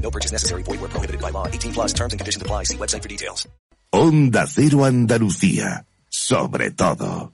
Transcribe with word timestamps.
No 0.00 0.10
purchase 0.10 0.32
necessary. 0.32 0.62
Void 0.62 0.80
where 0.80 0.88
prohibited 0.88 1.20
by 1.20 1.30
law. 1.30 1.46
18 1.46 1.72
plus 1.72 1.92
terms 1.92 2.12
and 2.14 2.18
conditions 2.18 2.42
apply. 2.42 2.64
See 2.64 2.78
website 2.78 3.02
for 3.02 3.08
details. 3.08 3.46
Onda 3.92 4.46
Cero 4.46 4.84
Andalucía. 4.84 5.84
Sobre 6.10 6.70
todo. 6.70 7.32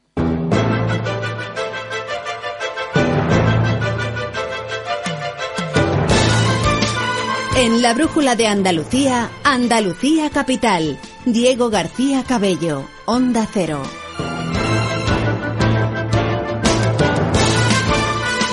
En 7.56 7.83
la 7.83 7.95
brújula 7.95 8.34
de 8.34 8.48
Andalucía, 8.48 9.31
Andalucía 9.45 10.28
Capital. 10.31 10.99
Diego 11.25 11.71
García 11.71 12.25
Cabello, 12.25 12.84
Onda 13.06 13.49
Cero. 13.53 13.81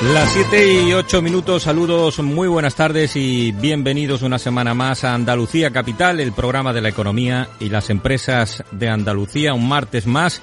Las 0.04 0.34
7 0.34 0.82
y 0.88 0.94
8 0.94 1.22
minutos, 1.22 1.62
saludos, 1.62 2.18
muy 2.18 2.48
buenas 2.48 2.74
tardes 2.74 3.16
y 3.16 3.52
bienvenidos 3.52 4.24
una 4.24 4.40
semana 4.40 4.74
más 4.74 5.04
a 5.04 5.14
Andalucía 5.14 5.70
Capital, 5.70 6.20
el 6.20 6.32
programa 6.32 6.74
de 6.74 6.82
la 6.82 6.90
economía 6.90 7.50
y 7.60 7.70
las 7.70 7.92
empresas 7.92 8.64
de 8.72 8.90
Andalucía, 8.90 9.54
un 9.54 9.70
martes 9.70 10.08
más. 10.08 10.42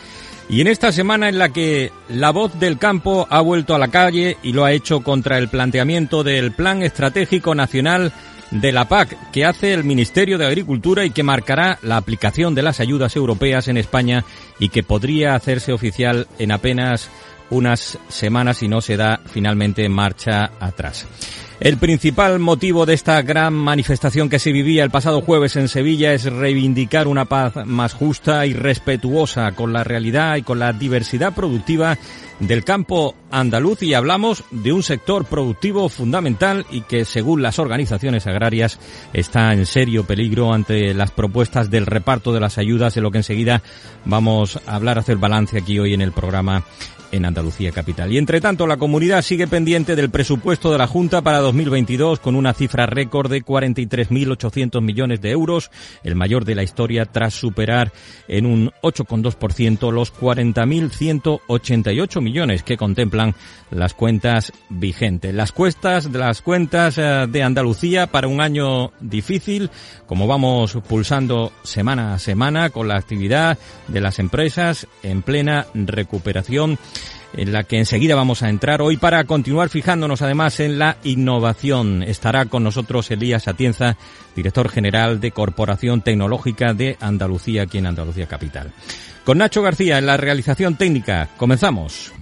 Y 0.48 0.60
en 0.60 0.68
esta 0.68 0.92
semana 0.92 1.28
en 1.28 1.38
la 1.38 1.48
que 1.48 1.90
la 2.08 2.30
voz 2.30 2.60
del 2.60 2.78
campo 2.78 3.26
ha 3.28 3.40
vuelto 3.40 3.74
a 3.74 3.80
la 3.80 3.88
calle 3.88 4.38
y 4.44 4.52
lo 4.52 4.64
ha 4.64 4.70
hecho 4.70 5.00
contra 5.00 5.38
el 5.38 5.48
planteamiento 5.48 6.22
del 6.22 6.52
Plan 6.52 6.84
Estratégico 6.84 7.52
Nacional 7.56 8.12
de 8.52 8.72
la 8.72 8.88
PAC 8.88 9.30
que 9.32 9.44
hace 9.44 9.74
el 9.74 9.84
Ministerio 9.84 10.38
de 10.38 10.46
Agricultura 10.46 11.04
y 11.04 11.10
que 11.10 11.24
marcará 11.24 11.78
la 11.82 11.96
aplicación 11.96 12.54
de 12.54 12.62
las 12.62 12.78
ayudas 12.80 13.16
europeas 13.16 13.66
en 13.66 13.76
España 13.76 14.24
y 14.58 14.68
que 14.68 14.84
podría 14.84 15.34
hacerse 15.34 15.72
oficial 15.72 16.28
en 16.38 16.52
apenas 16.52 17.10
unas 17.50 17.98
semanas 18.08 18.58
si 18.58 18.68
no 18.68 18.80
se 18.80 18.96
da 18.96 19.20
finalmente 19.26 19.88
marcha 19.88 20.50
atrás. 20.60 21.06
El 21.60 21.76
principal 21.76 22.38
motivo 22.38 22.86
de 22.86 22.94
esta 22.94 23.20
gran 23.22 23.52
manifestación 23.52 24.28
que 24.28 24.38
se 24.38 24.52
vivía 24.52 24.84
el 24.84 24.90
pasado 24.90 25.22
jueves 25.22 25.56
en 25.56 25.66
Sevilla 25.66 26.12
es 26.12 26.24
reivindicar 26.24 27.08
una 27.08 27.24
paz 27.24 27.66
más 27.66 27.94
justa 27.94 28.46
y 28.46 28.52
respetuosa 28.52 29.50
con 29.52 29.72
la 29.72 29.82
realidad 29.82 30.36
y 30.36 30.42
con 30.42 30.60
la 30.60 30.72
diversidad 30.72 31.34
productiva 31.34 31.98
del 32.40 32.64
campo 32.64 33.14
andaluz 33.30 33.82
y 33.82 33.94
hablamos 33.94 34.44
de 34.50 34.72
un 34.72 34.82
sector 34.82 35.24
productivo 35.24 35.88
fundamental 35.88 36.66
y 36.70 36.82
que 36.82 37.04
según 37.04 37.42
las 37.42 37.58
organizaciones 37.58 38.26
agrarias 38.26 38.78
está 39.12 39.52
en 39.52 39.66
serio 39.66 40.04
peligro 40.04 40.52
ante 40.52 40.94
las 40.94 41.10
propuestas 41.10 41.70
del 41.70 41.86
reparto 41.86 42.32
de 42.32 42.40
las 42.40 42.58
ayudas 42.58 42.94
de 42.94 43.00
lo 43.00 43.10
que 43.10 43.18
enseguida 43.18 43.62
vamos 44.04 44.58
a 44.66 44.76
hablar, 44.76 44.98
hacer 44.98 45.16
balance 45.16 45.58
aquí 45.58 45.78
hoy 45.78 45.94
en 45.94 46.00
el 46.00 46.12
programa 46.12 46.64
en 47.12 47.24
Andalucía 47.24 47.70
Capital. 47.72 48.12
Y 48.12 48.18
entre 48.18 48.40
tanto, 48.40 48.66
la 48.66 48.76
comunidad 48.76 49.22
sigue 49.22 49.46
pendiente 49.46 49.96
del 49.96 50.10
presupuesto 50.10 50.70
de 50.70 50.76
la 50.78 50.86
Junta 50.86 51.22
para 51.22 51.38
2022 51.38 52.20
con 52.20 52.36
una 52.36 52.52
cifra 52.54 52.86
récord 52.86 53.30
de 53.30 53.42
43.800 53.42 54.80
millones 54.82 55.20
de 55.20 55.30
euros, 55.30 55.70
el 56.02 56.14
mayor 56.14 56.44
de 56.44 56.54
la 56.54 56.62
historia 56.62 57.06
tras 57.06 57.34
superar 57.34 57.92
en 58.26 58.46
un 58.46 58.70
8,2% 58.82 59.92
los 59.92 60.14
40.188 60.14 62.20
millones 62.20 62.27
que 62.64 62.76
contemplan 62.76 63.34
las 63.70 63.94
cuentas 63.94 64.52
vigentes. 64.68 65.34
Las 65.34 65.52
cuestas 65.52 66.12
de 66.12 66.18
las 66.18 66.42
cuentas 66.42 66.98
eh, 66.98 67.26
de 67.28 67.42
Andalucía 67.42 68.06
para 68.06 68.28
un 68.28 68.40
año 68.40 68.92
difícil, 69.00 69.70
como 70.06 70.26
vamos 70.26 70.78
pulsando 70.88 71.52
semana 71.62 72.14
a 72.14 72.18
semana 72.18 72.70
con 72.70 72.88
la 72.88 72.96
actividad 72.96 73.58
de 73.88 74.00
las 74.00 74.18
empresas 74.18 74.86
en 75.02 75.22
plena 75.22 75.66
recuperación 75.74 76.78
en 77.34 77.52
la 77.52 77.64
que 77.64 77.78
enseguida 77.78 78.14
vamos 78.14 78.42
a 78.42 78.48
entrar 78.48 78.82
hoy 78.82 78.96
para 78.96 79.24
continuar 79.24 79.68
fijándonos 79.68 80.22
además 80.22 80.60
en 80.60 80.78
la 80.78 80.96
innovación. 81.04 82.02
Estará 82.02 82.46
con 82.46 82.64
nosotros 82.64 83.10
Elías 83.10 83.48
Atienza, 83.48 83.96
director 84.34 84.68
general 84.68 85.20
de 85.20 85.30
Corporación 85.30 86.00
Tecnológica 86.00 86.74
de 86.74 86.96
Andalucía, 87.00 87.62
aquí 87.62 87.78
en 87.78 87.86
Andalucía 87.86 88.26
Capital. 88.26 88.72
Con 89.24 89.38
Nacho 89.38 89.62
García 89.62 89.98
en 89.98 90.06
la 90.06 90.16
realización 90.16 90.76
técnica. 90.76 91.28
Comenzamos. 91.36 92.12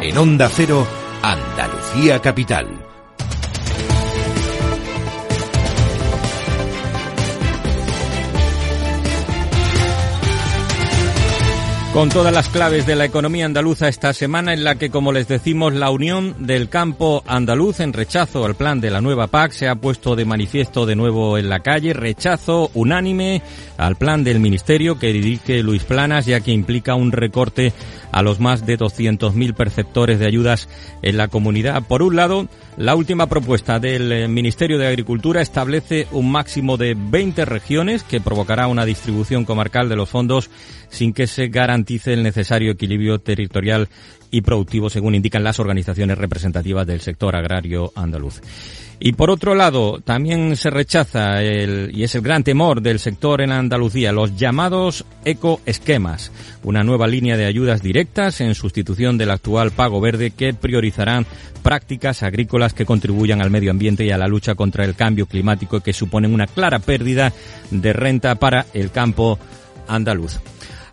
En 0.00 0.18
Onda 0.18 0.50
Cero, 0.52 0.86
Andalucía 1.22 2.20
Capital. 2.20 2.83
Con 11.94 12.08
todas 12.08 12.34
las 12.34 12.48
claves 12.48 12.86
de 12.86 12.96
la 12.96 13.04
economía 13.04 13.46
andaluza 13.46 13.86
esta 13.86 14.12
semana 14.12 14.52
en 14.52 14.64
la 14.64 14.74
que, 14.74 14.90
como 14.90 15.12
les 15.12 15.28
decimos, 15.28 15.74
la 15.74 15.92
unión 15.92 16.44
del 16.44 16.68
campo 16.68 17.22
andaluz 17.24 17.78
en 17.78 17.92
rechazo 17.92 18.44
al 18.44 18.56
plan 18.56 18.80
de 18.80 18.90
la 18.90 19.00
nueva 19.00 19.28
PAC 19.28 19.52
se 19.52 19.68
ha 19.68 19.76
puesto 19.76 20.16
de 20.16 20.24
manifiesto 20.24 20.86
de 20.86 20.96
nuevo 20.96 21.38
en 21.38 21.48
la 21.48 21.60
calle. 21.60 21.92
Rechazo 21.92 22.72
unánime 22.74 23.42
al 23.76 23.94
plan 23.94 24.24
del 24.24 24.40
Ministerio 24.40 24.98
que 24.98 25.12
dirige 25.12 25.62
Luis 25.62 25.84
Planas, 25.84 26.26
ya 26.26 26.40
que 26.40 26.50
implica 26.50 26.96
un 26.96 27.12
recorte 27.12 27.72
a 28.10 28.22
los 28.22 28.40
más 28.40 28.66
de 28.66 28.76
200.000 28.76 29.54
perceptores 29.54 30.18
de 30.18 30.26
ayudas 30.26 30.68
en 31.02 31.16
la 31.16 31.28
comunidad. 31.28 31.84
Por 31.84 32.02
un 32.02 32.16
lado, 32.16 32.48
la 32.76 32.96
última 32.96 33.28
propuesta 33.28 33.78
del 33.78 34.10
eh, 34.10 34.28
Ministerio 34.28 34.78
de 34.78 34.88
Agricultura 34.88 35.40
establece 35.40 36.08
un 36.10 36.32
máximo 36.32 36.76
de 36.76 36.96
20 36.98 37.44
regiones 37.44 38.02
que 38.02 38.20
provocará 38.20 38.66
una 38.66 38.84
distribución 38.84 39.44
comarcal 39.44 39.88
de 39.88 39.96
los 39.96 40.10
fondos 40.10 40.50
sin 40.88 41.12
que 41.12 41.26
se 41.28 41.48
garantice 41.48 42.12
el 42.12 42.24
necesario 42.24 42.72
equilibrio 42.72 43.20
territorial 43.20 43.88
y 44.34 44.40
productivo, 44.40 44.90
según 44.90 45.14
indican 45.14 45.44
las 45.44 45.60
organizaciones 45.60 46.18
representativas 46.18 46.84
del 46.84 47.00
sector 47.00 47.36
agrario 47.36 47.92
andaluz. 47.94 48.40
Y 48.98 49.12
por 49.12 49.30
otro 49.30 49.54
lado, 49.54 50.00
también 50.00 50.56
se 50.56 50.70
rechaza, 50.70 51.40
el, 51.40 51.92
y 51.94 52.02
es 52.02 52.16
el 52.16 52.22
gran 52.22 52.42
temor 52.42 52.80
del 52.80 52.98
sector 52.98 53.42
en 53.42 53.52
Andalucía, 53.52 54.10
los 54.10 54.34
llamados 54.36 55.04
ecoesquemas, 55.24 56.32
una 56.64 56.82
nueva 56.82 57.06
línea 57.06 57.36
de 57.36 57.44
ayudas 57.44 57.80
directas 57.80 58.40
en 58.40 58.56
sustitución 58.56 59.18
del 59.18 59.30
actual 59.30 59.70
pago 59.70 60.00
verde 60.00 60.32
que 60.32 60.52
priorizarán 60.52 61.26
prácticas 61.62 62.24
agrícolas 62.24 62.74
que 62.74 62.86
contribuyan 62.86 63.40
al 63.40 63.50
medio 63.50 63.70
ambiente 63.70 64.04
y 64.04 64.10
a 64.10 64.18
la 64.18 64.26
lucha 64.26 64.56
contra 64.56 64.84
el 64.84 64.96
cambio 64.96 65.26
climático 65.26 65.78
que 65.78 65.92
suponen 65.92 66.34
una 66.34 66.48
clara 66.48 66.80
pérdida 66.80 67.32
de 67.70 67.92
renta 67.92 68.34
para 68.34 68.66
el 68.74 68.90
campo 68.90 69.38
andaluz. 69.86 70.40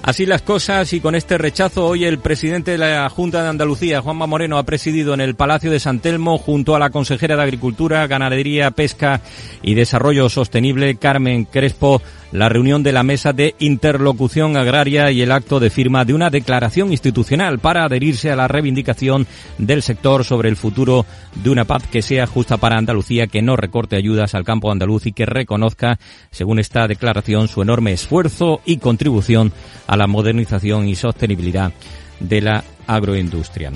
Así 0.04 0.26
las 0.26 0.42
cosas 0.42 0.94
y 0.94 1.00
con 1.00 1.14
este 1.14 1.38
rechazo 1.38 1.86
hoy 1.86 2.06
el 2.06 2.18
presidente 2.18 2.72
de 2.72 2.80
la 2.80 3.08
Junta 3.10 3.44
de 3.44 3.50
Andalucía, 3.50 4.02
Juanma 4.02 4.26
Moreno, 4.26 4.58
ha 4.58 4.64
presidido 4.64 5.14
en 5.14 5.22
el 5.22 5.36
Palacio 5.36 5.70
de 5.70 5.80
San 5.80 6.00
Telmo 6.00 6.40
junto 6.40 6.76
a 6.76 6.80
la 6.80 6.90
consejera 6.90 7.36
de 7.36 7.44
Agricultura, 7.44 8.08
Ganadería, 8.08 8.72
Pesca 8.72 9.22
y 9.62 9.76
Desarrollo 9.76 10.28
Sostenible, 10.28 10.96
Carmen 10.96 11.46
Crespo, 11.46 12.02
la 12.32 12.50
reunión 12.50 12.84
de 12.84 12.92
la 12.92 13.04
Mesa 13.04 13.34
de 13.34 13.56
Interlocución 13.60 14.56
Agraria 14.58 15.12
y 15.12 15.22
el 15.22 15.32
acto 15.32 15.60
de 15.60 15.70
firma 15.70 16.06
de 16.06 16.14
una 16.14 16.30
declaración 16.30 16.92
institucional 16.92 17.60
para 17.60 17.86
adherirse 17.86 18.32
a 18.32 18.36
la 18.36 18.48
reivindicación 18.48 19.28
del 19.58 19.82
sector 19.82 20.24
sobre 20.24 20.50
el 20.50 20.56
futuro 20.56 21.06
de 21.36 21.50
una 21.50 21.66
paz 21.66 21.84
que 21.88 22.02
sea 22.02 22.28
justa 22.28 22.58
para 22.58 22.78
Andalucía, 22.78 23.28
que 23.28 23.42
no 23.42 23.56
recorte 23.56 23.96
ayudas 23.96 24.34
al 24.36 24.46
campo 24.46 24.72
andaluz 24.72 25.06
y 25.06 25.12
que 25.12 25.26
reconozca, 25.26 26.00
según 26.32 26.60
esta 26.60 26.88
declaración, 26.88 27.48
su 27.48 27.62
enorme 27.62 27.92
esfuerzo 27.92 28.62
y 28.66 28.78
contribución 28.78 29.52
a 29.88 29.98
la 29.98 30.08
modernización 30.08 30.88
y 30.88 30.96
sostenibilidad 30.96 31.74
de 32.20 32.42
la 32.42 32.64
agroindustria. 32.88 33.72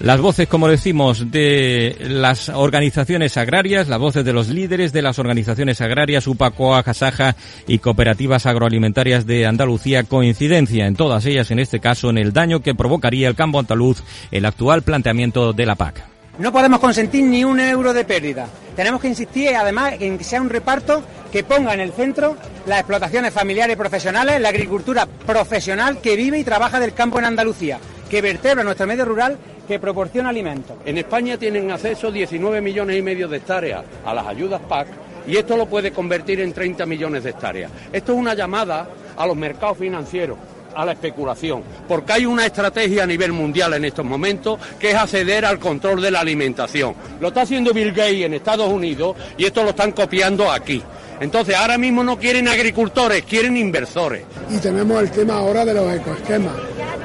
Las 0.00 0.20
voces, 0.20 0.48
como 0.48 0.66
decimos, 0.66 1.30
de 1.30 1.96
las 2.00 2.48
organizaciones 2.48 3.36
agrarias, 3.36 3.88
las 3.88 4.00
voces 4.00 4.24
de 4.24 4.32
los 4.32 4.48
líderes 4.48 4.92
de 4.92 5.02
las 5.02 5.20
organizaciones 5.20 5.80
agrarias, 5.80 6.26
UPACOA, 6.26 6.82
Casaja 6.82 7.36
y 7.68 7.78
cooperativas 7.78 8.46
agroalimentarias 8.46 9.24
de 9.24 9.46
Andalucía, 9.46 10.02
coincidencia 10.02 10.86
en 10.86 10.96
todas 10.96 11.24
ellas, 11.26 11.50
en 11.52 11.60
este 11.60 11.78
caso, 11.78 12.10
en 12.10 12.18
el 12.18 12.32
daño 12.32 12.60
que 12.60 12.74
provocaría 12.74 13.28
el 13.28 13.36
campo 13.36 13.60
andaluz 13.60 14.02
el 14.32 14.44
actual 14.46 14.82
planteamiento 14.82 15.52
de 15.52 15.66
la 15.66 15.76
PAC. 15.76 16.04
No 16.38 16.50
podemos 16.50 16.80
consentir 16.80 17.24
ni 17.24 17.44
un 17.44 17.60
euro 17.60 17.92
de 17.92 18.04
pérdida. 18.04 18.48
Tenemos 18.74 19.00
que 19.00 19.06
insistir, 19.06 19.54
además, 19.54 19.94
en 20.00 20.18
que 20.18 20.24
sea 20.24 20.42
un 20.42 20.50
reparto 20.50 21.04
que 21.30 21.44
ponga 21.44 21.72
en 21.72 21.80
el 21.80 21.92
centro 21.92 22.36
las 22.66 22.80
explotaciones 22.80 23.32
familiares 23.32 23.76
profesionales, 23.76 24.40
la 24.40 24.48
agricultura 24.48 25.06
profesional 25.06 26.00
que 26.00 26.16
vive 26.16 26.40
y 26.40 26.44
trabaja 26.44 26.80
del 26.80 26.92
campo 26.92 27.20
en 27.20 27.26
Andalucía, 27.26 27.78
que 28.10 28.20
vertebra 28.20 28.64
nuestro 28.64 28.88
medio 28.88 29.04
rural 29.04 29.38
que 29.66 29.78
proporciona 29.78 30.28
alimentos. 30.28 30.76
En 30.84 30.98
España 30.98 31.36
tienen 31.38 31.70
acceso 31.70 32.10
19 32.10 32.60
millones 32.60 32.98
y 32.98 33.02
medio 33.02 33.28
de 33.28 33.38
hectáreas 33.38 33.84
a 34.04 34.14
las 34.14 34.26
ayudas 34.26 34.60
PAC 34.68 34.88
y 35.26 35.36
esto 35.36 35.56
lo 35.56 35.66
puede 35.66 35.92
convertir 35.92 36.40
en 36.40 36.52
30 36.52 36.86
millones 36.86 37.24
de 37.24 37.30
hectáreas. 37.30 37.70
Esto 37.92 38.12
es 38.12 38.18
una 38.18 38.34
llamada 38.34 38.88
a 39.16 39.26
los 39.26 39.36
mercados 39.36 39.78
financieros 39.78 40.38
a 40.74 40.84
la 40.84 40.92
especulación, 40.92 41.62
porque 41.86 42.12
hay 42.12 42.26
una 42.26 42.46
estrategia 42.46 43.04
a 43.04 43.06
nivel 43.06 43.32
mundial 43.32 43.74
en 43.74 43.84
estos 43.84 44.04
momentos 44.04 44.58
que 44.78 44.90
es 44.90 44.96
acceder 44.96 45.44
al 45.44 45.60
control 45.60 46.02
de 46.02 46.10
la 46.10 46.20
alimentación. 46.20 46.94
Lo 47.20 47.28
está 47.28 47.42
haciendo 47.42 47.72
Bill 47.72 47.92
Gates 47.92 48.24
en 48.24 48.34
Estados 48.34 48.68
Unidos 48.68 49.16
y 49.38 49.44
esto 49.44 49.62
lo 49.62 49.70
están 49.70 49.92
copiando 49.92 50.50
aquí. 50.50 50.82
Entonces 51.20 51.54
ahora 51.54 51.78
mismo 51.78 52.02
no 52.02 52.18
quieren 52.18 52.48
agricultores, 52.48 53.22
quieren 53.22 53.56
inversores. 53.56 54.24
Y 54.50 54.58
tenemos 54.58 55.00
el 55.00 55.12
tema 55.12 55.34
ahora 55.34 55.64
de 55.64 55.74
los 55.74 55.94
ecoesquemas 55.94 56.54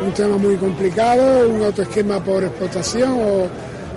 un 0.02 0.14
tema 0.14 0.38
muy 0.38 0.56
complicado, 0.56 1.50
un 1.50 1.64
autoesquema 1.64 2.24
por 2.24 2.44
explotación 2.44 3.12
o 3.12 3.48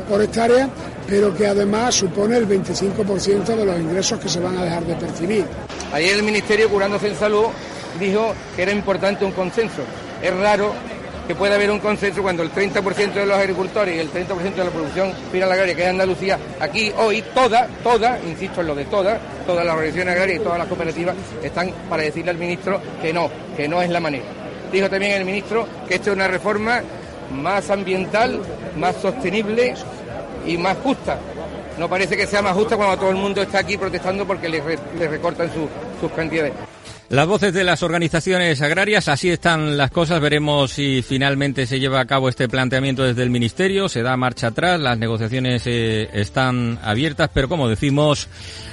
por 0.08 0.22
hectárea, 0.22 0.68
pero 1.06 1.34
que 1.34 1.46
además 1.46 1.94
supone 1.94 2.36
el 2.36 2.48
25% 2.48 3.44
de 3.44 3.64
los 3.64 3.78
ingresos 3.78 4.18
que 4.18 4.28
se 4.28 4.40
van 4.40 4.58
a 4.58 4.64
dejar 4.64 4.84
de 4.84 4.94
percibir. 4.94 5.44
Ayer 5.92 6.16
el 6.16 6.22
Ministerio 6.22 6.68
Curándose 6.68 7.08
en 7.08 7.16
Salud 7.16 7.46
dijo 8.00 8.34
que 8.56 8.62
era 8.62 8.72
importante 8.72 9.24
un 9.24 9.32
consenso. 9.32 9.82
Es 10.22 10.34
raro 10.36 10.72
que 11.26 11.34
pueda 11.36 11.54
haber 11.54 11.70
un 11.70 11.78
consenso 11.78 12.20
cuando 12.20 12.42
el 12.42 12.50
30% 12.50 13.12
de 13.12 13.26
los 13.26 13.38
agricultores 13.38 13.94
y 13.94 13.98
el 14.00 14.10
30% 14.10 14.54
de 14.54 14.64
la 14.64 14.70
producción 14.70 15.12
final 15.30 15.52
agraria 15.52 15.74
que 15.74 15.82
es 15.82 15.88
Andalucía, 15.88 16.36
aquí 16.58 16.92
hoy 16.98 17.22
todas, 17.32 17.68
todas, 17.82 18.18
insisto 18.24 18.60
en 18.60 18.66
lo 18.66 18.74
de 18.74 18.86
todas, 18.86 19.20
todas 19.46 19.64
las 19.64 19.74
organizaciones 19.74 20.14
agrarias 20.14 20.40
y 20.40 20.42
todas 20.42 20.58
las 20.58 20.66
cooperativas 20.66 21.14
están 21.42 21.70
para 21.88 22.02
decirle 22.02 22.32
al 22.32 22.38
ministro 22.38 22.80
que 23.00 23.12
no, 23.12 23.30
que 23.56 23.68
no 23.68 23.80
es 23.80 23.90
la 23.90 24.00
manera. 24.00 24.41
Dijo 24.72 24.88
también 24.88 25.12
el 25.12 25.24
ministro 25.24 25.68
que 25.86 25.96
esto 25.96 26.10
es 26.10 26.16
una 26.16 26.28
reforma 26.28 26.82
más 27.32 27.70
ambiental, 27.70 28.40
más 28.76 28.96
sostenible 28.96 29.74
y 30.46 30.56
más 30.56 30.78
justa. 30.78 31.18
No 31.78 31.88
parece 31.88 32.16
que 32.16 32.26
sea 32.26 32.42
más 32.42 32.54
justa 32.54 32.76
cuando 32.76 32.96
todo 32.96 33.10
el 33.10 33.16
mundo 33.16 33.42
está 33.42 33.58
aquí 33.58 33.76
protestando 33.76 34.26
porque 34.26 34.48
le, 34.48 34.60
recortan 35.08 35.50
sus 36.00 36.10
cantidades. 36.12 36.52
Las 37.12 37.26
voces 37.26 37.52
de 37.52 37.62
las 37.62 37.82
organizaciones 37.82 38.62
agrarias, 38.62 39.06
así 39.08 39.28
están 39.28 39.76
las 39.76 39.90
cosas. 39.90 40.18
Veremos 40.18 40.72
si 40.72 41.02
finalmente 41.02 41.66
se 41.66 41.78
lleva 41.78 42.00
a 42.00 42.06
cabo 42.06 42.30
este 42.30 42.48
planteamiento 42.48 43.02
desde 43.02 43.22
el 43.22 43.28
Ministerio. 43.28 43.90
Se 43.90 44.00
da 44.00 44.16
marcha 44.16 44.46
atrás, 44.46 44.80
las 44.80 44.96
negociaciones 44.96 45.62
eh, 45.66 46.08
están 46.14 46.78
abiertas, 46.82 47.28
pero 47.34 47.50
como 47.50 47.68
decimos, 47.68 48.28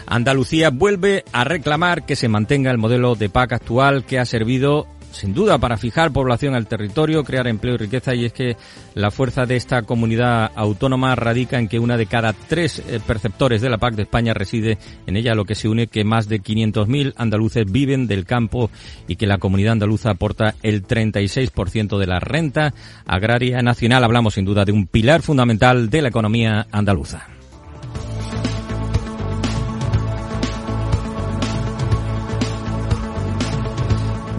Andalucía 0.08 0.70
vuelve 0.70 1.26
a 1.34 1.44
reclamar 1.44 2.06
que 2.06 2.16
se 2.16 2.30
mantenga 2.30 2.72
el 2.72 2.78
modelo 2.78 3.16
de 3.16 3.28
PAC 3.28 3.52
actual 3.52 4.06
que 4.06 4.20
ha 4.20 4.26
servido 4.26 4.88
sin 5.12 5.34
duda 5.34 5.58
para 5.58 5.78
fijar 5.78 6.12
población 6.12 6.56
al 6.56 6.68
territorio, 6.68 7.24
crear 7.24 7.48
empleo 7.48 7.76
y 7.76 7.78
riqueza 7.78 8.16
y 8.16 8.26
es 8.26 8.34
que 8.34 8.58
la 8.94 9.12
fuerza 9.12 9.46
de 9.46 9.56
esta 9.56 9.82
comunidad 9.84 10.52
autónoma 10.56 11.16
radica 11.16 11.60
en 11.60 11.68
que 11.68 11.80
una 11.80 11.98
de 11.98 12.06
cada 12.06 12.34
tres 12.34 12.80
eh, 12.80 13.00
perceptores 13.06 13.62
de 13.62 13.70
la 13.70 13.78
PAC 13.78 13.96
de 13.96 14.04
España 14.04 14.34
reside 14.34 14.78
en 15.08 15.18
ella, 15.18 15.36
lo 15.36 15.46
que 15.46 15.56
se 15.56 15.68
une 15.68 15.88
que 15.88 16.04
más 16.04 16.28
de 16.28 16.42
500.000 16.42 17.14
andaluces 17.18 17.72
viven 17.72 18.08
del 18.08 18.26
campo 18.26 18.70
y 19.08 19.16
que 19.16 19.28
la 19.28 19.38
comunidad 19.38 19.74
andaluza 19.74 20.12
aporta 20.12 20.56
el 20.64 20.86
36% 20.86 21.98
de 21.98 22.08
la 22.08 22.20
renta 22.20 22.74
agraria 23.06 23.62
nacional. 23.62 24.04
Hablamos 24.04 24.36
sin 24.36 24.46
duda 24.46 24.66
de 24.66 24.72
un 24.72 24.88
pilar 24.88 25.22
fundamental 25.22 25.90
de 25.90 26.02
la 26.02 26.10
economía 26.10 26.68
andaluza. 26.72 27.39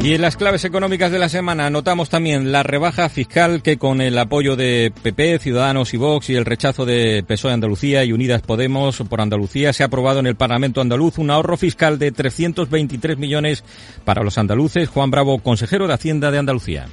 Y 0.03 0.15
en 0.15 0.23
las 0.23 0.39
claves 0.39 0.65
económicas 0.65 1.13
de 1.13 1.19
la 1.19 1.29
semana 1.29 1.69
notamos 1.69 2.09
también 2.09 2.53
la 2.53 2.63
rebaja 2.63 3.11
fiscal 3.11 3.63
que 3.63 3.77
con 3.77 4.01
el 4.01 4.17
apoyo 4.17 4.57
de 4.57 4.95
PP, 5.03 5.39
Ciudadanos 5.41 5.93
y 5.93 5.99
Vox 5.99 6.31
y 6.31 6.37
el 6.37 6.47
rechazo 6.47 6.87
de 6.87 7.23
PSOE 7.29 7.53
Andalucía 7.53 8.03
y 8.03 8.15
Unidas 8.15 8.41
Podemos 8.41 8.97
por 9.11 9.21
Andalucía 9.21 9.75
se 9.75 9.83
ha 9.83 9.87
aprobado 9.87 10.19
en 10.19 10.27
el 10.27 10.37
Parlamento 10.37 10.81
andaluz 10.81 11.19
un 11.19 11.31
ahorro 11.31 11.59
fiscal 11.59 11.99
de 11.99 12.13
323 12.13 13.19
millones 13.19 13.63
para 14.07 14.23
los 14.23 14.39
andaluces. 14.39 14.89
Juan 14.89 15.11
Bravo, 15.11 15.39
consejero 15.41 15.87
de 15.87 15.93
Hacienda 15.93 16.31
de 16.31 16.39
Andalucía. 16.39 16.87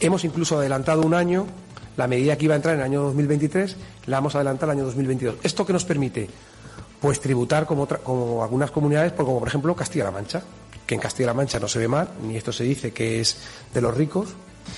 Hemos 0.00 0.24
incluso 0.24 0.58
adelantado 0.58 1.02
un 1.02 1.12
año 1.12 1.46
la 1.98 2.08
medida 2.08 2.38
que 2.38 2.46
iba 2.46 2.54
a 2.54 2.56
entrar 2.56 2.76
en 2.76 2.80
el 2.80 2.86
año 2.86 3.02
2023 3.02 3.76
la 4.06 4.16
vamos 4.16 4.34
a 4.34 4.38
adelantar 4.38 4.70
al 4.70 4.76
año 4.76 4.86
2022. 4.86 5.36
¿Esto 5.42 5.66
qué 5.66 5.74
nos 5.74 5.84
permite? 5.84 6.30
Pues 6.98 7.20
tributar 7.20 7.66
como, 7.66 7.86
como 7.86 8.42
algunas 8.42 8.70
comunidades, 8.70 9.12
como 9.12 9.38
por 9.38 9.48
ejemplo 9.48 9.76
Castilla-La 9.76 10.12
Mancha 10.12 10.42
que 10.88 10.94
en 10.94 11.02
Castilla-La 11.02 11.34
Mancha 11.34 11.60
no 11.60 11.68
se 11.68 11.78
ve 11.78 11.86
mal, 11.86 12.08
ni 12.22 12.38
esto 12.38 12.50
se 12.50 12.64
dice 12.64 12.92
que 12.92 13.20
es 13.20 13.36
de 13.74 13.82
los 13.82 13.94
ricos. 13.94 14.30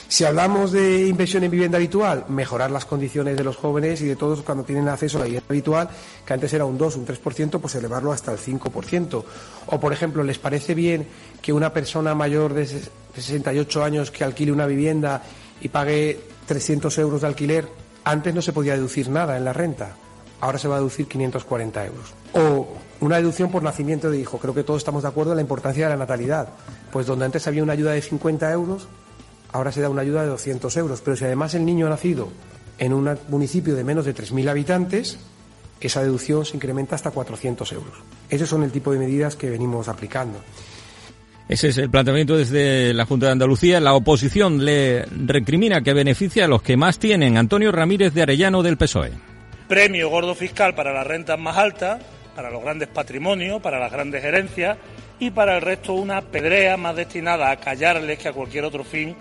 Si 0.09 0.25
hablamos 0.25 0.73
de 0.73 1.07
inversión 1.07 1.45
en 1.45 1.53
vivienda 1.53 1.77
habitual, 1.79 2.25
mejorar 2.29 2.73
las 2.73 2.85
condiciones 2.85 3.37
de 3.37 3.45
los 3.45 3.57
jóvenes 3.57 4.01
y 4.01 4.07
de 4.07 4.17
todos 4.17 4.43
cuando 4.43 4.65
tienen 4.65 4.89
acceso 4.89 5.19
a 5.19 5.21
la 5.21 5.25
vivienda 5.27 5.47
habitual, 5.49 5.89
que 6.27 6.35
antes 6.35 6.53
era 6.53 6.65
un 6.65 6.77
2, 6.77 6.97
un 6.97 7.07
3%, 7.07 7.61
pues 7.61 7.75
elevarlo 7.77 8.11
hasta 8.11 8.33
el 8.33 8.39
5%. 8.39 9.25
O, 9.67 9.81
por 9.81 9.93
ejemplo, 9.93 10.25
¿les 10.25 10.39
parece 10.39 10.75
bien 10.75 11.07
que 11.41 11.53
una 11.53 11.73
persona 11.73 12.13
mayor 12.13 12.55
de 12.55 12.67
68 12.67 13.85
años 13.85 14.11
que 14.11 14.25
alquile 14.25 14.51
una 14.51 14.67
vivienda 14.67 15.23
y 15.61 15.69
pague 15.69 16.21
300 16.47 16.99
euros 16.99 17.21
de 17.21 17.29
alquiler, 17.29 17.69
antes 18.03 18.35
no 18.35 18.43
se 18.43 18.53
podía 18.53 18.75
deducir 18.75 19.09
nada 19.09 19.37
en 19.37 19.45
la 19.45 19.53
renta? 19.53 19.95
Ahora 20.41 20.59
se 20.59 20.67
va 20.67 20.75
a 20.75 20.79
deducir 20.79 21.07
540 21.07 21.87
euros. 21.87 22.15
O 22.35 22.90
una 23.01 23.17
deducción 23.17 23.51
por 23.51 23.63
nacimiento 23.63 24.11
de 24.11 24.21
hijo. 24.21 24.39
Creo 24.39 24.55
que 24.55 24.63
todos 24.63 24.79
estamos 24.79 25.03
de 25.03 25.09
acuerdo 25.09 25.33
en 25.33 25.37
la 25.37 25.43
importancia 25.43 25.85
de 25.85 25.91
la 25.91 25.97
natalidad. 25.97 26.49
Pues 26.93 27.07
donde 27.07 27.25
antes 27.25 27.47
había 27.47 27.63
una 27.63 27.73
ayuda 27.73 27.93
de 27.93 28.03
50 28.03 28.51
euros, 28.53 28.89
ahora 29.53 29.73
se 29.73 29.81
da 29.81 29.89
una 29.89 30.03
ayuda 30.03 30.23
de 30.23 30.29
200 30.29 30.77
euros. 30.77 31.01
Pero 31.01 31.17
si 31.17 31.25
además 31.25 31.55
el 31.55 31.65
niño 31.65 31.87
ha 31.87 31.91
nacido 31.91 32.29
en 32.79 32.93
un 32.93 33.19
municipio 33.29 33.75
de 33.75 33.85
menos 33.85 34.05
de 34.05 34.15
3.000 34.15 34.49
habitantes, 34.49 35.19
esa 35.81 36.03
deducción 36.03 36.45
se 36.45 36.57
incrementa 36.57 36.95
hasta 36.95 37.11
400 37.11 37.73
euros. 37.73 37.95
Esos 38.29 38.49
son 38.49 38.63
el 38.63 38.71
tipo 38.71 38.93
de 38.93 38.99
medidas 38.99 39.37
que 39.37 39.49
venimos 39.49 39.89
aplicando. 39.89 40.39
Ese 41.49 41.69
es 41.69 41.79
el 41.79 41.91
planteamiento 41.91 42.37
desde 42.37 42.95
la 42.95 43.07
Junta 43.07 43.27
de 43.27 43.33
Andalucía. 43.33 43.81
La 43.81 43.95
oposición 43.95 44.65
le 44.65 45.05
recrimina 45.07 45.81
que 45.81 45.95
beneficia 45.95 46.45
a 46.45 46.49
los 46.49 46.63
que 46.63 46.77
más 46.77 46.99
tienen. 46.99 47.37
Antonio 47.37 47.73
Ramírez 47.73 48.15
de 48.15 48.23
Arellano 48.23 48.63
del 48.63 48.77
PSOE. 48.77 49.11
Premio 49.67 50.11
gordo 50.11 50.35
fiscal 50.35 50.75
para 50.75 50.93
las 50.93 51.07
rentas 51.07 51.39
más 51.41 51.57
altas 51.57 52.01
para 52.35 52.51
los 52.51 52.63
grandes 52.63 52.89
patrimonios, 52.89 53.61
para 53.61 53.79
las 53.79 53.93
grandes 53.93 54.25
herencias 54.25 54.79
y 55.19 55.31
para 55.31 55.57
el 55.57 55.63
resto 55.63 55.95
una 55.95 56.23
pedrea 56.23 56.77
más 56.77 56.97
destinada 56.97 57.51
a 57.51 57.57
callarles 57.57 58.19
que 58.19 58.29
a 58.29 58.33
cualquier 58.33 58.65
otro 58.65 58.85
fin. 58.85 59.17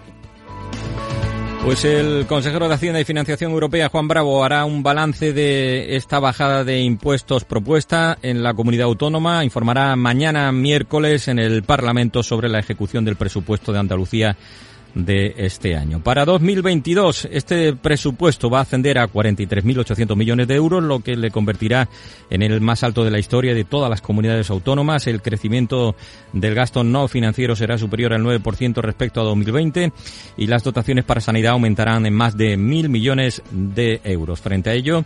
Pues 1.63 1.84
el 1.84 2.25
consejero 2.25 2.70
de 2.70 2.75
Hacienda 2.75 3.01
y 3.01 3.04
Financiación 3.04 3.51
Europea, 3.51 3.89
Juan 3.89 4.08
Bravo, 4.08 4.44
hará 4.44 4.63
un 4.63 4.82
balance 4.82 5.34
de 5.34 5.98
esta 5.98 6.20
bajada 6.20 6.63
de 6.63 6.80
impuestos 6.80 7.44
propuesta 7.44 8.18
en 8.22 8.42
la 8.42 8.54
comunidad 8.54 8.86
autónoma. 8.86 9.44
Informará 9.44 9.96
mañana 9.98 10.51
miércoles 10.54 11.28
en 11.28 11.38
el 11.38 11.63
Parlamento 11.63 12.24
sobre 12.24 12.48
la 12.48 12.60
ejecución 12.60 13.04
del 13.04 13.18
presupuesto 13.18 13.74
de 13.74 13.80
Andalucía 13.80 14.38
de 14.96 15.36
este 15.38 15.75
año. 15.75 16.01
Para 16.01 16.25
2022, 16.25 17.29
este 17.31 17.74
presupuesto 17.75 18.50
va 18.50 18.60
a 18.60 18.62
ascender 18.62 18.98
a 18.98 19.08
43.800 19.08 20.15
millones 20.15 20.48
de 20.48 20.55
euros, 20.55 20.84
lo 20.84 21.00
que 21.01 21.15
le 21.15 21.31
convertirá 21.31 21.89
en 22.29 22.41
el 22.41 22.60
más 22.62 22.84
alto 22.84 23.03
de 23.03 23.12
la 23.12 23.19
historia 23.19 23.53
de 23.53 23.63
todas 23.63 23.89
las 23.89 24.01
comunidades 24.01 24.50
autónomas. 24.50 25.08
El 25.08 25.22
crecimiento 25.22 25.96
del 26.34 26.55
gasto 26.55 26.84
no 26.84 27.08
financiero 27.08 27.55
será 27.55 27.77
superior 27.77 28.13
al 28.13 28.24
9% 28.24 28.81
respecto 28.81 29.22
a 29.22 29.25
2020 29.25 29.91
y 30.38 30.48
las 30.48 30.63
dotaciones 30.63 31.05
para 31.05 31.22
sanidad 31.22 31.53
aumentarán 31.53 32.05
en 32.05 32.13
más 32.13 32.36
de 32.36 32.58
mil 32.58 32.89
millones 32.89 33.41
de 33.51 34.01
euros. 34.03 34.41
Frente 34.41 34.72
a 34.72 34.74
ello, 34.74 35.05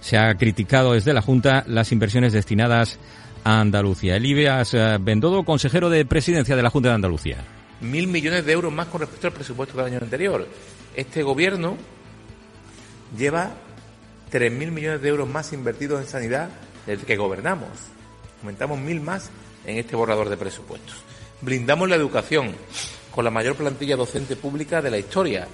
se 0.00 0.16
ha 0.16 0.34
criticado 0.36 0.92
desde 0.92 1.12
la 1.12 1.22
Junta 1.22 1.64
las 1.66 1.92
inversiones 1.92 2.32
destinadas 2.32 2.98
a 3.42 3.60
Andalucía. 3.60 4.16
Elibeas 4.16 4.76
Bendodo, 5.00 5.44
consejero 5.44 5.90
de 5.90 6.04
presidencia 6.04 6.56
de 6.56 6.62
la 6.62 6.70
Junta 6.70 6.90
de 6.90 6.94
Andalucía 6.94 7.38
mil 7.80 8.06
millones 8.06 8.44
de 8.44 8.52
euros 8.52 8.72
más 8.72 8.88
con 8.88 9.00
respecto 9.00 9.26
al 9.26 9.32
presupuesto 9.32 9.76
del 9.76 9.86
año 9.86 9.98
anterior. 10.00 10.46
Este 10.94 11.22
gobierno 11.22 11.76
lleva 13.16 13.52
tres 14.30 14.52
mil 14.52 14.72
millones 14.72 15.02
de 15.02 15.08
euros 15.08 15.28
más 15.28 15.52
invertidos 15.52 16.00
en 16.00 16.06
sanidad 16.06 16.50
desde 16.86 17.06
que 17.06 17.16
gobernamos. 17.16 17.68
Aumentamos 18.40 18.78
mil 18.78 19.00
más 19.00 19.30
en 19.66 19.78
este 19.78 19.96
borrador 19.96 20.28
de 20.28 20.36
presupuestos. 20.36 20.96
Blindamos 21.40 21.88
la 21.88 21.96
educación 21.96 22.54
con 23.10 23.24
la 23.24 23.30
mayor 23.30 23.56
plantilla 23.56 23.96
docente 23.96 24.36
pública 24.36 24.82
de 24.82 24.90
la 24.90 24.98
historia. 24.98 25.46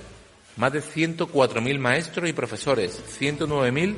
más 0.56 0.72
de 0.72 0.82
104.000 0.82 1.78
maestros 1.78 2.28
y 2.28 2.32
profesores, 2.32 3.00
109.000 3.18 3.94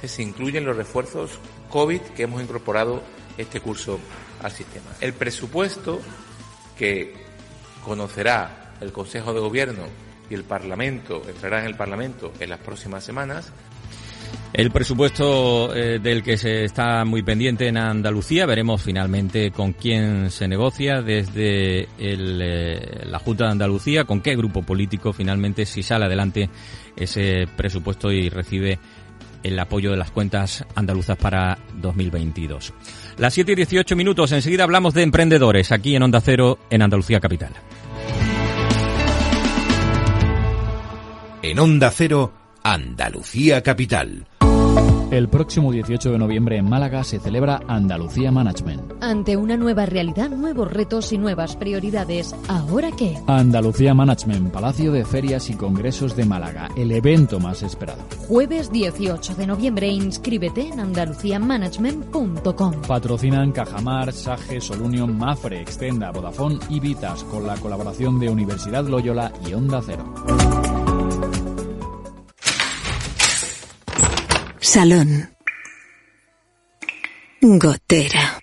si 0.00 0.08
se 0.08 0.22
incluyen 0.22 0.64
los 0.64 0.76
refuerzos 0.76 1.32
COVID 1.70 2.00
que 2.00 2.22
hemos 2.22 2.42
incorporado 2.42 3.02
este 3.36 3.60
curso 3.60 3.98
al 4.42 4.52
sistema. 4.52 4.86
El 5.00 5.12
presupuesto 5.12 6.00
que 6.76 7.27
conocerá 7.88 8.74
el 8.80 8.92
Consejo 8.92 9.32
de 9.34 9.40
Gobierno 9.40 9.84
y 10.30 10.34
el 10.34 10.44
Parlamento, 10.44 11.22
entrará 11.26 11.60
en 11.60 11.66
el 11.66 11.74
Parlamento 11.74 12.32
en 12.38 12.50
las 12.50 12.60
próximas 12.60 13.02
semanas, 13.02 13.50
el 14.52 14.70
presupuesto 14.70 15.74
eh, 15.74 15.98
del 15.98 16.22
que 16.22 16.36
se 16.38 16.64
está 16.64 17.04
muy 17.04 17.22
pendiente 17.22 17.68
en 17.68 17.76
Andalucía, 17.76 18.46
veremos 18.46 18.82
finalmente 18.82 19.50
con 19.50 19.72
quién 19.72 20.30
se 20.30 20.48
negocia 20.48 21.02
desde 21.02 21.86
eh, 21.98 23.04
la 23.04 23.18
Junta 23.18 23.44
de 23.44 23.50
Andalucía, 23.52 24.04
con 24.04 24.22
qué 24.22 24.34
grupo 24.36 24.62
político 24.62 25.12
finalmente 25.12 25.66
si 25.66 25.82
sale 25.82 26.06
adelante 26.06 26.48
ese 26.96 27.46
presupuesto 27.56 28.10
y 28.10 28.30
recibe 28.30 28.78
el 29.42 29.58
apoyo 29.58 29.90
de 29.90 29.96
las 29.96 30.10
cuentas 30.10 30.64
andaluzas 30.74 31.16
para 31.16 31.58
2022. 31.80 32.72
Las 33.18 33.34
7 33.34 33.52
y 33.52 33.54
18 33.54 33.96
minutos, 33.96 34.32
enseguida 34.32 34.64
hablamos 34.64 34.94
de 34.94 35.02
emprendedores 35.02 35.72
aquí 35.72 35.96
en 35.96 36.02
Onda 36.02 36.20
Cero 36.20 36.58
en 36.70 36.82
Andalucía 36.82 37.20
Capital. 37.20 37.52
En 41.42 41.58
Onda 41.58 41.90
Cero, 41.90 42.32
Andalucía 42.62 43.62
Capital. 43.62 44.26
El 45.10 45.28
próximo 45.28 45.72
18 45.72 46.12
de 46.12 46.18
noviembre 46.18 46.58
en 46.58 46.68
Málaga 46.68 47.02
se 47.02 47.18
celebra 47.18 47.62
Andalucía 47.66 48.30
Management. 48.30 49.02
Ante 49.02 49.38
una 49.38 49.56
nueva 49.56 49.86
realidad, 49.86 50.28
nuevos 50.28 50.70
retos 50.70 51.14
y 51.14 51.18
nuevas 51.18 51.56
prioridades. 51.56 52.36
¿Ahora 52.46 52.90
qué? 52.92 53.16
Andalucía 53.26 53.94
Management, 53.94 54.52
Palacio 54.52 54.92
de 54.92 55.06
Ferias 55.06 55.48
y 55.48 55.54
Congresos 55.54 56.14
de 56.14 56.26
Málaga, 56.26 56.68
el 56.76 56.92
evento 56.92 57.40
más 57.40 57.62
esperado. 57.62 58.02
Jueves 58.28 58.70
18 58.70 59.34
de 59.34 59.46
noviembre, 59.46 59.88
inscríbete 59.88 60.68
en 60.68 60.80
andaluciamanagement.com. 60.80 62.82
Patrocinan 62.86 63.52
Cajamar, 63.52 64.12
Sage, 64.12 64.60
Solunion, 64.60 65.16
Mafre, 65.16 65.62
Extenda, 65.62 66.10
Vodafone 66.10 66.58
y 66.68 66.80
Vitas 66.80 67.24
con 67.24 67.46
la 67.46 67.56
colaboración 67.56 68.20
de 68.20 68.28
Universidad 68.28 68.86
Loyola 68.86 69.32
y 69.48 69.54
Onda 69.54 69.80
Cero. 69.82 70.04
Salón. 74.68 75.30
Gotera. 77.40 78.38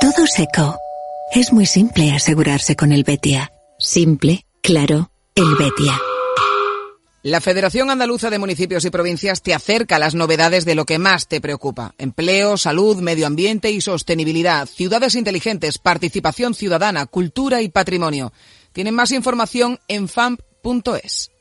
Todo 0.00 0.24
seco. 0.24 0.78
Es 1.34 1.52
muy 1.52 1.66
simple 1.66 2.12
asegurarse 2.12 2.76
con 2.76 2.92
el 2.92 3.02
Betia. 3.02 3.50
Simple, 3.76 4.46
claro, 4.62 5.10
el 5.34 5.56
Betia. 5.56 6.00
La 7.24 7.40
Federación 7.40 7.90
Andaluza 7.90 8.30
de 8.30 8.38
Municipios 8.38 8.84
y 8.84 8.90
Provincias 8.90 9.42
te 9.42 9.52
acerca 9.52 9.96
a 9.96 9.98
las 9.98 10.14
novedades 10.14 10.64
de 10.64 10.76
lo 10.76 10.84
que 10.84 11.00
más 11.00 11.26
te 11.26 11.40
preocupa. 11.40 11.96
Empleo, 11.98 12.56
salud, 12.56 12.98
medio 12.98 13.26
ambiente 13.26 13.72
y 13.72 13.80
sostenibilidad, 13.80 14.68
ciudades 14.68 15.16
inteligentes, 15.16 15.78
participación 15.78 16.54
ciudadana, 16.54 17.06
cultura 17.06 17.62
y 17.62 17.68
patrimonio. 17.68 18.32
Tienen 18.72 18.94
más 18.94 19.10
información 19.10 19.80
en 19.88 20.06
famp.es. 20.06 21.32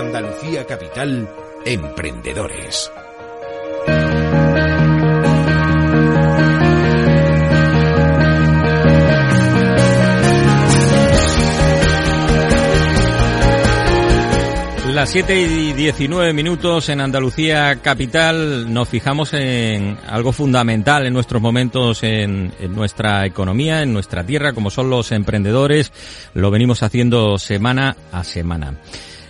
Andalucía 0.00 0.64
Capital, 0.64 1.28
Emprendedores. 1.66 2.90
Las 14.94 15.10
7 15.10 15.38
y 15.38 15.72
19 15.74 16.32
minutos 16.32 16.88
en 16.88 17.02
Andalucía 17.02 17.76
Capital 17.82 18.72
nos 18.72 18.88
fijamos 18.88 19.34
en 19.34 19.98
algo 20.08 20.32
fundamental 20.32 21.06
en 21.06 21.12
nuestros 21.12 21.42
momentos 21.42 22.02
en, 22.02 22.54
en, 22.58 22.74
nuestra 22.74 23.26
economía, 23.26 23.82
en 23.82 23.92
nuestra 23.92 24.24
tierra, 24.24 24.54
como 24.54 24.70
son 24.70 24.88
los 24.88 25.12
emprendedores. 25.12 25.92
Lo 26.32 26.50
venimos 26.50 26.82
haciendo 26.82 27.36
semana 27.36 27.96
a 28.12 28.24
semana. 28.24 28.78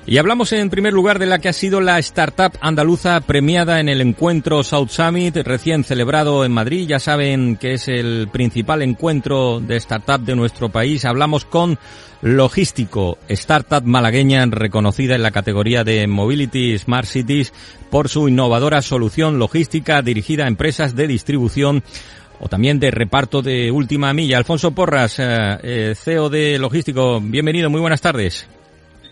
Y 0.06 0.18
hablamos 0.18 0.52
en 0.52 0.70
primer 0.70 0.92
lugar 0.92 1.18
de 1.18 1.26
la 1.26 1.38
que 1.38 1.50
ha 1.50 1.52
sido 1.52 1.80
la 1.80 1.98
startup 1.98 2.52
andaluza 2.60 3.20
premiada 3.20 3.80
en 3.80 3.88
el 3.88 4.00
encuentro 4.00 4.64
South 4.64 4.88
Summit 4.88 5.36
recién 5.36 5.84
celebrado 5.84 6.44
en 6.44 6.52
Madrid. 6.52 6.88
Ya 6.88 6.98
saben 6.98 7.56
que 7.56 7.74
es 7.74 7.86
el 7.86 8.28
principal 8.32 8.82
encuentro 8.82 9.60
de 9.60 9.76
startup 9.76 10.20
de 10.20 10.34
nuestro 10.34 10.70
país. 10.70 11.04
Hablamos 11.04 11.44
con 11.44 11.78
Logístico, 12.22 13.18
startup 13.28 13.84
malagueña 13.84 14.44
reconocida 14.46 15.14
en 15.14 15.22
la 15.22 15.30
categoría 15.30 15.84
de 15.84 16.06
Mobility 16.06 16.76
Smart 16.78 17.06
Cities 17.06 17.52
por 17.90 18.08
su 18.08 18.28
innovadora 18.28 18.82
solución 18.82 19.38
logística 19.38 20.02
dirigida 20.02 20.44
a 20.44 20.48
empresas 20.48 20.96
de 20.96 21.06
distribución 21.06 21.82
o 22.40 22.48
también 22.48 22.80
de 22.80 22.90
reparto 22.90 23.42
de 23.42 23.70
última 23.70 24.12
milla. 24.12 24.38
Alfonso 24.38 24.72
Porras, 24.72 25.16
eh, 25.18 25.94
CEO 25.94 26.30
de 26.30 26.58
Logístico, 26.58 27.20
bienvenido, 27.20 27.70
muy 27.70 27.80
buenas 27.80 28.00
tardes. 28.00 28.48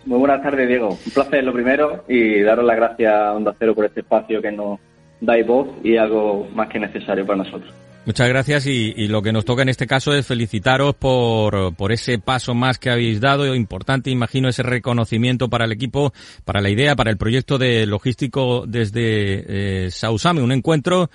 Muy 0.08 0.20
buenas 0.20 0.42
tardes, 0.42 0.66
Diego. 0.66 0.98
Un 1.04 1.12
placer 1.12 1.44
lo 1.44 1.52
primero 1.52 2.02
y 2.08 2.40
daros 2.40 2.64
las 2.64 2.76
gracias 2.76 3.12
a 3.12 3.34
Onda 3.34 3.54
Cero 3.58 3.74
por 3.74 3.84
este 3.84 4.00
espacio 4.00 4.40
que 4.40 4.50
nos 4.50 4.80
dais 5.20 5.46
voz 5.46 5.68
y 5.84 5.98
algo 5.98 6.48
más 6.54 6.70
que 6.70 6.78
necesario 6.78 7.26
para 7.26 7.44
nosotros. 7.44 7.70
Muchas 8.06 8.26
gracias 8.26 8.66
y, 8.66 8.94
y, 8.96 9.08
lo 9.08 9.20
que 9.20 9.34
nos 9.34 9.44
toca 9.44 9.60
en 9.60 9.68
este 9.68 9.86
caso 9.86 10.14
es 10.14 10.26
felicitaros 10.26 10.94
por, 10.94 11.74
por 11.74 11.92
ese 11.92 12.18
paso 12.18 12.54
más 12.54 12.78
que 12.78 12.88
habéis 12.88 13.20
dado. 13.20 13.54
Importante, 13.54 14.08
imagino, 14.08 14.48
ese 14.48 14.62
reconocimiento 14.62 15.50
para 15.50 15.66
el 15.66 15.72
equipo, 15.72 16.14
para 16.46 16.62
la 16.62 16.70
idea, 16.70 16.96
para 16.96 17.10
el 17.10 17.18
proyecto 17.18 17.58
de 17.58 17.84
logístico 17.84 18.64
desde 18.66 19.84
eh, 19.84 19.90
Sausame, 19.90 20.40
un 20.40 20.52
encuentro 20.52 21.10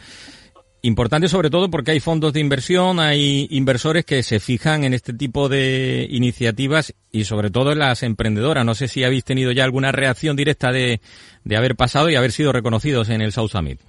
Importante 0.86 1.30
sobre 1.30 1.50
todo 1.50 1.72
porque 1.72 1.92
hay 1.92 2.02
fondos 2.02 2.34
de 2.34 2.42
inversión, 2.42 3.00
hay 3.00 3.48
inversores 3.52 4.04
que 4.04 4.22
se 4.22 4.42
fijan 4.42 4.84
en 4.84 4.94
este 4.94 5.13
tipo 5.13 5.48
de 5.48 6.06
iniciativas 6.10 6.94
y 7.10 7.24
sobre 7.24 7.50
todo 7.52 7.72
en 7.72 7.80
las 7.80 8.04
emprendedoras. 8.04 8.66
No 8.66 8.75
sé 8.75 8.90
si 8.90 9.06
habéis 9.06 9.24
tenido 9.24 9.54
ya 9.54 9.63
alguna 9.63 9.94
reacción 9.94 10.36
directa 10.36 10.74
de, 10.74 11.00
de 11.46 11.56
haber 11.56 11.78
pasado 11.78 12.10
y 12.10 12.16
haber 12.16 12.32
sido 12.32 12.52
reconocidos 12.52 13.10
en 13.10 13.22
el 13.22 13.32
South 13.32 13.52
Summit. 13.52 13.80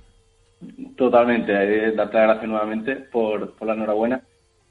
Totalmente, 0.97 1.53
darte 1.97 2.17
las 2.17 2.27
gracias 2.27 2.49
nuevamente 2.49 2.95
por, 2.95 3.57
por 3.57 3.67
la 3.67 3.75
enhorabuena. 3.75 4.23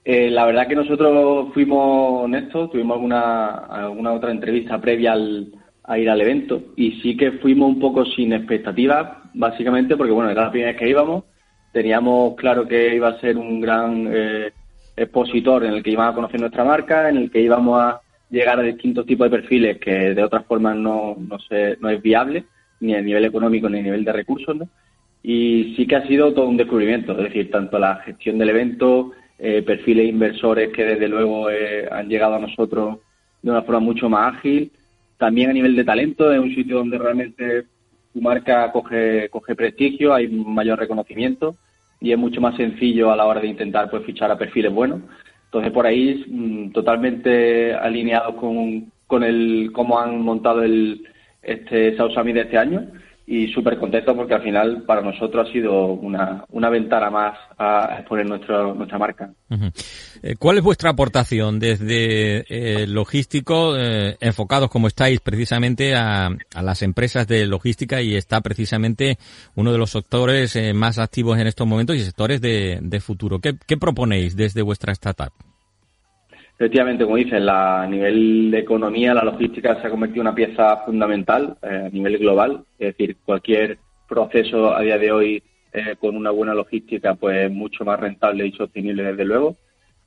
Eh, 0.05 0.29
la 0.29 0.45
verdad 0.45 0.69
que 0.69 0.75
nosotros 0.75 1.53
fuimos 1.53 2.23
honestos, 2.23 2.71
tuvimos 2.71 2.95
alguna, 2.95 3.49
alguna 3.49 4.13
otra 4.13 4.31
entrevista 4.31 4.79
previa 4.79 5.11
al, 5.11 5.51
a 5.83 5.99
ir 5.99 6.09
al 6.09 6.21
evento 6.21 6.61
y 6.77 7.01
sí 7.01 7.17
que 7.17 7.33
fuimos 7.33 7.67
un 7.67 7.81
poco 7.81 8.05
sin 8.05 8.31
expectativas, 8.31 9.09
básicamente 9.33 9.97
porque 9.97 10.13
bueno, 10.13 10.31
era 10.31 10.43
la 10.43 10.51
primera 10.51 10.71
vez 10.71 10.79
que 10.79 10.89
íbamos 10.89 11.25
teníamos 11.73 12.35
claro 12.35 12.65
que 12.65 12.95
iba 12.95 13.09
a 13.09 13.19
ser 13.19 13.35
un 13.35 13.59
gran 13.59 14.07
eh, 14.09 14.53
expositor 14.95 15.65
en 15.65 15.73
el 15.73 15.83
que 15.83 15.89
iban 15.89 16.07
a 16.07 16.13
conocer 16.13 16.39
nuestra 16.39 16.63
marca, 16.63 17.09
en 17.09 17.17
el 17.17 17.31
que 17.31 17.41
íbamos 17.41 17.81
a 17.81 17.99
llegar 18.29 18.59
a 18.59 18.63
distintos 18.63 19.05
tipos 19.05 19.29
de 19.29 19.37
perfiles 19.37 19.79
que 19.79 20.13
de 20.13 20.23
otras 20.23 20.45
formas 20.45 20.77
no, 20.77 21.17
no, 21.19 21.39
se, 21.39 21.77
no 21.81 21.89
es 21.89 22.01
viable, 22.01 22.45
ni 22.79 22.95
a 22.95 23.01
nivel 23.01 23.25
económico 23.25 23.67
ni 23.69 23.79
a 23.79 23.83
nivel 23.83 24.05
de 24.05 24.13
recursos. 24.13 24.55
¿no? 24.55 24.69
Y 25.23 25.73
sí 25.75 25.87
que 25.87 25.95
ha 25.95 26.07
sido 26.07 26.33
todo 26.33 26.47
un 26.47 26.57
descubrimiento, 26.57 27.13
es 27.13 27.23
decir, 27.23 27.49
tanto 27.49 27.79
la 27.79 27.95
gestión 27.97 28.37
del 28.37 28.49
evento, 28.49 29.11
eh, 29.39 29.63
perfiles 29.63 30.07
inversores 30.07 30.71
que 30.71 30.85
desde 30.85 31.07
luego 31.07 31.49
eh, 31.49 31.87
han 31.91 32.07
llegado 32.07 32.35
a 32.35 32.39
nosotros 32.39 32.99
de 33.41 33.51
una 33.51 33.63
forma 33.63 33.79
mucho 33.79 34.09
más 34.09 34.35
ágil, 34.35 34.71
también 35.17 35.49
a 35.49 35.53
nivel 35.53 35.75
de 35.75 35.83
talento, 35.83 36.31
es 36.31 36.39
un 36.39 36.53
sitio 36.53 36.77
donde 36.77 36.97
realmente 36.97 37.65
tu 38.13 38.21
marca 38.21 38.71
coge, 38.71 39.29
coge 39.29 39.55
prestigio, 39.55 40.13
hay 40.13 40.27
mayor 40.27 40.79
reconocimiento 40.79 41.55
y 41.99 42.11
es 42.11 42.17
mucho 42.17 42.41
más 42.41 42.55
sencillo 42.55 43.11
a 43.11 43.15
la 43.15 43.25
hora 43.25 43.41
de 43.41 43.47
intentar 43.47 43.89
pues 43.89 44.03
fichar 44.05 44.31
a 44.31 44.37
perfiles 44.37 44.71
buenos. 44.71 45.01
Entonces 45.45 45.71
por 45.71 45.85
ahí 45.85 46.23
mmm, 46.27 46.71
totalmente 46.71 47.73
alineados 47.73 48.35
con, 48.35 48.91
con 49.07 49.23
el 49.23 49.71
cómo 49.73 49.99
han 49.99 50.21
montado 50.21 50.63
el 50.63 51.07
este 51.41 51.97
South 51.97 52.11
Summit 52.13 52.35
de 52.35 52.41
este 52.41 52.57
año 52.57 52.87
y 53.25 53.47
súper 53.53 53.79
contento 53.79 54.15
porque 54.15 54.33
al 54.33 54.41
final 54.41 54.83
para 54.83 55.01
nosotros 55.01 55.47
ha 55.47 55.51
sido 55.51 55.85
una, 55.87 56.43
una 56.49 56.69
ventana 56.69 57.09
más 57.09 57.37
a 57.57 57.97
exponer 57.99 58.27
nuestro, 58.27 58.73
nuestra 58.73 58.97
marca. 58.97 59.31
Eh, 60.21 60.35
¿Cuál 60.37 60.57
es 60.57 60.63
vuestra 60.63 60.89
aportación 60.89 61.59
desde 61.59 62.43
eh, 62.49 62.85
logístico, 62.87 63.77
eh, 63.77 64.17
enfocados 64.19 64.69
como 64.69 64.87
estáis 64.87 65.21
precisamente 65.21 65.95
a, 65.95 66.27
a, 66.53 66.61
las 66.61 66.81
empresas 66.81 67.25
de 67.27 67.45
logística 67.45 68.01
y 68.01 68.15
está 68.15 68.41
precisamente 68.41 69.17
uno 69.55 69.71
de 69.71 69.77
los 69.77 69.91
sectores 69.91 70.57
más 70.73 70.99
activos 70.99 71.39
en 71.39 71.47
estos 71.47 71.65
momentos 71.65 71.95
y 71.95 71.99
sectores 71.99 72.41
de, 72.41 72.79
de 72.81 72.99
futuro? 72.99 73.39
¿Qué, 73.39 73.53
¿Qué 73.65 73.77
proponéis 73.77 74.35
desde 74.35 74.61
vuestra 74.61 74.91
startup? 74.91 75.31
Efectivamente, 76.55 77.03
como 77.03 77.17
dices, 77.17 77.41
la, 77.41 77.81
a 77.81 77.87
nivel 77.87 78.51
de 78.51 78.59
economía, 78.59 79.13
la 79.13 79.23
logística 79.23 79.81
se 79.81 79.87
ha 79.87 79.89
convertido 79.89 80.21
en 80.21 80.27
una 80.27 80.35
pieza 80.35 80.77
fundamental 80.85 81.57
eh, 81.63 81.83
a 81.87 81.89
nivel 81.89 82.17
global. 82.19 82.63
Es 82.77 82.95
decir, 82.95 83.17
cualquier 83.25 83.79
proceso 84.07 84.73
a 84.73 84.81
día 84.81 84.97
de 84.97 85.11
hoy 85.11 85.43
eh, 85.73 85.95
con 85.99 86.15
una 86.15 86.29
buena 86.29 86.53
logística, 86.53 87.15
pues 87.15 87.51
mucho 87.51 87.83
más 87.83 87.99
rentable 87.99 88.45
y 88.45 88.51
sostenible, 88.51 89.03
desde 89.03 89.25
luego. 89.25 89.57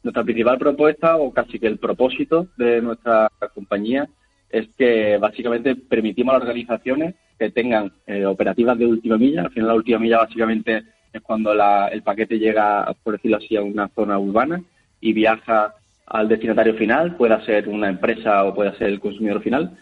nuestra 0.04 0.22
principal 0.22 0.58
propuesta 0.58 1.16
o 1.16 1.32
casi 1.32 1.58
que 1.58 1.66
el 1.66 1.78
propósito 1.78 2.46
de 2.56 2.80
nuestra 2.80 3.28
compañía 3.52 4.08
es 4.48 4.68
que 4.78 5.18
básicamente 5.18 5.74
permitimos 5.74 6.32
a 6.32 6.38
las 6.38 6.48
organizaciones 6.48 7.16
que 7.36 7.50
tengan 7.50 7.92
eh, 8.06 8.24
operativas 8.24 8.78
de 8.78 8.86
última 8.86 9.18
milla. 9.18 9.42
Al 9.42 9.50
final 9.50 9.68
la 9.68 9.74
última 9.74 9.98
milla 9.98 10.18
básicamente 10.18 10.84
es 11.12 11.20
cuando 11.22 11.52
el 11.52 12.02
paquete 12.02 12.38
llega, 12.38 12.94
por 13.02 13.14
decirlo 13.14 13.38
así, 13.38 13.56
a 13.56 13.62
una 13.62 13.88
zona 13.88 14.18
urbana 14.18 14.62
y 15.00 15.12
viaja 15.12 15.74
al 16.06 16.28
destinatario 16.28 16.74
final, 16.74 17.16
pueda 17.16 17.44
ser 17.44 17.68
una 17.68 17.88
empresa 17.88 18.44
o 18.44 18.54
pueda 18.54 18.76
ser 18.76 18.88
el 18.88 19.00
consumidor 19.00 19.42
final. 19.42 19.76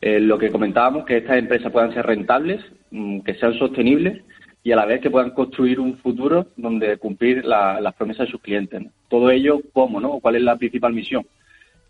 Eh, 0.00 0.20
lo 0.20 0.38
que 0.38 0.50
comentábamos, 0.50 1.04
que 1.04 1.18
estas 1.18 1.38
empresas 1.38 1.70
puedan 1.72 1.92
ser 1.92 2.06
rentables, 2.06 2.60
mm, 2.90 3.20
que 3.20 3.34
sean 3.34 3.54
sostenibles 3.54 4.22
y 4.62 4.72
a 4.72 4.76
la 4.76 4.86
vez 4.86 5.00
que 5.00 5.10
puedan 5.10 5.30
construir 5.30 5.78
un 5.78 5.96
futuro 5.98 6.46
donde 6.56 6.96
cumplir 6.98 7.44
las 7.44 7.94
promesas 7.94 8.26
de 8.26 8.32
sus 8.32 8.40
clientes. 8.40 8.82
Todo 9.08 9.30
ello, 9.30 9.60
¿cómo? 9.72 10.00
no? 10.00 10.18
¿Cuál 10.20 10.36
es 10.36 10.42
la 10.42 10.56
principal 10.56 10.92
misión? 10.92 11.24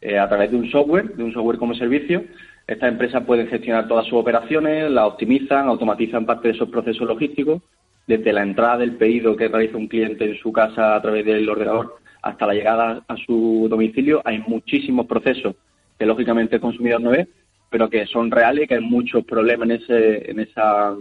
Eh, 0.00 0.19
a 0.19 0.28
través 0.28 0.50
de 0.50 0.59
un 0.59 0.71
software, 0.71 1.14
de 1.16 1.25
un 1.25 1.33
software 1.33 1.59
como 1.59 1.75
servicio, 1.75 2.25
estas 2.66 2.90
empresas 2.90 3.25
pueden 3.25 3.49
gestionar 3.49 3.88
todas 3.88 4.05
sus 4.07 4.14
operaciones, 4.14 4.90
las 4.90 5.07
optimizan, 5.07 5.69
automatizan 5.69 6.26
parte 6.26 6.49
de 6.49 6.55
esos 6.55 6.69
procesos 6.69 7.07
logísticos, 7.07 7.62
desde 8.07 8.33
la 8.33 8.43
entrada 8.43 8.78
del 8.78 8.97
pedido 8.97 9.37
que 9.37 9.49
realiza 9.49 9.76
un 9.76 9.88
cliente 9.88 10.25
en 10.25 10.37
su 10.37 10.52
casa 10.52 10.97
a 10.97 11.02
través 11.02 11.25
del 11.25 11.49
ordenador 11.49 11.97
hasta 12.26 12.47
la 12.47 12.54
llegada 12.54 13.04
a 13.06 13.16
su 13.16 13.66
domicilio. 13.71 14.21
Hay 14.25 14.42
muchísimos 14.47 15.06
procesos 15.06 15.54
que 15.99 16.06
lógicamente 16.06 16.56
el 16.56 16.61
consumidor 16.61 17.00
no 17.00 17.11
ve, 17.11 17.28
pero 17.71 17.88
que 17.88 18.06
son 18.06 18.30
reales 18.30 18.64
y 18.64 18.66
que 18.66 18.75
hay 18.75 18.85
muchos 18.85 19.25
problemas 19.25 19.68
en 19.68 19.76
ese, 19.76 20.30
en 20.30 20.40
esa, 20.40 20.97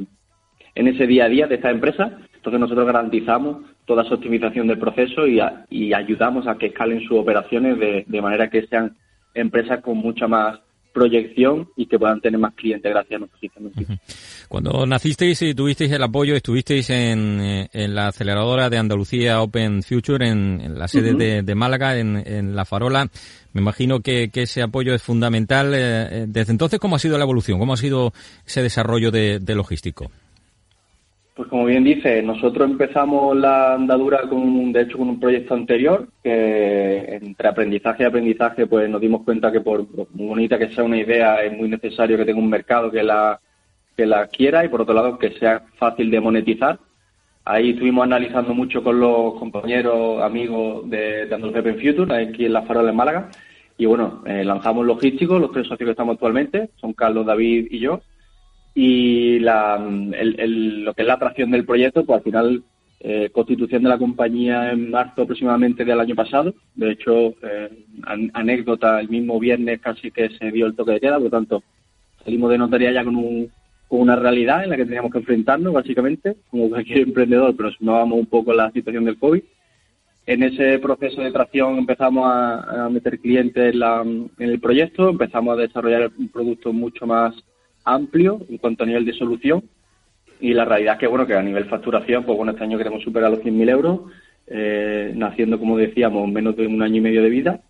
en 0.75 0.87
ese 0.87 1.07
día 1.07 1.25
a 1.25 1.29
día 1.29 1.47
de 1.47 1.55
esta 1.55 1.71
empresa. 1.71 2.19
Entonces 2.35 2.59
nosotros 2.59 2.85
garantizamos 2.85 3.65
toda 3.85 4.03
esa 4.03 4.15
optimización 4.15 4.67
del 4.67 4.77
proceso 4.77 5.25
y, 5.27 5.39
y 5.69 5.93
ayudamos 5.93 6.47
a 6.47 6.57
que 6.57 6.67
escalen 6.67 7.01
sus 7.01 7.17
operaciones 7.17 7.79
de, 7.79 8.05
de 8.07 8.21
manera 8.21 8.49
que 8.49 8.67
sean 8.67 8.95
empresas 9.33 9.81
con 9.81 9.97
mucha 9.97 10.27
más 10.27 10.59
proyección 10.95 11.67
y 11.75 11.87
que 11.87 11.99
puedan 11.99 12.21
tener 12.21 12.39
más 12.39 12.55
clientes 12.55 12.89
gracias 12.89 13.17
a 13.17 13.19
nuestro 13.19 13.39
sistema. 13.39 13.69
Cuando 14.47 14.85
nacisteis 14.85 15.41
y 15.41 15.53
tuvisteis 15.53 15.91
el 15.91 16.01
apoyo, 16.01 16.35
estuvisteis 16.35 16.89
en, 16.89 17.41
eh, 17.41 17.69
en 17.73 17.93
la 17.93 18.07
aceleradora 18.07 18.69
de 18.69 18.77
Andalucía 18.77 19.41
Open 19.41 19.83
Future, 19.83 20.25
en, 20.25 20.79
la 20.79 20.87
sede 20.87 21.43
de, 21.43 21.55
Málaga, 21.55 21.99
en, 21.99 22.55
La 22.55 22.63
Farola. 22.63 23.09
Me 23.51 23.61
imagino 23.61 23.99
que, 23.99 24.31
ese 24.33 24.61
apoyo 24.61 24.95
es 24.95 25.03
fundamental. 25.03 25.73
Eh, 25.73 25.77
eh, 25.79 26.25
desde 26.27 26.53
entonces, 26.53 26.79
¿cómo 26.79 26.95
ha 26.95 26.99
sido 26.99 27.17
la 27.17 27.25
evolución? 27.25 27.59
¿Cómo 27.59 27.73
ha 27.73 27.77
sido 27.77 28.13
ese 28.45 28.63
desarrollo 28.63 29.11
de 29.11 29.55
logístico? 29.55 30.09
Pues 31.35 31.49
como 31.49 31.65
bien 31.65 31.83
dice, 31.83 32.23
nosotros 32.23 32.69
empezamos 32.69 33.35
la 33.35 33.73
andadura 33.73 34.21
con, 34.29 34.71
de 34.71 34.83
hecho, 34.83 34.97
con 34.97 35.09
un 35.09 35.19
proyecto 35.19 35.53
anterior 35.53 36.07
que 36.23 37.17
entre 37.21 37.49
aprendizaje 37.49 38.03
y 38.03 38.05
aprendizaje, 38.05 38.67
pues 38.67 38.89
nos 38.89 39.01
dimos 39.01 39.23
cuenta 39.23 39.51
que 39.51 39.59
por 39.59 39.85
muy 40.13 40.27
bonita 40.27 40.57
que 40.57 40.69
sea 40.69 40.85
una 40.85 40.97
idea, 40.97 41.43
es 41.43 41.51
muy 41.51 41.67
necesario 41.67 42.15
que 42.15 42.23
tenga 42.23 42.39
un 42.39 42.49
mercado 42.49 42.89
que 42.89 43.03
la 43.03 43.37
que 43.97 44.05
la 44.05 44.27
quiera 44.27 44.63
y 44.63 44.69
por 44.69 44.81
otro 44.81 44.93
lado 44.93 45.19
que 45.19 45.31
sea 45.31 45.63
fácil 45.75 46.09
de 46.09 46.21
monetizar. 46.21 46.79
Ahí 47.43 47.71
estuvimos 47.71 48.05
analizando 48.05 48.53
mucho 48.53 48.81
con 48.81 49.01
los 49.01 49.35
compañeros, 49.35 50.21
amigos 50.23 50.89
de, 50.89 51.25
de 51.25 51.35
Andalucía 51.35 51.73
Future, 51.73 52.15
aquí 52.15 52.45
en 52.45 52.53
la 52.53 52.61
Farola 52.61 52.87
de 52.87 52.93
Málaga. 52.93 53.29
Y 53.77 53.85
bueno, 53.85 54.23
eh, 54.25 54.45
lanzamos 54.45 54.85
logísticos, 54.85 55.41
los 55.41 55.51
tres 55.51 55.67
socios 55.67 55.85
que 55.85 55.91
estamos 55.91 56.13
actualmente, 56.13 56.69
son 56.77 56.93
Carlos, 56.93 57.25
David 57.25 57.67
y 57.71 57.79
yo 57.79 57.99
y 58.77 59.39
la, 59.39 59.77
lo 59.79 60.93
que 60.93 61.01
es 61.01 61.07
la 61.07 61.13
atracción 61.13 61.49
del 61.49 61.65
proyecto, 61.65 62.05
pues 62.05 62.17
al 62.17 62.23
final, 62.23 62.63
eh, 62.99 63.29
constitución 63.31 63.83
de 63.83 63.89
la 63.89 63.97
compañía 63.97 64.71
en 64.71 64.91
marzo 64.91 65.21
aproximadamente 65.21 65.85
del 65.85 65.99
año 65.99 66.13
pasado. 66.13 66.53
De 66.75 66.91
hecho, 66.91 67.35
eh, 67.41 67.69
anécdota, 68.33 68.99
el 68.99 69.07
mismo 69.07 69.39
viernes 69.39 69.79
casi 69.79 70.11
que 70.11 70.29
se 70.29 70.51
dio 70.51 70.65
el 70.65 70.75
toque 70.75 70.91
de 70.91 70.99
queda, 70.99 71.15
por 71.15 71.23
lo 71.23 71.29
tanto, 71.29 71.63
salimos 72.25 72.51
de 72.51 72.57
notaría 72.57 72.91
ya 72.91 73.05
con, 73.05 73.15
un, 73.15 73.49
con 73.87 74.01
una 74.01 74.17
realidad 74.17 74.65
en 74.65 74.71
la 74.71 74.75
que 74.75 74.85
teníamos 74.85 75.11
que 75.11 75.19
enfrentarnos, 75.19 75.71
básicamente, 75.71 76.35
como 76.51 76.69
cualquier 76.69 76.99
emprendedor, 76.99 77.55
pero 77.55 77.71
sumábamos 77.71 78.19
un 78.19 78.25
poco 78.25 78.53
la 78.53 78.71
situación 78.71 79.05
del 79.05 79.17
COVID. 79.17 79.41
En 80.27 80.43
ese 80.43 80.79
proceso 80.79 81.21
de 81.21 81.31
tracción 81.31 81.77
empezamos 81.77 82.25
a, 82.27 82.85
a 82.85 82.89
meter 82.89 83.19
clientes 83.19 83.73
en, 83.73 83.79
la, 83.79 84.01
en 84.01 84.31
el 84.37 84.59
proyecto, 84.59 85.11
empezamos 85.11 85.57
a 85.57 85.61
desarrollar 85.61 86.11
un 86.17 86.27
producto 86.27 86.73
mucho 86.73 87.05
más 87.05 87.35
amplio 87.85 88.41
en 88.49 88.57
cuanto 88.57 88.83
a 88.83 88.87
nivel 88.87 89.05
de 89.05 89.13
solución 89.13 89.63
y 90.39 90.53
la 90.53 90.65
realidad 90.65 90.95
es 90.95 90.99
que, 90.99 91.07
bueno, 91.07 91.25
que 91.25 91.33
a 91.33 91.41
nivel 91.41 91.65
facturación, 91.65 92.25
pues 92.25 92.37
bueno, 92.37 92.51
este 92.51 92.63
año 92.63 92.77
queremos 92.77 93.03
superar 93.03 93.31
los 93.31 93.39
100.000 93.39 93.69
euros, 93.69 94.01
eh, 94.47 95.13
naciendo, 95.15 95.59
como 95.59 95.77
decíamos, 95.77 96.29
menos 96.29 96.55
de 96.57 96.67
un 96.67 96.81
año 96.81 96.97
y 96.97 97.01
medio 97.01 97.23
de 97.23 97.29
vida 97.29 97.61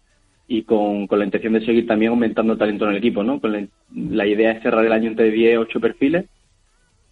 y 0.47 0.63
con, 0.63 1.07
con 1.07 1.19
la 1.19 1.25
intención 1.25 1.53
de 1.53 1.65
seguir 1.65 1.87
también 1.87 2.11
aumentando 2.11 2.53
el 2.53 2.59
talento 2.59 2.85
en 2.85 2.91
el 2.91 2.97
equipo, 2.97 3.23
¿no? 3.23 3.39
Con 3.39 3.69
la, 3.93 4.27
idea 4.27 4.51
es 4.51 4.63
cerrar 4.63 4.85
el 4.85 4.91
año 4.91 5.09
entre 5.09 5.31
10 5.31 5.59
8 5.59 5.79
perfiles. 5.79 6.25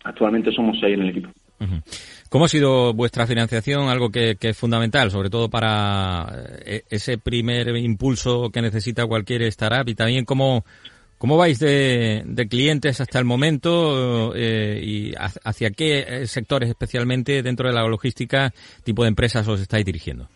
Actualmente 0.04 0.52
somos 0.52 0.78
6 0.80 0.94
en 0.94 1.02
el 1.02 1.10
equipo. 1.10 1.30
¿Cómo 2.30 2.46
ha 2.46 2.50
sido 2.50 2.94
vuestra 2.94 3.26
financiación? 3.26 3.88
Algo 3.88 4.10
que, 4.10 4.36
que, 4.36 4.50
es 4.50 4.58
fundamental, 4.58 5.12
sobre 5.12 5.30
todo 5.30 5.50
para 5.50 6.28
eh, 6.66 6.82
ese 6.90 7.18
primer 7.18 7.70
impulso 7.78 8.50
que 8.50 8.62
necesita 8.62 9.06
cualquier 9.06 9.44
startup 9.44 9.88
y 9.88 9.96
también 9.96 10.26
cómo, 10.26 10.66
¿Cómo 11.24 11.38
vais 11.38 11.58
de, 11.58 12.48
clientes 12.50 13.00
hasta 13.00 13.18
el 13.18 13.24
momento 13.24 14.34
eh, 14.36 14.82
y 14.84 15.14
hacia 15.16 15.70
qué 15.70 16.00
eh, 16.00 16.28
sectores 16.28 16.68
especialmente 16.68 17.42
dentro 17.42 17.70
de 17.70 17.74
la 17.74 17.88
logística 17.88 18.52
tipo 18.84 19.04
de 19.04 19.08
empresas 19.08 19.48
os 19.48 19.62
estáis 19.62 19.86
dirigiendo? 19.86 20.28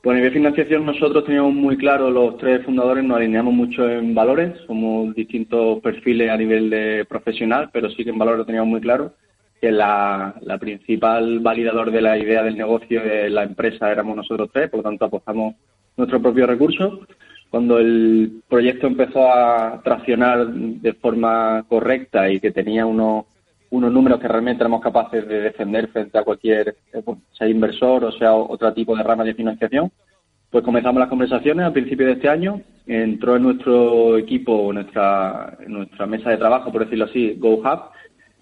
Pues 0.00 0.14
a 0.14 0.16
nivel 0.16 0.32
financiación 0.32 0.86
nosotros 0.86 1.26
teníamos 1.26 1.52
muy 1.52 1.76
claro, 1.76 2.10
los 2.10 2.38
tres 2.38 2.64
fundadores 2.64 3.04
nos 3.04 3.18
alineamos 3.18 3.52
mucho 3.52 3.86
en 3.86 4.14
valores, 4.14 4.54
somos 4.66 5.14
distintos 5.14 5.82
perfiles 5.82 6.30
a 6.30 6.36
nivel 6.38 6.70
de 6.70 7.04
profesional, 7.06 7.68
pero 7.70 7.90
sí 7.90 8.04
que 8.04 8.10
en 8.10 8.18
valores 8.18 8.38
lo 8.38 8.46
teníamos 8.46 8.70
muy 8.70 8.80
claro, 8.80 9.12
que 9.60 9.70
la, 9.70 10.36
la 10.40 10.56
principal 10.56 11.40
validador 11.40 11.90
de 11.90 12.00
la 12.00 12.16
idea 12.16 12.42
del 12.42 12.56
negocio 12.56 13.02
de 13.02 13.28
la 13.28 13.42
empresa 13.42 13.92
éramos 13.92 14.16
nosotros 14.16 14.48
tres, 14.50 14.70
por 14.70 14.78
lo 14.78 14.84
tanto 14.84 15.04
apostamos 15.04 15.54
nuestros 15.98 16.22
propios 16.22 16.48
recursos 16.48 17.00
cuando 17.50 17.78
el 17.78 18.42
proyecto 18.48 18.86
empezó 18.86 19.32
a 19.32 19.80
traccionar 19.82 20.48
de 20.48 20.92
forma 20.94 21.64
correcta 21.68 22.30
y 22.30 22.40
que 22.40 22.50
tenía 22.50 22.84
unos, 22.84 23.24
unos 23.70 23.92
números 23.92 24.20
que 24.20 24.28
realmente 24.28 24.62
éramos 24.62 24.82
capaces 24.82 25.26
de 25.26 25.40
defender 25.40 25.88
frente 25.88 26.18
a 26.18 26.24
cualquier, 26.24 26.76
eh, 26.92 27.02
sea 27.32 27.48
inversor 27.48 28.04
o 28.04 28.12
sea 28.12 28.34
otro 28.34 28.72
tipo 28.74 28.96
de 28.96 29.02
rama 29.02 29.24
de 29.24 29.34
financiación, 29.34 29.90
pues 30.50 30.64
comenzamos 30.64 31.00
las 31.00 31.08
conversaciones 31.08 31.66
a 31.66 31.72
principios 31.72 32.08
de 32.08 32.12
este 32.14 32.28
año. 32.28 32.62
Entró 32.86 33.36
en 33.36 33.42
nuestro 33.42 34.16
equipo, 34.16 34.72
nuestra, 34.72 35.58
nuestra 35.66 36.06
mesa 36.06 36.30
de 36.30 36.38
trabajo, 36.38 36.72
por 36.72 36.84
decirlo 36.84 37.04
así, 37.04 37.34
GoHub, 37.38 37.90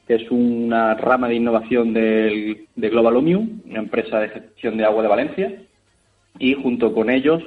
que 0.07 0.15
es 0.15 0.31
una 0.31 0.95
rama 0.95 1.29
de 1.29 1.35
innovación 1.35 1.93
del, 1.93 2.69
de 2.77 2.89
Global 2.91 3.17
Omium, 3.17 3.61
una 3.69 3.81
empresa 3.81 4.21
de 4.21 4.29
gestión 4.29 4.77
de 4.77 4.85
agua 4.85 5.03
de 5.03 5.09
Valencia. 5.09 5.63
Y 6.39 6.55
junto 6.55 6.95
con 6.95 7.11
ellos 7.11 7.43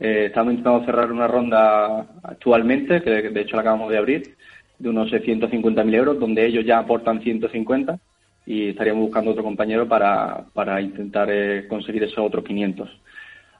eh, 0.00 0.26
estamos 0.26 0.52
intentando 0.52 0.84
cerrar 0.84 1.10
una 1.10 1.26
ronda 1.26 2.06
actualmente, 2.22 3.02
que 3.02 3.30
de 3.30 3.40
hecho 3.40 3.56
la 3.56 3.62
acabamos 3.62 3.90
de 3.90 3.98
abrir, 3.98 4.34
de 4.78 4.88
unos 4.88 5.10
650.000 5.10 5.94
euros, 5.94 6.20
donde 6.20 6.46
ellos 6.46 6.64
ya 6.64 6.78
aportan 6.78 7.20
150 7.20 7.98
y 8.46 8.68
estaríamos 8.68 9.04
buscando 9.04 9.32
otro 9.32 9.42
compañero 9.42 9.88
para, 9.88 10.44
para 10.54 10.80
intentar 10.80 11.28
eh, 11.30 11.66
conseguir 11.68 12.04
esos 12.04 12.18
otros 12.18 12.44
500. 12.44 12.88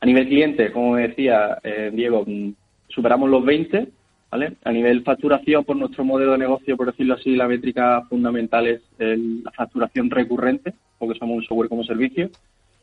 A 0.00 0.06
nivel 0.06 0.28
cliente, 0.28 0.70
como 0.70 0.96
decía 0.96 1.58
eh, 1.64 1.90
Diego, 1.92 2.24
mm, 2.24 2.50
superamos 2.88 3.28
los 3.28 3.44
20, 3.44 3.88
¿vale? 4.30 4.52
A 4.62 4.70
nivel 4.70 5.02
facturación, 5.02 5.64
por 5.64 5.76
nuestro 5.76 6.04
modelo 6.04 6.32
de 6.32 6.38
negocio, 6.38 6.76
por 6.76 6.86
decirlo 6.86 7.14
así, 7.14 7.34
la 7.34 7.48
métrica 7.48 8.02
fundamental 8.08 8.66
es 8.68 8.80
la 8.98 9.50
facturación 9.50 10.08
recurrente, 10.08 10.74
porque 10.98 11.18
somos 11.18 11.38
un 11.38 11.42
software 11.42 11.68
como 11.68 11.82
servicio 11.82 12.30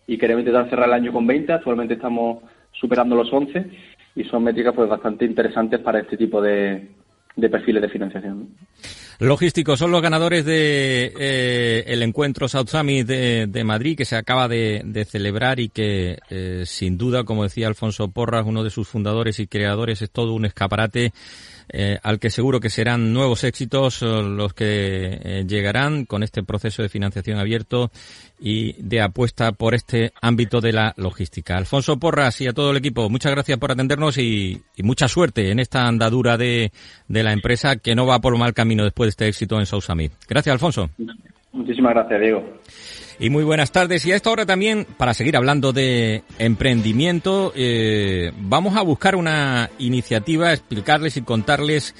y 0.07 0.17
queremos 0.17 0.41
intentar 0.41 0.69
cerrar 0.69 0.87
el 0.87 0.93
año 0.93 1.13
con 1.13 1.25
20. 1.25 1.53
Actualmente 1.53 1.95
estamos 1.95 2.43
superando 2.79 3.15
los 3.15 3.31
11 3.31 3.65
y 4.15 4.23
son 4.25 4.43
métricas 4.43 4.73
pues 4.73 4.89
bastante 4.89 5.25
interesantes 5.25 5.79
para 5.79 5.99
este 5.99 6.17
tipo 6.17 6.41
de, 6.41 6.89
de 7.35 7.49
perfiles 7.49 7.81
de 7.81 7.89
financiación. 7.89 8.49
Logísticos 9.19 9.79
son 9.79 9.91
los 9.91 10.01
ganadores 10.01 10.43
de 10.43 11.13
eh, 11.17 11.83
el 11.87 12.03
encuentro 12.03 12.49
South 12.49 12.67
Summit 12.67 13.07
de, 13.07 13.63
Madrid 13.63 13.97
que 13.97 14.03
se 14.03 14.17
acaba 14.17 14.49
de, 14.49 15.05
celebrar 15.09 15.59
y 15.59 15.69
que 15.69 16.17
eh, 16.29 16.63
sin 16.65 16.97
duda, 16.97 17.23
como 17.23 17.43
decía 17.43 17.67
Alfonso 17.67 18.09
Porras, 18.09 18.45
uno 18.45 18.63
de 18.63 18.69
sus 18.69 18.89
fundadores 18.89 19.39
y 19.39 19.47
creadores, 19.47 20.01
es 20.01 20.11
todo 20.11 20.33
un 20.33 20.45
escaparate 20.45 21.13
eh, 21.69 21.97
al 22.03 22.19
que 22.19 22.29
seguro 22.29 22.59
que 22.59 22.69
serán 22.69 23.13
nuevos 23.13 23.43
éxitos 23.43 24.01
eh, 24.01 24.05
los 24.05 24.53
que 24.53 25.19
eh, 25.21 25.45
llegarán 25.47 26.05
con 26.05 26.23
este 26.23 26.43
proceso 26.43 26.81
de 26.81 26.89
financiación 26.89 27.39
abierto 27.39 27.91
y 28.39 28.73
de 28.81 29.01
apuesta 29.01 29.51
por 29.51 29.73
este 29.73 30.13
ámbito 30.21 30.61
de 30.61 30.73
la 30.73 30.93
logística. 30.97 31.57
Alfonso 31.57 31.97
Porras 31.97 32.39
y 32.41 32.47
a 32.47 32.53
todo 32.53 32.71
el 32.71 32.77
equipo, 32.77 33.09
muchas 33.09 33.31
gracias 33.31 33.57
por 33.57 33.71
atendernos 33.71 34.17
y, 34.17 34.61
mucha 34.83 35.07
suerte 35.07 35.51
en 35.51 35.59
esta 35.59 35.87
andadura 35.87 36.37
de, 36.37 36.71
la 37.07 37.33
empresa 37.33 37.77
que 37.77 37.95
no 37.95 38.05
va 38.05 38.19
por 38.19 38.37
mal 38.37 38.53
camino 38.53 38.83
después 38.83 39.07
de 39.07 39.09
este 39.11 39.27
éxito 39.27 39.59
en 39.59 39.65
Sousa 39.65 39.95
Gracias, 40.27 40.53
Alfonso. 40.53 40.89
Muchísimas 41.55 41.93
gracias, 41.93 42.19
Diego. 42.19 42.43
Y 43.17 43.29
muy 43.29 43.45
buenas 43.45 43.71
tardes. 43.71 44.05
Y 44.05 44.11
a 44.11 44.17
esta 44.17 44.29
hora 44.29 44.45
también, 44.45 44.85
para 44.97 45.13
seguir 45.13 45.37
hablando 45.37 45.71
de 45.71 46.23
emprendimiento, 46.37 47.53
eh, 47.55 48.31
vamos 48.37 48.75
a 48.75 48.81
buscar 48.81 49.15
una 49.15 49.69
iniciativa, 49.79 50.51
explicarles 50.51 51.15
y 51.15 51.21
contarles 51.21 51.95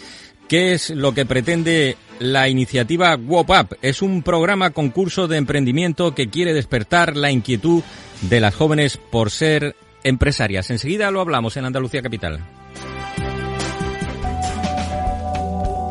qué 0.49 0.73
es 0.73 0.89
lo 0.89 1.13
que 1.13 1.25
pretende 1.25 1.95
la 2.19 2.49
iniciativa 2.49 3.15
WOP 3.15 3.49
Up. 3.49 3.77
Es 3.81 4.01
un 4.01 4.23
programa 4.23 4.71
concurso 4.71 5.27
de 5.27 5.37
emprendimiento 5.37 6.13
que 6.13 6.27
quiere 6.27 6.53
despertar 6.53 7.15
la 7.15 7.31
inquietud 7.31 7.81
de 8.29 8.41
las 8.41 8.53
jóvenes 8.53 8.97
por 8.97 9.31
ser 9.31 9.75
empresarias. 10.03 10.69
Enseguida 10.69 11.11
lo 11.11 11.21
hablamos 11.21 11.55
en 11.55 11.65
Andalucía 11.65 12.01
Capital. 12.01 12.41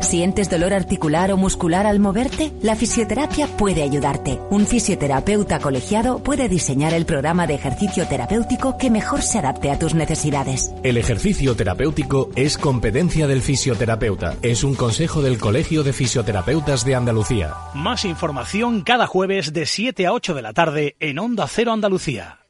¿Sientes 0.05 0.51
dolor 0.51 0.71
articular 0.71 1.31
o 1.31 1.37
muscular 1.37 1.87
al 1.87 1.99
moverte? 1.99 2.53
La 2.61 2.75
fisioterapia 2.75 3.47
puede 3.47 3.81
ayudarte. 3.81 4.39
Un 4.51 4.67
fisioterapeuta 4.67 5.59
colegiado 5.59 6.19
puede 6.19 6.47
diseñar 6.47 6.93
el 6.93 7.07
programa 7.07 7.47
de 7.47 7.55
ejercicio 7.55 8.07
terapéutico 8.07 8.77
que 8.77 8.91
mejor 8.91 9.23
se 9.23 9.39
adapte 9.39 9.71
a 9.71 9.79
tus 9.79 9.95
necesidades. 9.95 10.71
El 10.83 10.97
ejercicio 10.97 11.55
terapéutico 11.55 12.29
es 12.35 12.59
competencia 12.59 13.25
del 13.25 13.41
fisioterapeuta. 13.41 14.35
Es 14.43 14.63
un 14.63 14.75
consejo 14.75 15.23
del 15.23 15.39
Colegio 15.39 15.81
de 15.81 15.91
Fisioterapeutas 15.91 16.85
de 16.85 16.93
Andalucía. 16.93 17.55
Más 17.73 18.05
información 18.05 18.83
cada 18.83 19.07
jueves 19.07 19.53
de 19.53 19.65
7 19.65 20.05
a 20.05 20.13
8 20.13 20.35
de 20.35 20.41
la 20.43 20.53
tarde 20.53 20.95
en 20.99 21.17
Onda 21.17 21.47
Cero 21.47 21.73
Andalucía. 21.73 22.44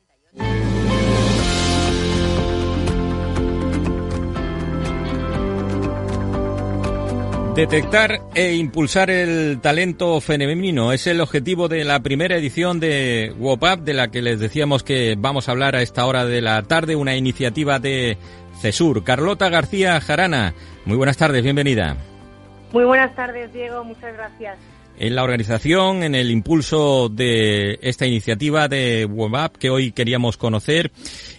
Detectar 7.55 8.19
e 8.33 8.55
impulsar 8.55 9.09
el 9.09 9.61
talento 9.61 10.19
femenino 10.19 10.91
es 10.91 11.07
el 11.07 11.21
objetivo 11.21 11.69
de 11.69 11.85
la 11.85 12.01
primera 12.01 12.35
edición 12.35 12.81
de 12.81 13.33
WOPAP, 13.39 13.79
de 13.79 13.93
la 13.93 14.09
que 14.09 14.21
les 14.21 14.41
decíamos 14.41 14.83
que 14.83 15.15
vamos 15.17 15.47
a 15.47 15.53
hablar 15.53 15.73
a 15.77 15.81
esta 15.81 16.05
hora 16.05 16.25
de 16.25 16.41
la 16.41 16.61
tarde, 16.63 16.97
una 16.97 17.15
iniciativa 17.15 17.79
de 17.79 18.17
CESUR. 18.59 19.05
Carlota 19.05 19.47
García 19.47 20.01
Jarana, 20.01 20.53
muy 20.83 20.97
buenas 20.97 21.15
tardes, 21.15 21.43
bienvenida. 21.43 21.95
Muy 22.73 22.83
buenas 22.83 23.15
tardes, 23.15 23.53
Diego, 23.53 23.85
muchas 23.85 24.13
gracias. 24.13 24.57
En 24.97 25.13
la 25.13 25.23
organización, 25.23 26.03
en 26.03 26.15
el 26.15 26.31
impulso 26.31 27.09
de 27.09 27.79
esta 27.81 28.05
iniciativa 28.05 28.69
de 28.69 29.05
WOPAP 29.05 29.57
que 29.57 29.69
hoy 29.69 29.91
queríamos 29.91 30.37
conocer 30.37 30.91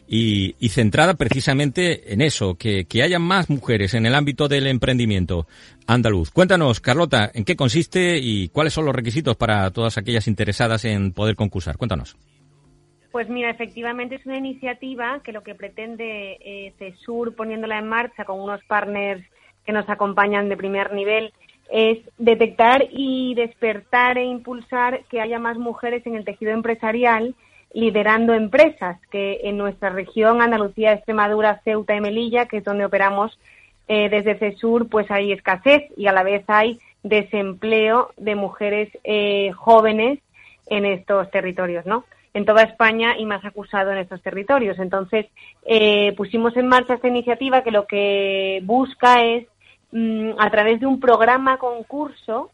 y, 0.07 0.53
centrada 0.69 1.15
precisamente 1.15 2.13
en 2.13 2.21
eso, 2.21 2.57
que, 2.57 2.85
que 2.85 3.03
haya 3.03 3.19
más 3.19 3.49
mujeres 3.49 3.95
en 3.95 4.05
el 4.05 4.15
ámbito 4.15 4.47
del 4.49 4.67
emprendimiento 4.67 5.47
andaluz. 5.87 6.31
Cuéntanos, 6.31 6.81
Carlota, 6.81 7.31
¿en 7.33 7.45
qué 7.45 7.57
consiste 7.57 8.19
y 8.19 8.49
cuáles 8.49 8.75
son 8.75 8.85
los 8.85 8.95
requisitos 8.95 9.37
para 9.37 9.71
todas 9.71 9.97
aquellas 9.97 10.29
interesadas 10.29 10.85
en 10.85 11.13
poder 11.13 11.35
concursar? 11.35 11.79
Cuéntanos. 11.79 12.15
Pues 13.11 13.31
mira, 13.31 13.49
efectivamente 13.49 14.17
es 14.17 14.27
una 14.27 14.37
iniciativa 14.37 15.21
que 15.25 15.33
lo 15.33 15.43
que 15.43 15.55
pretende 15.55 16.37
eh, 16.45 16.75
CESUR 16.79 17.35
poniéndola 17.35 17.79
en 17.79 17.89
marcha 17.89 18.27
con 18.27 18.39
unos 18.39 18.63
partners 18.65 19.25
que 19.65 19.73
nos 19.73 19.89
acompañan 19.89 20.51
de 20.51 20.57
primer 20.59 20.93
nivel 20.93 21.33
es 21.71 21.99
detectar 22.19 22.87
y 22.91 23.35
despertar 23.35 24.19
e 24.19 24.25
impulsar 24.25 25.05
que 25.11 25.21
haya 25.21 25.39
más 25.39 25.59
mujeres 25.59 26.07
en 26.07 26.15
el 26.15 26.25
tejido 26.25 26.53
empresarial 26.53 27.35
liderando 27.73 28.33
empresas, 28.33 28.99
que 29.11 29.41
en 29.45 29.59
nuestra 29.59 29.91
región, 29.91 30.41
Andalucía, 30.41 30.95
Extremadura, 30.95 31.61
Ceuta 31.63 31.95
y 31.95 32.01
Melilla, 32.01 32.47
que 32.47 32.59
es 32.59 32.65
donde 32.65 32.87
operamos 32.87 33.39
eh, 33.89 34.09
desde 34.09 34.39
CESUR, 34.39 34.89
pues 34.89 35.11
hay 35.11 35.33
escasez 35.33 35.83
y 35.97 36.07
a 36.07 36.13
la 36.13 36.23
vez 36.23 36.43
hay 36.49 36.81
desempleo 37.03 38.13
de 38.17 38.35
mujeres 38.35 38.89
eh, 39.05 39.53
jóvenes 39.53 40.21
en 40.69 40.87
estos 40.87 41.31
territorios, 41.31 41.87
¿no? 41.87 42.05
En 42.35 42.45
toda 42.45 42.63
España 42.63 43.17
y 43.19 43.27
más 43.27 43.45
acusado 43.45 43.93
en 43.93 43.99
estos 43.99 44.23
territorios. 44.23 44.79
Entonces, 44.79 45.27
eh, 45.65 46.15
pusimos 46.17 46.57
en 46.57 46.69
marcha 46.69 46.95
esta 46.95 47.09
iniciativa 47.09 47.63
que 47.63 47.71
lo 47.71 47.87
que 47.87 48.61
busca 48.65 49.23
es, 49.23 49.47
mm, 49.97 50.31
a 50.39 50.51
través 50.51 50.81
de 50.81 50.87
un 50.87 51.01
programa 51.01 51.59
concurso, 51.59 52.51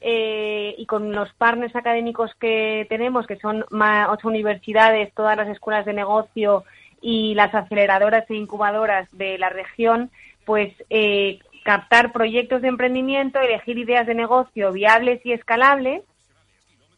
eh, 0.00 0.74
y 0.78 0.86
con 0.86 1.12
los 1.12 1.32
partners 1.34 1.74
académicos 1.74 2.34
que 2.38 2.86
tenemos, 2.88 3.26
que 3.26 3.36
son 3.36 3.64
ocho 3.70 4.28
universidades, 4.28 5.12
todas 5.14 5.36
las 5.36 5.48
escuelas 5.48 5.86
de 5.86 5.94
negocio 5.94 6.64
y 7.00 7.34
las 7.34 7.54
aceleradoras 7.54 8.28
e 8.30 8.34
incubadoras 8.34 9.08
de 9.12 9.38
la 9.38 9.48
región, 9.48 10.10
pues 10.44 10.72
eh, 10.90 11.38
captar 11.64 12.12
proyectos 12.12 12.62
de 12.62 12.68
emprendimiento, 12.68 13.40
elegir 13.40 13.78
ideas 13.78 14.06
de 14.06 14.14
negocio 14.14 14.72
viables 14.72 15.24
y 15.24 15.32
escalables 15.32 16.02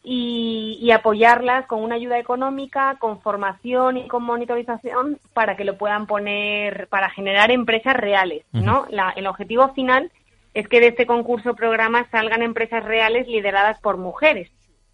y, 0.03 0.89
apoyarlas 0.91 1.67
con 1.67 1.83
una 1.83 1.95
ayuda 1.95 2.17
económica, 2.17 2.97
con 2.99 3.21
formación 3.21 3.97
y 3.97 4.07
con 4.07 4.23
monitorización 4.23 5.19
para 5.33 5.55
que 5.55 5.65
lo 5.65 5.77
puedan 5.77 6.07
poner, 6.07 6.87
para 6.87 7.09
generar 7.09 7.51
empresas 7.51 7.95
reales, 7.95 8.43
¿no? 8.51 8.87
el 9.15 9.27
objetivo 9.27 9.69
final 9.73 10.11
es 10.53 10.67
que 10.67 10.79
de 10.79 10.87
este 10.87 11.05
concurso 11.05 11.53
programa 11.53 12.07
salgan 12.09 12.41
empresas 12.41 12.83
reales 12.83 13.27
lideradas 13.27 13.79
por 13.81 13.97
mujeres. 13.97 14.49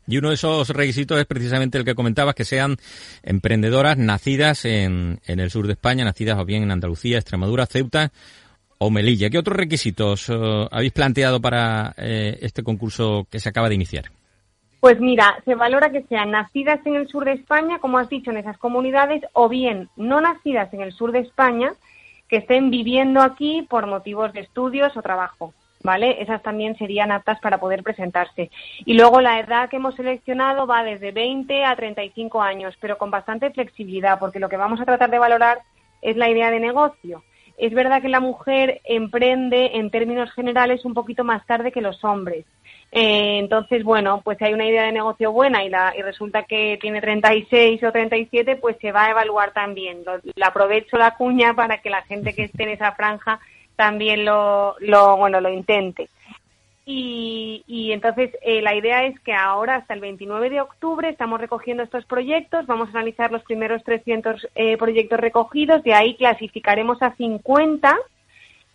Y 0.08 0.18
uno 0.18 0.30
de 0.30 0.36
esos 0.36 0.70
requisitos 0.70 1.20
es 1.20 1.26
precisamente 1.26 1.78
el 1.78 1.86
que 1.86 1.96
comentabas, 1.96 2.36
que 2.36 2.46
sean 2.46 2.78
emprendedoras 3.24 3.98
nacidas 3.98 4.65
en, 4.65 5.20
en 5.26 5.39
el 5.39 5.50
sur 5.50 5.65
de 5.65 5.74
España, 5.74 6.06
nacidas 6.06 6.38
o 6.38 6.46
bien 6.46 6.62
en 6.62 6.72
Andalucía, 6.72 7.18
Extremadura, 7.18 7.65
Ceuta 7.65 8.12
o 8.78 8.91
Melilla. 8.91 9.30
¿Qué 9.30 9.39
otros 9.39 9.58
requisitos 9.58 10.30
eh, 10.30 10.68
habéis 10.72 10.91
planteado 10.91 11.41
para 11.41 11.96
eh, 11.98 12.38
este 12.41 12.62
concurso 12.62 13.28
que 13.32 13.39
se 13.39 13.50
acaba 13.50 13.70
de 13.70 13.76
iniciar? 13.76 14.12
Pues 14.86 15.00
mira, 15.00 15.41
se 15.45 15.56
valora 15.56 15.89
que 15.89 16.04
sean 16.04 16.30
nacidas 16.30 16.80
en 16.86 16.93
el 16.93 17.08
sur 17.08 17.26
de 17.26 17.32
España, 17.32 17.80
como 17.80 17.98
has 17.98 18.08
dicho, 18.08 18.30
en 18.30 18.38
esas 18.38 18.60
comunidades, 18.60 19.24
o 19.34 19.50
bien 19.50 19.89
no 19.95 20.21
nacidas 20.21 20.71
en 20.76 20.82
el 20.82 20.91
sur 20.91 21.12
de 21.12 21.21
España, 21.21 21.74
que 22.30 22.38
estén 22.38 22.69
viviendo 22.69 23.24
aquí 23.24 23.65
por 23.67 23.88
motivos 23.88 24.32
de 24.32 24.41
estudios 24.41 24.95
o 24.95 25.02
trabajo. 25.02 25.56
¿Vale? 25.82 26.21
Esas 26.21 26.43
también 26.43 26.78
serían 26.78 27.12
aptas 27.12 27.39
para 27.39 27.60
poder 27.60 27.82
presentarse. 27.82 28.52
Y 28.86 28.93
luego 28.93 29.21
la 29.21 29.39
edad 29.39 29.69
que 29.69 29.78
hemos 29.78 29.95
seleccionado 29.95 30.67
va 30.67 30.84
desde 30.84 31.12
20 31.12 31.65
a 31.65 31.76
35 31.76 32.43
años, 32.43 32.76
pero 32.80 33.00
con 33.00 33.10
bastante 33.10 33.50
flexibilidad, 33.50 34.19
porque 34.19 34.39
lo 34.39 34.50
que 34.50 34.58
vamos 34.58 34.80
a 34.80 34.86
tratar 34.86 35.10
de 35.10 35.17
valorar 35.17 35.62
es 36.04 36.15
la 36.15 36.30
idea 36.30 36.52
de 36.52 36.60
negocio. 36.60 37.24
Es 37.58 37.74
verdad 37.74 38.04
que 38.04 38.10
la 38.10 38.19
mujer 38.19 38.82
emprende 38.84 39.78
en 39.78 39.89
términos 39.89 40.32
generales 40.32 40.86
un 40.86 40.93
poquito 40.93 41.24
más 41.24 41.43
tarde 41.48 41.71
que 41.71 41.82
los 41.82 42.04
hombres, 42.04 42.45
eh, 42.91 43.39
entonces, 43.39 43.84
bueno, 43.84 44.21
pues 44.24 44.38
si 44.38 44.45
hay 44.45 44.54
una 44.54 44.65
idea 44.65 44.84
de 44.84 44.91
negocio 44.91 45.32
buena 45.32 45.63
y, 45.63 45.69
la, 45.69 45.93
y 45.98 46.02
resulta 46.02 46.43
que 46.43 46.78
tiene 46.82 47.02
36 47.02 47.84
o 47.84 47.91
37, 47.91 48.56
pues 48.56 48.78
se 48.80 48.91
va 48.91 49.06
a 49.06 49.12
evaluar 49.12 49.52
también. 49.52 50.04
Lo, 50.06 50.45
aprovecho 50.45 50.98
la 50.98 51.15
cuña 51.15 51.54
para 51.54 51.82
que 51.82 51.89
la 51.89 52.04
gente 52.04 52.34
que 52.34 52.43
esté 52.43 52.63
en 52.63 52.69
esa 52.69 52.93
franja 52.93 53.39
también 53.76 54.24
lo, 54.24 54.76
lo 54.80 55.17
bueno, 55.17 55.41
lo 55.41 55.50
intente. 55.50 56.10
Y, 56.86 57.63
y 57.67 57.91
entonces 57.91 58.32
eh, 58.43 58.62
la 58.62 58.76
idea 58.76 59.06
es 59.06 59.19
que 59.21 59.34
ahora 59.34 59.78
hasta 59.78 59.95
el 59.95 60.02
29 60.02 60.52
de 60.52 60.62
octubre 60.62 61.10
estamos 61.10 61.41
recogiendo 61.41 61.82
estos 61.82 62.06
proyectos, 62.06 62.67
vamos 62.67 62.89
a 62.89 62.91
analizar 62.91 63.32
los 63.32 63.43
primeros 63.43 63.84
300 63.84 64.48
eh, 64.54 64.78
proyectos 64.78 65.19
recogidos, 65.19 65.84
de 65.84 65.95
ahí 65.95 66.15
clasificaremos 66.15 67.02
a 67.02 67.15
50 67.15 67.98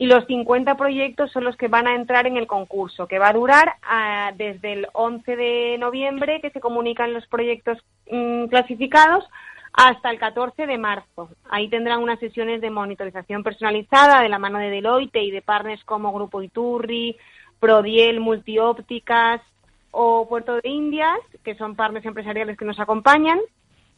y 0.00 0.06
los 0.06 0.24
50 0.24 0.78
proyectos 0.78 1.30
son 1.30 1.44
los 1.44 1.58
que 1.58 1.68
van 1.68 1.86
a 1.86 1.94
entrar 1.94 2.26
en 2.26 2.38
el 2.38 2.46
concurso, 2.46 3.06
que 3.06 3.18
va 3.18 3.28
a 3.28 3.34
durar 3.34 3.74
ah, 3.82 4.32
desde 4.34 4.72
el 4.72 4.86
11 4.94 5.36
de 5.36 5.76
noviembre, 5.78 6.40
que 6.40 6.48
se 6.48 6.58
comunican 6.58 7.12
los 7.12 7.26
proyectos 7.26 7.76
mm, 8.10 8.46
clasificados, 8.46 9.28
hasta 9.74 10.10
el 10.10 10.18
14 10.18 10.66
de 10.66 10.78
marzo. 10.78 11.28
Ahí 11.50 11.68
tendrán 11.68 12.02
unas 12.02 12.18
sesiones 12.18 12.62
de 12.62 12.70
monitorización 12.70 13.42
personalizada 13.42 14.22
de 14.22 14.30
la 14.30 14.38
mano 14.38 14.58
de 14.58 14.70
Deloitte 14.70 15.22
y 15.22 15.30
de 15.30 15.42
partners 15.42 15.84
como 15.84 16.14
Grupo 16.14 16.40
Iturri, 16.40 17.18
Prodiel, 17.58 18.20
Multiópticas 18.20 19.42
o 19.90 20.26
Puerto 20.26 20.54
de 20.62 20.68
Indias, 20.70 21.20
que 21.44 21.56
son 21.56 21.76
partners 21.76 22.06
empresariales 22.06 22.56
que 22.56 22.64
nos 22.64 22.80
acompañan 22.80 23.38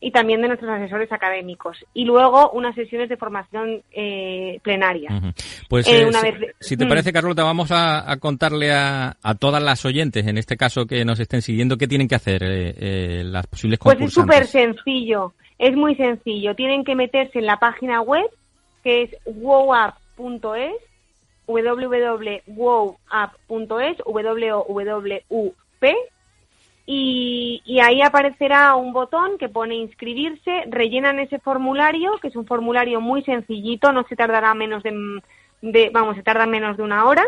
y 0.03 0.11
también 0.11 0.43
de 0.43 0.49
nuestros 0.49 0.69
asesores 0.69 1.11
académicos. 1.13 1.79
Y 1.95 2.05
luego 2.05 2.51
unas 2.51 2.75
sesiones 2.75 3.09
de 3.09 3.17
formación 3.17 3.83
eh, 3.93 4.59
plenaria. 4.63 5.09
Pues 5.69 5.87
eh, 5.87 6.09
eh, 6.09 6.53
si, 6.59 6.77
te 6.77 6.85
mm. 6.85 6.89
parece, 6.89 7.13
Carlota, 7.13 7.45
vamos 7.45 7.71
a, 7.71 8.17
contarle 8.19 8.73
a, 8.73 9.17
todas 9.39 9.63
las 9.63 9.85
oyentes, 9.85 10.27
en 10.27 10.39
este 10.39 10.57
caso 10.57 10.87
que 10.87 11.05
nos 11.05 11.21
estén 11.21 11.41
siguiendo, 11.41 11.79
qué 11.79 11.87
tienen 11.87 12.09
que 12.09 12.17
hacer 12.17 12.43
las 12.43 13.47
posibles 13.47 13.79
concursantes. 13.79 14.15
Pues 14.15 14.43
es 14.43 14.51
súper 14.51 14.75
sencillo, 14.75 15.35
es 15.57 15.77
muy 15.77 15.95
sencillo. 15.95 16.57
Tienen 16.57 16.83
que 16.83 16.97
meterse 16.97 17.39
en 17.39 17.47
la 17.47 17.59
página 17.59 18.03
web 18.03 18.27
que 18.83 19.03
es 19.05 19.17
wowup.es 19.25 20.73
www.wowup.es 21.47 22.97
w-o-w-u-p 24.05 25.97
y, 26.95 27.81
ahí 27.81 28.03
aparecerá 28.03 28.75
un 28.77 28.93
botón 28.93 29.39
que 29.39 29.49
pone 29.49 29.77
inscribirse, 29.77 30.65
rellenan 30.69 31.19
ese 31.21 31.39
formulario, 31.39 32.19
que 32.21 32.29
es 32.29 32.37
un 32.37 32.47
formulario 32.47 33.01
muy 33.01 33.23
sencillito, 33.23 33.93
no 33.93 34.05
se 34.09 34.17
tardará 34.17 34.55
menos 34.55 34.83
de, 34.83 35.91
vamos, 35.93 36.17
se 36.17 36.23
tarda 36.23 36.47
menos 36.47 36.77
de 36.77 36.83
una 36.83 37.07
hora, 37.07 37.25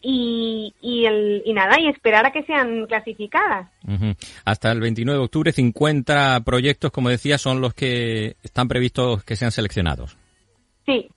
y, 0.00 0.74
y, 0.80 1.04
el, 1.04 1.42
y 1.44 1.52
nada, 1.52 1.78
y 1.78 1.88
esperar 1.88 2.26
a 2.26 2.32
que 2.32 2.44
sean 2.44 2.86
clasificadas. 2.86 3.68
Hasta 4.44 4.72
el 4.72 4.80
29 4.80 5.18
de 5.18 5.24
octubre, 5.24 5.52
50 5.52 6.40
proyectos, 6.40 6.90
como 6.90 7.08
decía, 7.08 7.38
son 7.38 7.60
los 7.60 7.74
que 7.74 8.36
están 8.42 8.68
previstos 8.68 9.22
que 9.22 9.36
sean 9.36 9.52
seleccionados. 9.52 10.16
Sí. 10.86 11.08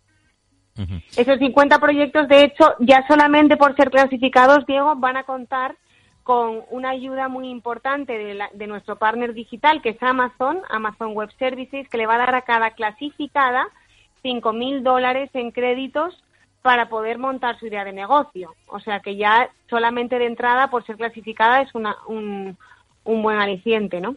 Esos 1.16 1.40
50 1.40 1.80
proyectos, 1.80 2.28
de 2.28 2.44
hecho, 2.44 2.76
ya 2.80 3.08
solamente 3.08 3.56
por 3.56 3.76
ser 3.78 3.90
clasificados, 3.90 4.66
Diego, 4.68 4.96
van 4.98 5.16
a 5.16 5.24
contar 5.24 5.78
con 6.26 6.64
una 6.72 6.90
ayuda 6.90 7.28
muy 7.28 7.50
importante 7.50 8.18
de, 8.18 8.44
de 8.52 8.68
nuestro 8.68 8.96
partner 8.96 9.36
digital, 9.36 9.84
que 9.84 9.90
es 9.90 10.02
Amazon, 10.02 10.60
Amazon 10.72 11.14
Web 11.14 11.30
Services, 11.38 11.88
que 11.88 12.00
le 12.00 12.08
va 12.08 12.16
a 12.16 12.18
dar 12.18 12.34
a 12.34 12.42
cada 12.42 12.72
clasificada 12.72 13.68
5.000 14.24 14.82
dólares 14.82 15.30
en 15.36 15.52
créditos 15.52 16.20
para 16.64 16.90
poder 16.90 17.20
montar 17.20 17.60
su 17.60 17.68
idea 17.68 17.86
de 17.86 17.94
negocio. 17.94 18.56
O 18.66 18.80
sea 18.80 19.02
que 19.02 19.18
ya 19.18 19.52
solamente 19.70 20.18
de 20.18 20.26
entrada, 20.26 20.72
por 20.72 20.84
ser 20.84 20.98
clasificada, 20.98 21.62
es 21.62 21.76
una, 21.76 21.96
un, 22.08 22.58
un 23.04 23.22
buen 23.22 23.38
aliciente, 23.38 24.02
¿no? 24.02 24.16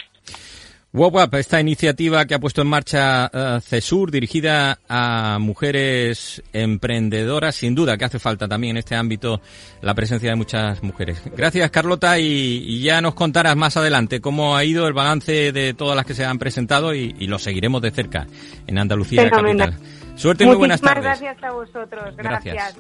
WOWAP, 0.91 1.35
esta 1.35 1.61
iniciativa 1.61 2.25
que 2.25 2.35
ha 2.35 2.39
puesto 2.39 2.63
en 2.63 2.69
marcha 2.69 3.31
uh, 3.33 3.61
CESUR, 3.61 4.11
dirigida 4.11 4.79
a 4.89 5.39
mujeres 5.39 6.43
emprendedoras, 6.55 7.57
sin 7.57 7.75
duda 7.75 7.99
que 7.99 8.07
hace 8.07 8.19
falta 8.19 8.49
también 8.49 8.71
en 8.71 8.79
este 8.79 8.95
ámbito 8.95 9.43
la 9.83 9.95
presencia 9.95 10.31
de 10.31 10.37
muchas 10.37 10.83
mujeres. 10.83 11.23
Gracias, 11.37 11.71
Carlota, 11.71 12.19
y, 12.19 12.81
ya 12.81 13.03
nos 13.03 13.15
contarás 13.15 13.55
más 13.55 13.77
adelante 13.77 14.23
cómo 14.23 14.57
ha 14.57 14.65
ido 14.65 14.87
el 14.87 14.95
balance 14.95 15.53
de 15.53 15.75
todas 15.75 15.95
las 15.95 16.07
que 16.07 16.15
se 16.15 16.25
han 16.25 16.39
presentado 16.39 16.95
y, 16.95 17.13
lo 17.29 17.39
seguiremos 17.39 17.83
de 17.83 17.91
cerca 17.91 18.27
en 18.67 18.79
Andalucía 18.79 19.29
Capital. 19.29 19.75
Suerte 20.17 20.45
y 20.45 20.47
muy 20.47 20.57
buenas 20.57 20.81
tardes. 20.81 21.05
gracias 21.05 21.43
a 21.43 21.53
vosotros. 21.53 22.17
Gracias. 22.17 22.77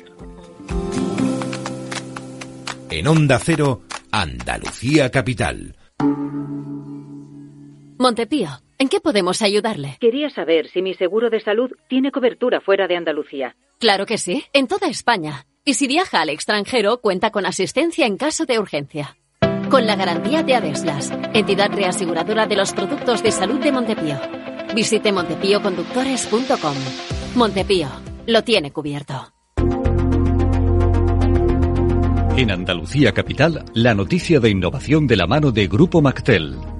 En 2.90 3.06
Onda 3.06 3.38
Cero, 3.38 3.82
Andalucía 4.10 5.10
Capital. 5.10 5.76
Montepío, 7.98 8.48
¿en 8.78 8.88
qué 8.88 9.00
podemos 9.00 9.42
ayudarle? 9.42 9.96
Quería 10.00 10.30
saber 10.30 10.68
si 10.68 10.82
mi 10.82 10.94
seguro 10.94 11.30
de 11.30 11.40
salud 11.40 11.72
tiene 11.88 12.12
cobertura 12.12 12.60
fuera 12.60 12.86
de 12.86 12.96
Andalucía. 12.96 13.56
Claro 13.80 14.06
que 14.06 14.18
sí, 14.18 14.44
en 14.52 14.68
toda 14.68 14.86
España. 14.86 15.46
Y 15.64 15.74
si 15.74 15.88
viaja 15.88 16.20
al 16.20 16.28
extranjero, 16.28 17.00
cuenta 17.00 17.32
con 17.32 17.44
asistencia 17.44 18.06
en 18.06 18.16
caso 18.16 18.46
de 18.46 18.60
urgencia. 18.60 19.16
Con 19.68 19.86
la 19.86 19.96
garantía 19.96 20.44
de 20.44 20.54
Adeslas, 20.54 21.12
entidad 21.34 21.72
reaseguradora 21.72 22.46
de 22.46 22.54
los 22.54 22.72
productos 22.72 23.20
de 23.24 23.32
salud 23.32 23.58
de 23.58 23.72
Montepío. 23.72 24.16
Visite 24.76 25.10
montepíoconductores.com. 25.10 26.76
Montepío, 27.34 27.88
lo 28.28 28.44
tiene 28.44 28.70
cubierto. 28.70 29.34
En 32.36 32.52
Andalucía 32.52 33.12
Capital, 33.12 33.64
la 33.74 33.94
noticia 33.94 34.38
de 34.38 34.50
innovación 34.50 35.08
de 35.08 35.16
la 35.16 35.26
mano 35.26 35.50
de 35.50 35.66
Grupo 35.66 36.00
Mactel. 36.00 36.77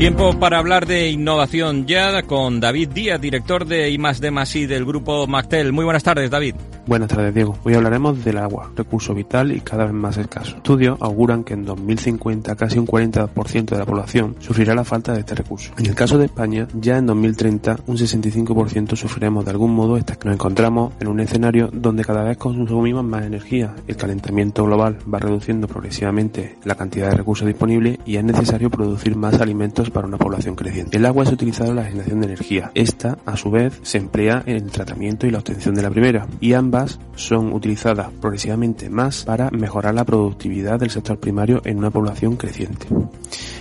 Tiempo 0.00 0.38
para 0.38 0.56
hablar 0.56 0.86
de 0.86 1.10
innovación 1.10 1.86
ya 1.86 2.22
con 2.22 2.58
David 2.58 2.88
Díaz, 2.88 3.20
director 3.20 3.66
de 3.66 3.90
I+D+I 3.90 4.64
del 4.64 4.86
Grupo 4.86 5.26
Mactel. 5.26 5.74
Muy 5.74 5.84
buenas 5.84 6.02
tardes, 6.02 6.30
David. 6.30 6.54
Buenas 6.86 7.08
tardes, 7.08 7.34
Diego. 7.34 7.56
Hoy 7.62 7.74
hablaremos 7.74 8.24
del 8.24 8.38
agua, 8.38 8.70
recurso 8.74 9.14
vital 9.14 9.52
y 9.52 9.60
cada 9.60 9.84
vez 9.84 9.92
más 9.92 10.16
escaso. 10.16 10.56
Estudios 10.56 10.96
auguran 11.00 11.44
que 11.44 11.54
en 11.54 11.64
2050 11.64 12.56
casi 12.56 12.78
un 12.78 12.86
40% 12.86 13.66
de 13.66 13.78
la 13.78 13.84
población 13.84 14.34
sufrirá 14.40 14.74
la 14.74 14.84
falta 14.84 15.12
de 15.12 15.20
este 15.20 15.34
recurso. 15.34 15.72
En 15.78 15.86
el 15.86 15.94
caso 15.94 16.16
de 16.16 16.24
España, 16.24 16.66
ya 16.74 16.96
en 16.96 17.06
2030 17.06 17.80
un 17.86 17.96
65% 17.96 18.96
sufriremos 18.96 19.44
de 19.44 19.50
algún 19.50 19.74
modo 19.74 19.96
esta. 19.98 20.16
Nos 20.24 20.34
encontramos 20.34 20.94
en 21.00 21.08
un 21.08 21.20
escenario 21.20 21.68
donde 21.72 22.04
cada 22.04 22.24
vez 22.24 22.38
consumimos 22.38 23.04
más 23.04 23.24
energía. 23.24 23.74
El 23.86 23.96
calentamiento 23.96 24.64
global 24.64 24.98
va 25.12 25.18
reduciendo 25.18 25.68
progresivamente 25.68 26.56
la 26.64 26.76
cantidad 26.76 27.10
de 27.10 27.16
recursos 27.16 27.46
disponibles 27.46 27.98
y 28.06 28.16
es 28.16 28.24
necesario 28.24 28.70
producir 28.70 29.16
más 29.16 29.40
alimentos 29.40 29.90
para 29.90 30.06
una 30.06 30.18
población 30.18 30.54
creciente. 30.54 30.96
El 30.96 31.06
agua 31.06 31.24
es 31.24 31.32
utilizado 31.32 31.70
en 31.70 31.76
la 31.76 31.84
generación 31.84 32.20
de 32.20 32.26
energía. 32.26 32.70
Esta, 32.74 33.18
a 33.26 33.36
su 33.36 33.50
vez, 33.50 33.78
se 33.82 33.98
emplea 33.98 34.42
en 34.46 34.56
el 34.56 34.70
tratamiento 34.70 35.26
y 35.26 35.30
la 35.30 35.38
obtención 35.38 35.74
de 35.74 35.82
la 35.82 35.90
primera. 35.90 36.26
Y 36.40 36.54
ambas 36.54 36.69
son 37.14 37.52
utilizadas 37.52 38.10
progresivamente 38.20 38.88
más 38.88 39.24
para 39.24 39.50
mejorar 39.50 39.94
la 39.94 40.04
productividad 40.04 40.78
del 40.78 40.90
sector 40.90 41.18
primario 41.18 41.60
en 41.64 41.78
una 41.78 41.90
población 41.90 42.36
creciente. 42.36 42.86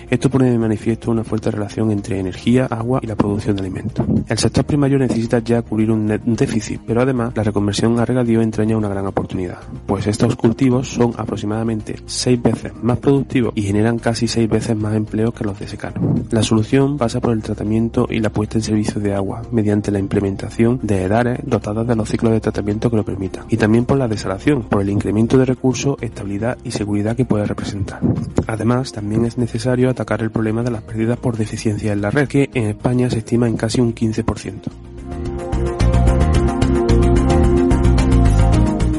Esto 0.10 0.28
pone 0.28 0.50
de 0.50 0.58
manifiesto 0.58 1.12
una 1.12 1.24
fuerte 1.24 1.52
relación 1.52 1.92
entre 1.92 2.20
energía, 2.20 2.66
agua 2.66 3.00
y 3.04 3.06
la 3.06 3.16
producción 3.16 3.56
de 3.56 3.62
alimentos. 3.62 4.06
El 4.28 4.38
sector 4.40 4.66
primario 4.66 4.98
necesita 4.98 5.38
ya 5.40 5.62
cubrir 5.62 5.92
un, 5.92 6.08
déficit, 6.26 6.82
pero 6.86 7.02
además 7.02 7.34
la 7.36 7.44
reconversión 7.44 8.00
a 8.00 8.06
regadío 8.06 8.42
entraña 8.42 8.76
una 8.76 8.90
gran 8.90 9.06
oportunidad, 9.06 9.60
pues 9.86 10.08
estos 10.08 10.36
cultivos 10.36 10.88
son 10.88 11.14
aproximadamente 11.16 11.98
seis 12.08 12.42
veces 12.42 12.74
más 12.82 12.98
productivos 12.98 13.54
y 13.56 13.62
generan 13.62 14.00
casi 14.00 14.28
seis 14.28 14.50
veces 14.50 14.76
más 14.76 14.96
empleo 14.96 15.32
que 15.32 15.44
los 15.44 15.60
de 15.60 15.68
secano. 15.68 16.16
La 16.32 16.42
solución 16.42 16.98
pasa 16.98 17.20
por 17.20 17.34
el 17.34 17.44
tratamiento 17.44 18.08
y 18.10 18.20
la 18.20 18.32
puesta 18.32 18.58
en 18.58 18.64
servicio 18.64 19.00
de 19.00 19.14
agua 19.14 19.44
mediante 19.52 19.92
la 19.92 20.00
implementación 20.00 20.80
de 20.82 21.04
edares 21.04 21.40
dotadas 21.44 21.86
de 21.86 21.96
los 21.96 22.10
ciclos 22.10 22.32
de 22.32 22.40
tratamiento 22.40 22.90
que 22.90 22.98
lo 22.98 23.06
permitan 23.06 23.46
y 23.50 23.58
también 23.58 23.86
por 23.86 23.98
la 24.00 24.08
desalación, 24.08 24.64
por 24.64 24.82
el 24.82 24.90
incremento 24.90 25.38
de 25.38 25.46
recursos, 25.46 25.98
estabilidad 26.02 26.58
y 26.64 26.72
seguridad 26.72 27.16
que 27.16 27.26
puede 27.26 27.46
representar. 27.46 28.00
Además, 28.48 28.92
también 28.92 29.26
es 29.26 29.38
necesario 29.38 29.90
atacar 30.00 30.22
el 30.22 30.32
problema 30.32 30.64
de 30.64 30.72
las 30.72 30.82
pérdidas 30.84 31.18
por 31.18 31.36
deficiencia 31.36 31.92
en 31.92 32.02
la 32.02 32.10
red, 32.10 32.28
que 32.28 32.50
en 32.54 32.70
España 32.70 33.10
se 33.10 33.20
estima 33.20 33.48
en 33.48 33.58
casi 33.58 33.82
un 33.82 33.94
15%. 33.94 34.72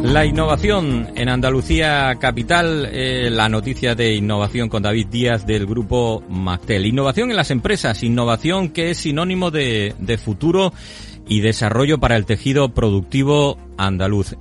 La 0.02 0.26
innovación 0.26 1.08
en 1.14 1.28
Andalucía 1.28 2.16
Capital, 2.20 2.88
eh, 2.92 3.30
la 3.30 3.48
noticia 3.48 3.94
de 3.94 4.14
innovación 4.14 4.68
con 4.68 4.82
David 4.82 5.06
Díaz 5.06 5.46
del 5.46 5.66
grupo 5.66 6.22
Mactel. 6.28 6.84
Innovación 6.84 7.30
en 7.30 7.36
las 7.36 7.50
empresas, 7.50 8.02
innovación 8.02 8.70
que 8.70 8.90
es 8.90 8.98
sinónimo 8.98 9.50
de, 9.50 9.94
de 9.98 10.18
futuro 10.18 10.72
y 11.28 11.40
desarrollo 11.40 11.98
para 11.98 12.16
el 12.16 12.26
tejido 12.26 12.74
productivo 12.74 13.56
andaluz. 13.78 14.36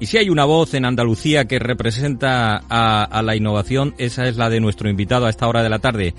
Y 0.00 0.06
si 0.06 0.16
hay 0.16 0.30
una 0.30 0.44
voz 0.44 0.74
en 0.74 0.84
Andalucía 0.84 1.46
que 1.46 1.58
representa 1.58 2.62
a, 2.68 3.22
la 3.22 3.34
innovación, 3.34 3.94
esa 3.98 4.28
es 4.28 4.36
la 4.36 4.48
de 4.48 4.60
nuestro 4.60 4.88
invitado 4.88 5.26
a 5.26 5.30
esta 5.30 5.48
hora 5.48 5.64
de 5.64 5.68
la 5.68 5.80
tarde. 5.80 6.14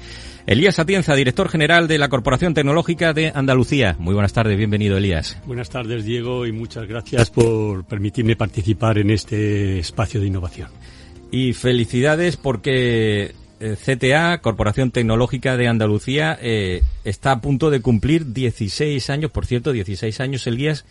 Elías 0.46 0.80
Atienza, 0.80 1.16
director 1.16 1.48
general 1.48 1.88
de 1.88 1.98
la 1.98 2.10
Corporación 2.10 2.54
Tecnológica 2.54 3.14
de 3.14 3.32
Andalucía. 3.34 3.96
Muy 3.98 4.14
buenas 4.14 4.34
tardes, 4.34 4.58
bienvenido 4.58 4.98
Elías. 4.98 5.38
Buenas 5.46 5.70
tardes 5.70 6.04
Diego 6.04 6.46
y 6.46 6.52
muchas 6.52 6.88
gracias 6.88 7.30
por 7.30 7.86
permitirme 7.86 8.36
participar 8.36 8.98
en 8.98 9.12
este 9.12 9.80
espacio 9.80 10.20
de 10.20 10.28
innovación. 10.28 10.68
Y 11.32 11.54
felicidades 11.54 12.36
porque 12.36 13.34
eh, 13.62 13.76
CTA, 13.76 14.40
Corporación 14.42 14.92
Tecnológica 14.92 15.56
de 15.56 15.70
Andalucía, 15.70 16.38
eh, 16.42 16.82
está 17.06 17.32
a 17.32 17.40
punto 17.40 17.70
de 17.70 17.80
cumplir 17.80 18.34
16 18.34 19.10
años, 19.10 19.32
por 19.32 19.46
cierto, 19.46 19.72
16 19.72 20.20
años, 20.20 20.48
Elías, 20.48 20.86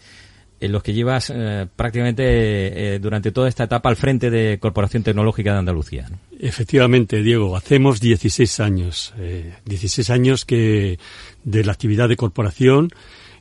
en 0.61 0.73
los 0.73 0.83
que 0.83 0.93
llevas 0.93 1.31
eh, 1.35 1.67
prácticamente 1.75 2.25
eh, 2.25 2.99
durante 2.99 3.33
toda 3.33 3.49
esta 3.49 3.65
etapa 3.65 3.89
al 3.89 3.97
frente 3.97 4.31
de 4.31 4.59
Corporación 4.59 5.03
Tecnológica 5.03 5.53
de 5.53 5.59
Andalucía. 5.59 6.09
Efectivamente, 6.39 7.23
Diego, 7.23 7.57
hacemos 7.57 8.01
16 8.01 8.61
años, 8.61 9.15
eh, 9.19 9.55
16 9.65 10.11
años 10.11 10.45
que 10.45 10.99
de 11.45 11.65
la 11.65 11.73
actividad 11.73 12.09
de 12.09 12.17
corporación 12.17 12.91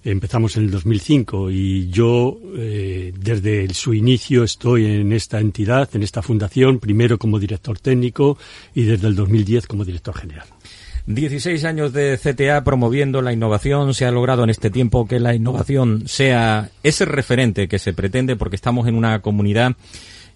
empezamos 0.03 0.55
en 0.57 0.63
el 0.63 0.71
2005 0.71 1.51
y 1.51 1.89
yo 1.89 2.39
eh, 2.55 3.13
desde 3.17 3.73
su 3.73 3.93
inicio 3.93 4.43
estoy 4.43 4.85
en 4.85 5.11
esta 5.11 5.39
entidad, 5.39 5.89
en 5.93 6.03
esta 6.03 6.21
fundación, 6.21 6.79
primero 6.79 7.17
como 7.17 7.39
director 7.39 7.77
técnico 7.79 8.37
y 8.73 8.83
desde 8.83 9.07
el 9.07 9.15
2010 9.15 9.67
como 9.67 9.83
director 9.83 10.15
general. 10.15 10.47
16 11.07 11.63
años 11.63 11.93
de 11.93 12.19
CTA 12.21 12.65
promoviendo 12.65 13.21
la 13.21 13.31
innovación. 13.31 13.93
Se 13.93 14.05
ha 14.05 14.11
logrado 14.11 14.43
en 14.43 14.49
este 14.49 14.69
tiempo 14.69 15.07
que 15.07 15.21
la 15.21 15.33
innovación 15.33 16.03
sea 16.07 16.69
ese 16.83 17.05
referente 17.05 17.69
que 17.69 17.79
se 17.79 17.93
pretende 17.93 18.35
porque 18.35 18.57
estamos 18.57 18.87
en 18.87 18.95
una 18.95 19.21
comunidad, 19.21 19.75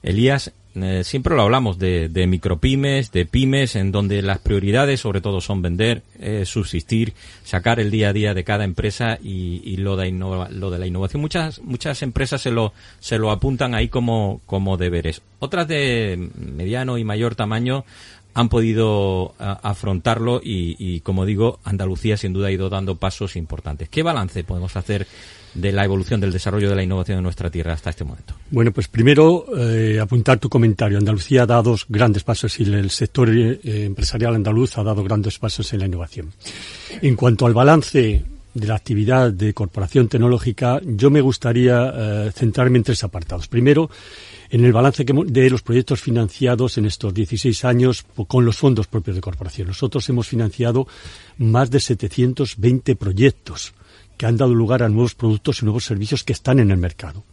Elías, 0.02 0.54
eh, 0.74 1.04
siempre 1.04 1.36
lo 1.36 1.42
hablamos 1.42 1.78
de, 1.78 2.10
micropymes, 2.28 3.12
de 3.12 3.26
pymes, 3.26 3.76
en 3.76 3.92
donde 3.92 4.22
las 4.22 4.40
prioridades 4.40 5.02
sobre 5.02 5.20
todo 5.20 5.42
son 5.42 5.62
vender, 5.62 6.04
eh, 6.18 6.46
subsistir, 6.46 7.14
sacar 7.44 7.82
el 7.82 7.92
día 7.92 8.10
a 8.10 8.14
día 8.14 8.34
de 8.34 8.46
cada 8.46 8.64
empresa 8.64 9.18
y, 9.22 9.76
lo, 9.78 9.98
de 9.98 10.10
lo 10.12 10.72
de 10.72 10.80
la 10.80 10.88
innovación. 10.88 11.22
Muchas, 11.22 11.62
muchas 11.62 12.02
empresas 12.04 12.42
se 12.42 12.52
lo, 12.52 12.74
se 13.00 13.18
lo 13.18 13.32
apuntan 13.32 13.76
ahí 13.76 13.90
como, 13.90 14.40
como 14.46 14.78
deberes. 14.78 15.22
Otras 15.40 15.68
de 15.68 16.30
mediano 16.38 16.98
y 16.98 17.04
mayor 17.04 17.36
tamaño 17.36 17.84
han 18.34 18.50
podido 18.50 19.34
afrontarlo 19.40 20.42
y, 20.44 21.00
como 21.02 21.26
digo, 21.26 21.60
Andalucía 21.64 22.18
sin 22.18 22.34
duda 22.34 22.48
ha 22.48 22.52
ido 22.52 22.70
dando 22.70 22.96
pasos 22.96 23.36
importantes. 23.36 23.90
¿Qué 23.90 24.04
balance 24.04 24.44
podemos 24.44 24.76
hacer 24.76 25.08
de 25.54 25.72
la 25.72 25.84
evolución 25.84 26.22
del 26.22 26.32
desarrollo 26.32 26.70
de 26.70 26.76
la 26.76 26.84
innovación 26.84 27.18
en 27.18 27.24
nuestra 27.24 27.50
tierra 27.50 27.74
hasta 27.74 27.90
este 27.90 28.04
momento? 28.04 28.36
Bueno, 28.52 28.72
pues 28.72 28.88
primero 28.88 29.46
eh, 29.58 30.00
apuntar 30.00 30.40
tu 30.40 30.50
comentario. 30.50 30.98
Andalucía 30.98 31.44
ha 31.44 31.46
dado 31.46 31.76
grandes 31.90 32.24
pasos 32.24 32.60
y 32.60 32.64
el 32.64 32.90
sector 32.90 33.30
eh, 33.30 33.60
empresarial 33.64 34.36
andaluz 34.36 34.78
ha 34.78 34.84
dado 34.84 35.04
grandes 35.04 35.38
pasos 35.40 35.74
en 35.74 35.80
la 35.80 35.86
innovación. 35.88 36.32
En 37.02 37.16
cuanto 37.16 37.46
al 37.46 37.54
balance 37.54 38.24
de 38.54 38.68
la 38.68 38.76
actividad 38.76 39.32
de 39.32 39.54
corporación 39.54 40.08
tecnológica, 40.08 40.82
yo 40.84 41.10
me 41.10 41.22
gustaría 41.22 41.94
eh, 41.94 42.32
centrarme 42.34 42.78
en 42.78 42.84
tres 42.84 43.04
apartados. 43.04 43.48
Primero, 43.48 43.90
en 44.52 44.66
el 44.66 44.74
balance 44.74 45.06
de 45.06 45.50
los 45.50 45.62
proyectos 45.62 46.02
financiados 46.02 46.78
en 46.78 46.86
estos 46.86 47.14
16 47.14 47.64
años 47.64 48.06
con 48.28 48.44
los 48.44 48.58
fondos 48.58 48.88
propios 48.88 49.16
de 49.16 49.22
corporación. 49.22 49.70
Nosotros 49.70 50.08
hemos 50.10 50.28
financiado 50.28 50.88
más 51.38 51.72
de 51.72 51.80
720 51.80 52.96
proyectos 52.98 53.74
que 54.18 54.26
han 54.26 54.36
dado 54.36 54.54
lugar 54.54 54.84
a 54.84 54.90
nuevos 54.90 55.16
productos 55.16 55.62
y 55.62 55.66
nuevos 55.66 55.86
servicios 55.86 56.26
que 56.26 56.34
están 56.34 56.60
en 56.60 56.70
el 56.70 56.78
mercado. 56.78 57.24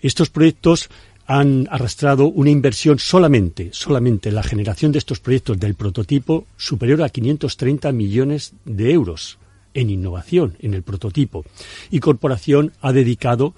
Estos 0.00 0.30
proyectos 0.30 0.88
han 1.26 1.68
arrastrado 1.70 2.24
una 2.24 2.50
inversión 2.50 2.98
solamente, 2.98 3.68
solamente 3.72 4.32
la 4.32 4.42
generación 4.42 4.92
de 4.92 4.98
estos 4.98 5.20
proyectos 5.20 5.60
del 5.60 5.74
prototipo 5.74 6.46
superior 6.56 7.02
a 7.02 7.10
530 7.10 7.92
millones 7.92 8.54
de 8.64 8.92
euros 8.92 9.38
en 9.74 9.90
innovación, 9.90 10.56
en 10.60 10.72
el 10.72 10.82
prototipo. 10.82 11.44
Y 11.90 12.00
Corporación 12.00 12.72
ha 12.80 12.92
dedicado 12.92 13.54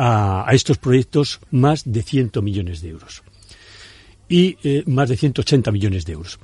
a, 0.00 0.46
estos 0.52 0.78
proyectos 0.78 1.40
más 1.50 1.82
de 1.84 2.02
100 2.02 2.30
millones 2.40 2.80
de 2.80 2.90
euros. 2.90 3.22
Y 4.28 4.56
eh, 4.62 4.84
más 4.86 5.08
de 5.08 5.16
180 5.16 5.72
millones 5.72 6.06
de 6.06 6.12
euros. 6.12 6.38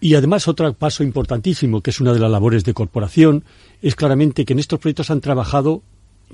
Y 0.00 0.16
además 0.16 0.48
otro 0.48 0.72
paso 0.74 1.04
importantísimo, 1.04 1.80
que 1.80 1.90
es 1.90 2.00
una 2.00 2.12
de 2.12 2.18
las 2.18 2.30
labores 2.30 2.64
de 2.64 2.74
corporación, 2.74 3.44
es 3.80 3.94
claramente 3.94 4.44
que 4.44 4.52
en 4.52 4.58
estos 4.58 4.80
proyectos 4.80 5.10
han 5.10 5.20
trabajado 5.20 5.82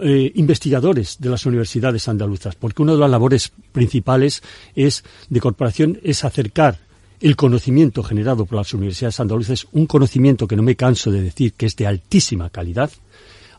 eh, 0.00 0.32
investigadores 0.37 1.18
de 1.18 1.28
las 1.28 1.44
universidades 1.44 2.08
andaluzas, 2.08 2.54
porque 2.54 2.80
una 2.80 2.92
de 2.92 2.98
las 2.98 3.11
labores 3.11 3.52
principales 3.72 4.42
es 4.74 5.04
de 5.28 5.40
corporación 5.40 5.98
es 6.02 6.24
acercar 6.24 6.78
el 7.20 7.37
conocimiento 7.37 8.02
generado 8.02 8.46
por 8.46 8.56
las 8.56 8.72
universidades 8.72 9.20
andaluzas, 9.20 9.66
un 9.72 9.87
conocimiento 9.87 10.46
que 10.46 10.56
no 10.56 10.62
me 10.62 10.76
canso 10.76 11.11
de 11.11 11.20
decir 11.20 11.52
que 11.52 11.66
es 11.66 11.76
de 11.76 11.87
altísima 11.87 12.48
calidad, 12.48 12.90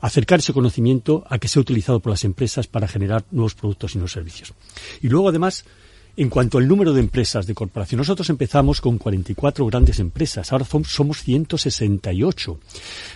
acercar 0.02 0.40
ese 0.40 0.54
conocimiento 0.54 1.24
a 1.30 1.40
que 1.40 1.48
sea 1.48 1.62
utilizado 1.62 2.00
por 2.00 2.12
las 2.12 2.24
empresas 2.24 2.68
para 2.68 2.88
generar 2.88 3.26
nuevos 3.32 3.56
productos 3.56 3.94
y 3.94 3.98
nuevos 3.98 4.14
servicios. 4.14 4.54
Y 5.02 5.10
luego, 5.10 5.30
además, 5.30 5.66
en 6.18 6.30
cuanto 6.30 6.58
al 6.58 6.68
número 6.68 6.94
de 6.94 7.00
empresas 7.00 7.48
de 7.48 7.54
corporación, 7.54 8.00
nosotros 8.00 8.30
empezamos 8.30 8.82
con 8.82 8.98
44 8.98 9.66
grandes 9.66 10.00
empresas, 10.00 10.52
ahora 10.52 10.66
somos 10.86 11.24
168. 11.24 12.60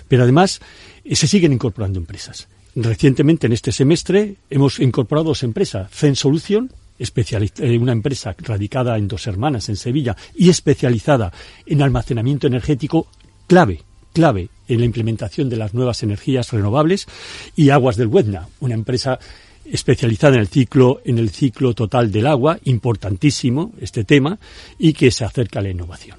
Pero 0.07 0.23
además 0.23 0.61
eh, 1.03 1.15
se 1.15 1.27
siguen 1.27 1.53
incorporando 1.53 1.99
empresas. 1.99 2.47
Recientemente, 2.75 3.47
en 3.47 3.53
este 3.53 3.71
semestre, 3.71 4.37
hemos 4.49 4.79
incorporado 4.79 5.27
dos 5.27 5.43
empresas. 5.43 5.91
Zen 5.91 6.15
Solution, 6.15 6.71
eh, 6.97 7.77
una 7.77 7.91
empresa 7.91 8.35
radicada 8.37 8.97
en 8.97 9.07
Dos 9.07 9.27
Hermanas, 9.27 9.69
en 9.69 9.75
Sevilla, 9.75 10.15
y 10.35 10.49
especializada 10.49 11.31
en 11.65 11.81
almacenamiento 11.81 12.47
energético 12.47 13.07
clave, 13.47 13.81
clave 14.13 14.49
en 14.67 14.79
la 14.79 14.85
implementación 14.85 15.49
de 15.49 15.57
las 15.57 15.73
nuevas 15.73 16.03
energías 16.03 16.51
renovables, 16.51 17.07
y 17.55 17.69
Aguas 17.69 17.97
del 17.97 18.07
Huetna, 18.07 18.47
una 18.59 18.75
empresa 18.75 19.19
especializada 19.65 20.35
en 20.35 20.41
el 20.41 20.47
ciclo 20.47 21.01
en 21.05 21.17
el 21.17 21.29
ciclo 21.29 21.73
total 21.73 22.11
del 22.11 22.27
agua, 22.27 22.59
importantísimo 22.65 23.71
este 23.79 24.03
tema 24.03 24.37
y 24.77 24.93
que 24.93 25.11
se 25.11 25.25
acerca 25.25 25.59
a 25.59 25.61
la 25.63 25.69
innovación. 25.69 26.17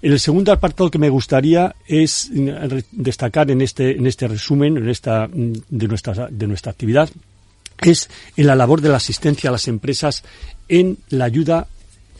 El 0.00 0.18
segundo 0.18 0.52
apartado 0.52 0.90
que 0.90 0.98
me 0.98 1.08
gustaría 1.08 1.76
es 1.86 2.30
destacar 2.90 3.50
en 3.50 3.60
este, 3.60 3.92
en 3.92 4.06
este 4.06 4.26
resumen 4.26 4.76
en 4.76 4.88
esta, 4.88 5.28
de, 5.28 5.88
nuestra, 5.88 6.28
de 6.28 6.46
nuestra 6.46 6.72
actividad 6.72 7.08
es 7.80 8.08
en 8.36 8.46
la 8.46 8.54
labor 8.54 8.80
de 8.80 8.88
la 8.88 8.96
asistencia 8.96 9.50
a 9.50 9.52
las 9.52 9.68
empresas 9.68 10.24
en 10.68 10.98
la 11.08 11.24
ayuda 11.24 11.68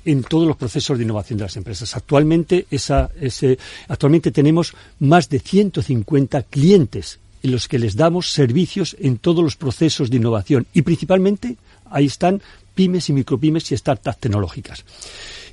en 0.05 0.23
todos 0.23 0.47
los 0.47 0.57
procesos 0.57 0.99
de 0.99 1.05
innovación 1.05 1.39
de 1.39 1.45
las 1.45 1.57
empresas. 1.57 1.97
Actualmente, 1.97 2.67
esa, 2.71 3.11
ese, 3.21 3.59
actualmente 3.89 4.31
tenemos 4.31 4.75
más 5.01 5.29
de 5.29 5.39
150 5.39 6.43
clientes 6.45 7.19
en 7.43 7.51
los 7.51 7.69
que 7.69 7.79
les 7.79 7.97
damos 7.97 8.31
servicios 8.31 8.97
en 9.01 9.19
todos 9.19 9.43
los 9.43 9.57
procesos 9.57 10.11
de 10.11 10.17
innovación 10.17 10.67
y 10.73 10.83
principalmente 10.83 11.57
ahí 11.91 12.07
están 12.07 12.41
pymes 12.75 13.09
y 13.09 13.13
micropymes 13.13 13.71
y 13.73 13.77
startups 13.77 14.19
tecnológicas. 14.19 14.85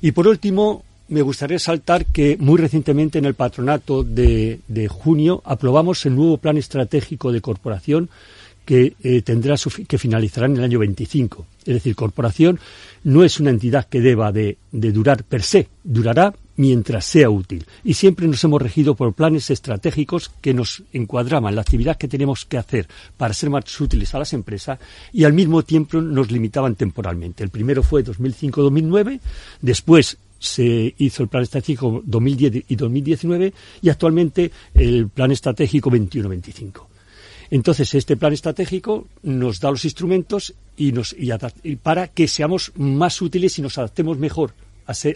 Y 0.00 0.12
por 0.12 0.26
último, 0.26 0.84
me 1.08 1.22
gustaría 1.22 1.58
saltar 1.58 2.06
que 2.06 2.36
muy 2.38 2.58
recientemente 2.58 3.18
en 3.18 3.24
el 3.24 3.34
patronato 3.34 4.04
de, 4.04 4.60
junio 4.88 5.42
aprobamos 5.44 6.06
el 6.06 6.14
nuevo 6.14 6.38
plan 6.38 6.56
estratégico 6.56 7.32
de 7.32 7.40
corporación 7.40 8.08
que 8.70 8.94
eh, 9.02 9.20
tendrá 9.22 9.56
que 9.88 9.98
finalizará 9.98 10.46
en 10.46 10.56
el 10.56 10.62
año 10.62 10.78
25. 10.78 11.44
Es 11.66 11.74
decir, 11.74 11.96
corporación 11.96 12.60
no 13.02 13.24
es 13.24 13.40
una 13.40 13.50
entidad 13.50 13.88
que 13.88 14.00
deba 14.00 14.30
de, 14.30 14.58
de, 14.70 14.92
durar 14.92 15.24
per 15.24 15.42
se, 15.42 15.66
durará 15.82 16.32
mientras 16.54 17.04
sea 17.04 17.30
útil. 17.30 17.66
Y 17.82 17.94
siempre 17.94 18.28
nos 18.28 18.44
hemos 18.44 18.62
regido 18.62 18.94
por 18.94 19.12
planes 19.12 19.50
estratégicos 19.50 20.30
que 20.40 20.54
nos 20.54 20.84
encuadraban 20.92 21.56
la 21.56 21.62
actividad 21.62 21.96
que 21.96 22.06
tenemos 22.06 22.44
que 22.44 22.58
hacer 22.58 22.86
para 23.16 23.34
ser 23.34 23.50
más 23.50 23.80
útiles 23.80 24.14
a 24.14 24.20
las 24.20 24.32
empresas 24.34 24.78
y 25.12 25.24
al 25.24 25.32
mismo 25.32 25.64
tiempo 25.64 26.00
nos 26.00 26.30
limitaban 26.30 26.76
temporalmente. 26.76 27.42
El 27.42 27.50
primero 27.50 27.82
fue 27.82 28.04
2005-2009, 28.04 29.18
después 29.62 30.16
se 30.38 30.94
hizo 30.96 31.24
el 31.24 31.28
plan 31.28 31.42
estratégico 31.42 32.04
2010 32.06 32.66
y 32.68 32.76
2019 32.76 33.52
y 33.82 33.88
actualmente 33.88 34.52
el 34.74 35.08
plan 35.08 35.32
estratégico 35.32 35.90
21-25. 35.90 36.86
Entonces, 37.50 37.94
este 37.94 38.16
plan 38.16 38.32
estratégico 38.32 39.08
nos 39.22 39.60
da 39.60 39.70
los 39.70 39.84
instrumentos 39.84 40.54
y 40.76 40.92
nos, 40.92 41.16
para 41.82 42.08
que 42.08 42.28
seamos 42.28 42.72
más 42.76 43.20
útiles 43.20 43.58
y 43.58 43.62
nos 43.62 43.76
adaptemos 43.78 44.18
mejor 44.18 44.54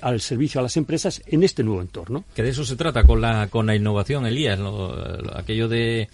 al 0.02 0.20
servicio 0.20 0.60
a 0.60 0.62
las 0.62 0.76
empresas 0.76 1.22
en 1.26 1.42
este 1.42 1.64
nuevo 1.64 1.80
entorno. 1.80 2.24
Que 2.34 2.42
de 2.42 2.50
eso 2.50 2.64
se 2.64 2.76
trata 2.76 3.04
con 3.04 3.20
la, 3.20 3.48
con 3.48 3.66
la 3.66 3.74
innovación, 3.74 4.26
Elías, 4.26 4.60
aquello 5.34 5.68
de, 5.68 6.08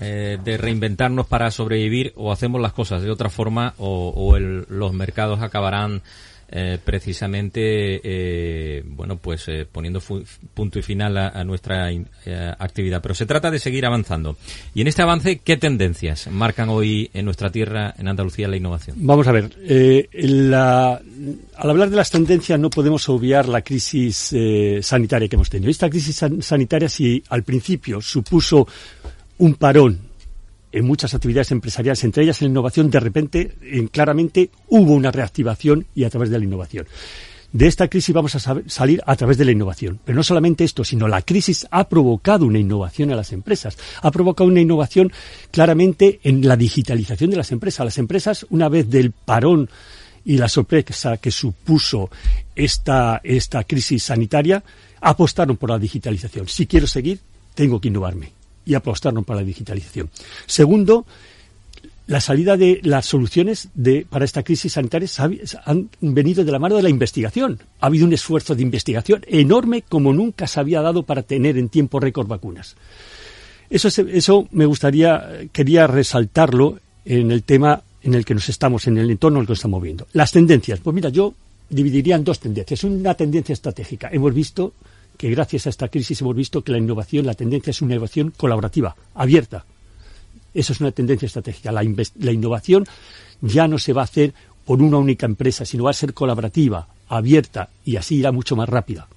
eh, 0.00 0.38
de 0.42 0.56
reinventarnos 0.56 1.28
para 1.28 1.52
sobrevivir 1.52 2.12
o 2.16 2.32
hacemos 2.32 2.60
las 2.60 2.72
cosas 2.72 3.02
de 3.02 3.10
otra 3.12 3.30
forma 3.30 3.74
o, 3.78 4.36
los 4.38 4.92
mercados 4.92 5.40
acabarán 5.40 6.02
eh, 6.48 6.78
precisamente 6.82 8.00
eh, 8.02 8.82
bueno 8.86 9.16
pues 9.16 9.48
eh, 9.48 9.66
poniendo 9.70 10.00
punto 10.54 10.78
y 10.78 10.82
final 10.82 11.16
a, 11.16 11.44
nuestra 11.44 11.88
actividad. 12.58 13.02
Pero 13.02 13.14
se 13.14 13.26
trata 13.26 13.50
de 13.50 13.58
seguir 13.58 13.86
avanzando. 13.86 14.36
Y 14.74 14.80
en 14.80 14.88
este 14.88 15.02
avance 15.02 15.38
qué 15.38 15.56
tendencias 15.56 16.28
marcan 16.28 16.68
hoy 16.68 17.10
en 17.12 17.24
nuestra 17.24 17.50
tierra 17.50 17.94
en 17.98 18.08
Andalucía 18.08 18.48
la 18.48 18.56
innovación 18.56 18.96
vamos 19.00 19.26
a 19.26 19.32
ver 19.32 19.50
al 20.64 21.70
hablar 21.70 21.90
de 21.90 21.96
las 21.96 22.10
tendencias 22.10 22.58
no 22.58 22.70
podemos 22.70 23.08
obviar 23.08 23.48
la 23.48 23.62
crisis 23.62 24.34
sanitaria 24.80 25.28
que 25.28 25.36
hemos 25.36 25.50
tenido. 25.50 25.70
Esta 25.70 25.90
crisis 25.90 26.24
sanitaria 26.40 26.88
si 26.88 27.22
al 27.28 27.42
principio 27.42 28.00
supuso 28.00 28.66
un 29.38 29.54
parón 29.54 30.13
en 30.74 30.84
muchas 30.84 31.14
actividades 31.14 31.52
empresariales, 31.52 32.02
entre 32.02 32.24
ellas 32.24 32.42
en 32.42 32.48
la 32.48 32.50
innovación, 32.50 32.90
de 32.90 32.98
repente, 32.98 33.56
claramente, 33.92 34.50
hubo 34.68 34.92
una 34.92 35.12
reactivación 35.12 35.86
y 35.94 36.02
a 36.02 36.10
través 36.10 36.30
de 36.30 36.38
la 36.38 36.44
innovación. 36.44 36.86
De 37.52 37.68
esta 37.68 37.86
crisis 37.86 38.12
vamos 38.12 38.34
a 38.34 38.62
salir 38.66 39.00
a 39.06 39.14
través 39.14 39.38
de 39.38 39.44
la 39.44 39.52
innovación. 39.52 40.00
Pero 40.04 40.16
no 40.16 40.24
solamente 40.24 40.64
esto, 40.64 40.82
sino 40.82 41.06
la 41.06 41.22
crisis 41.22 41.68
ha 41.70 41.88
provocado 41.88 42.44
una 42.46 42.58
innovación 42.58 43.12
a 43.12 43.14
las 43.14 43.32
empresas. 43.32 43.78
Ha 44.02 44.10
provocado 44.10 44.50
una 44.50 44.60
innovación 44.60 45.12
claramente 45.52 46.18
en 46.24 46.46
la 46.48 46.56
digitalización 46.56 47.30
de 47.30 47.36
las 47.36 47.52
empresas. 47.52 47.84
Las 47.84 47.98
empresas, 47.98 48.44
una 48.50 48.68
vez 48.68 48.90
del 48.90 49.12
parón 49.12 49.70
y 50.24 50.38
la 50.38 50.48
sorpresa 50.48 51.18
que 51.18 51.30
supuso 51.30 52.10
esta, 52.56 53.20
esta 53.22 53.62
crisis 53.62 54.02
sanitaria, 54.02 54.64
apostaron 55.00 55.56
por 55.56 55.70
la 55.70 55.78
digitalización. 55.78 56.48
Si 56.48 56.66
quiero 56.66 56.88
seguir, 56.88 57.20
tengo 57.54 57.80
que 57.80 57.86
innovarme 57.86 58.32
y 58.64 58.74
apostaron 58.74 59.24
para 59.24 59.40
la 59.40 59.46
digitalización. 59.46 60.10
Segundo, 60.46 61.06
la 62.06 62.20
salida 62.20 62.56
de 62.56 62.80
las 62.82 63.06
soluciones 63.06 63.68
de, 63.74 64.06
para 64.08 64.24
esta 64.24 64.42
crisis 64.42 64.74
sanitaria 64.74 65.08
han 65.64 65.88
venido 66.00 66.44
de 66.44 66.52
la 66.52 66.58
mano 66.58 66.76
de 66.76 66.82
la 66.82 66.90
investigación. 66.90 67.60
Ha 67.80 67.86
habido 67.86 68.06
un 68.06 68.12
esfuerzo 68.12 68.54
de 68.54 68.62
investigación 68.62 69.22
enorme 69.26 69.82
como 69.82 70.12
nunca 70.12 70.46
se 70.46 70.60
había 70.60 70.82
dado 70.82 71.04
para 71.04 71.22
tener 71.22 71.56
en 71.56 71.68
tiempo 71.68 72.00
récord 72.00 72.26
vacunas. 72.26 72.76
Eso, 73.70 73.88
eso 73.88 74.48
me 74.50 74.66
gustaría, 74.66 75.48
quería 75.50 75.86
resaltarlo 75.86 76.78
en 77.04 77.30
el 77.30 77.42
tema 77.42 77.82
en 78.02 78.14
el 78.14 78.24
que 78.24 78.34
nos 78.34 78.48
estamos, 78.50 78.86
en 78.86 78.98
el 78.98 79.10
entorno 79.10 79.38
en 79.38 79.42
el 79.42 79.46
que 79.46 79.52
nos 79.52 79.58
estamos 79.58 79.82
viendo. 79.82 80.06
Las 80.12 80.30
tendencias. 80.30 80.80
Pues 80.80 80.94
mira, 80.94 81.08
yo 81.08 81.34
dividiría 81.70 82.16
en 82.16 82.24
dos 82.24 82.38
tendencias. 82.38 82.84
Una 82.84 83.14
tendencia 83.14 83.54
estratégica. 83.54 84.10
Hemos 84.12 84.34
visto 84.34 84.74
que 85.16 85.30
gracias 85.30 85.66
a 85.66 85.70
esta 85.70 85.88
crisis 85.88 86.20
hemos 86.20 86.36
visto 86.36 86.62
que 86.62 86.72
la 86.72 86.78
innovación, 86.78 87.26
la 87.26 87.34
tendencia 87.34 87.70
es 87.70 87.82
una 87.82 87.94
innovación 87.94 88.32
colaborativa, 88.36 88.96
abierta. 89.14 89.64
Eso 90.52 90.72
es 90.72 90.80
una 90.80 90.92
tendencia 90.92 91.26
estratégica. 91.26 91.72
La, 91.72 91.82
innovación 91.82 92.86
ya 93.40 93.66
no 93.66 93.78
se 93.78 93.92
va 93.92 94.02
a 94.02 94.04
hacer 94.04 94.32
por 94.64 94.80
una 94.80 94.98
única 94.98 95.26
empresa, 95.26 95.64
sino 95.64 95.84
va 95.84 95.90
a 95.90 95.94
ser 95.94 96.14
colaborativa, 96.14 96.88
abierta 97.08 97.68
y 97.84 97.96
así 97.96 98.16
irá 98.16 98.32
mucho 98.32 98.56
más 98.56 98.68
rápida. 98.68 99.08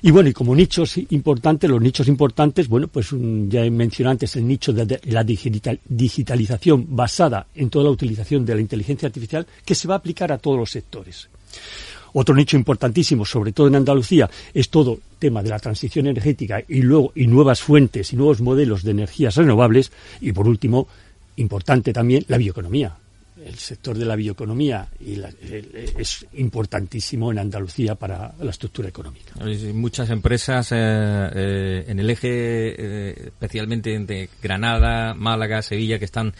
Y 0.00 0.10
bueno, 0.12 0.28
y 0.28 0.32
como 0.32 0.54
nichos 0.54 0.96
importantes, 0.96 1.68
los 1.68 1.82
nichos 1.82 2.06
importantes, 2.06 2.68
bueno, 2.68 2.86
pues 2.86 3.08
ya 3.48 3.64
he 3.64 3.70
mencionado 3.70 4.12
antes 4.12 4.36
el 4.36 4.46
nicho 4.46 4.72
de 4.72 5.00
la 5.04 5.24
digitalización 5.24 6.86
basada 6.88 7.48
en 7.54 7.68
toda 7.68 7.86
la 7.86 7.90
utilización 7.90 8.46
de 8.46 8.54
la 8.54 8.60
inteligencia 8.60 9.06
artificial 9.06 9.46
que 9.64 9.74
se 9.74 9.88
va 9.88 9.94
a 9.94 9.98
aplicar 9.98 10.30
a 10.30 10.38
todos 10.38 10.56
los 10.56 10.70
sectores. 10.70 11.28
Otro 12.12 12.34
nicho 12.34 12.56
importantísimo, 12.56 13.24
sobre 13.24 13.52
todo 13.52 13.68
en 13.68 13.76
Andalucía, 13.76 14.28
es 14.54 14.68
todo 14.68 14.98
tema 15.18 15.42
de 15.42 15.50
la 15.50 15.58
transición 15.58 16.06
energética 16.06 16.62
y 16.66 16.82
luego 16.82 17.12
y 17.14 17.26
nuevas 17.26 17.60
fuentes 17.60 18.12
y 18.12 18.16
nuevos 18.16 18.40
modelos 18.40 18.82
de 18.82 18.92
energías 18.92 19.36
renovables 19.36 19.92
y 20.20 20.32
por 20.32 20.48
último, 20.48 20.88
importante 21.36 21.92
también 21.92 22.24
la 22.28 22.38
bioeconomía. 22.38 22.96
el 23.44 23.54
sector 23.54 23.96
de 23.96 24.04
la 24.04 24.16
bioeconomía 24.16 24.88
y 25.00 25.16
es 25.96 26.26
importantísimo 26.34 27.30
en 27.30 27.38
Andalucía 27.38 27.94
para 27.94 28.34
la 28.40 28.50
estructura 28.50 28.88
económica. 28.88 29.32
Muchas 29.72 30.10
empresas 30.10 30.70
eh, 30.72 31.84
en 31.86 31.98
el 32.00 32.10
eje, 32.10 33.28
especialmente 33.28 33.96
de 34.00 34.28
Granada, 34.42 35.14
Málaga, 35.14 35.62
Sevilla, 35.62 36.00
que 36.00 36.04
están 36.04 36.34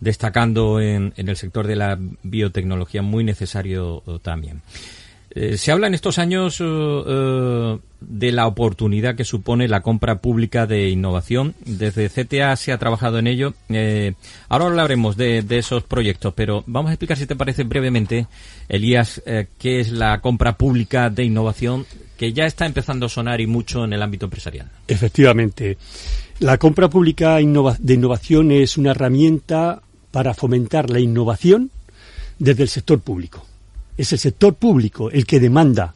destacando 0.00 0.80
en 0.80 1.12
el 1.16 1.36
sector 1.36 1.66
de 1.66 1.76
la 1.76 1.98
biotecnología, 2.22 3.00
muy 3.00 3.22
necesario 3.22 4.02
también. 4.22 4.60
Eh, 5.32 5.56
se 5.58 5.70
habla 5.70 5.86
en 5.86 5.94
estos 5.94 6.18
años 6.18 6.60
eh, 6.60 6.64
eh, 6.64 7.78
de 8.00 8.32
la 8.32 8.48
oportunidad 8.48 9.14
que 9.14 9.24
supone 9.24 9.68
la 9.68 9.80
compra 9.80 10.20
pública 10.20 10.66
de 10.66 10.90
innovación. 10.90 11.54
Desde 11.64 12.08
CTA 12.08 12.56
se 12.56 12.72
ha 12.72 12.78
trabajado 12.78 13.18
en 13.18 13.28
ello. 13.28 13.54
ahora 14.48 14.66
hablaremos 14.66 15.16
de, 15.16 15.42
de, 15.42 15.58
esos 15.58 15.84
proyectos, 15.84 16.34
pero 16.34 16.64
vamos 16.66 16.90
a 16.90 16.94
explicar, 16.94 17.16
si 17.16 17.26
te 17.26 17.36
parece 17.36 17.62
brevemente, 17.62 18.26
Elías, 18.68 19.22
qué 19.58 19.80
es 19.80 19.92
la 19.92 20.20
compra 20.20 20.56
pública 20.56 21.10
de 21.10 21.24
innovación 21.24 21.86
que 22.16 22.32
ya 22.32 22.44
está 22.44 22.66
empezando 22.66 23.06
a 23.06 23.08
sonar 23.08 23.40
y 23.40 23.46
mucho 23.46 23.84
en 23.84 23.92
el 23.92 24.02
ámbito 24.02 24.26
empresarial. 24.26 24.68
Efectivamente. 24.88 25.78
La 26.40 26.58
compra 26.58 26.88
pública 26.88 27.36
de 27.36 27.94
innovación 27.94 28.50
es 28.50 28.76
una 28.76 28.90
herramienta 28.90 29.82
para 30.10 30.34
fomentar 30.34 30.90
la 30.90 31.00
innovación 31.00 31.70
desde 32.38 32.64
el 32.64 32.68
sector 32.68 33.00
público 33.00 33.46
es 34.00 34.12
el 34.14 34.18
sector 34.18 34.54
público 34.54 35.10
el 35.10 35.26
que 35.26 35.38
demanda 35.38 35.94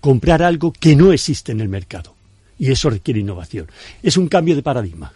comprar 0.00 0.42
algo 0.42 0.70
que 0.72 0.94
no 0.94 1.12
existe 1.12 1.52
en 1.52 1.60
el 1.60 1.68
mercado. 1.68 2.14
Y 2.58 2.70
eso 2.70 2.90
requiere 2.90 3.20
innovación. 3.20 3.66
Es 4.02 4.18
un 4.18 4.28
cambio 4.28 4.54
de 4.54 4.62
paradigma. 4.62 5.12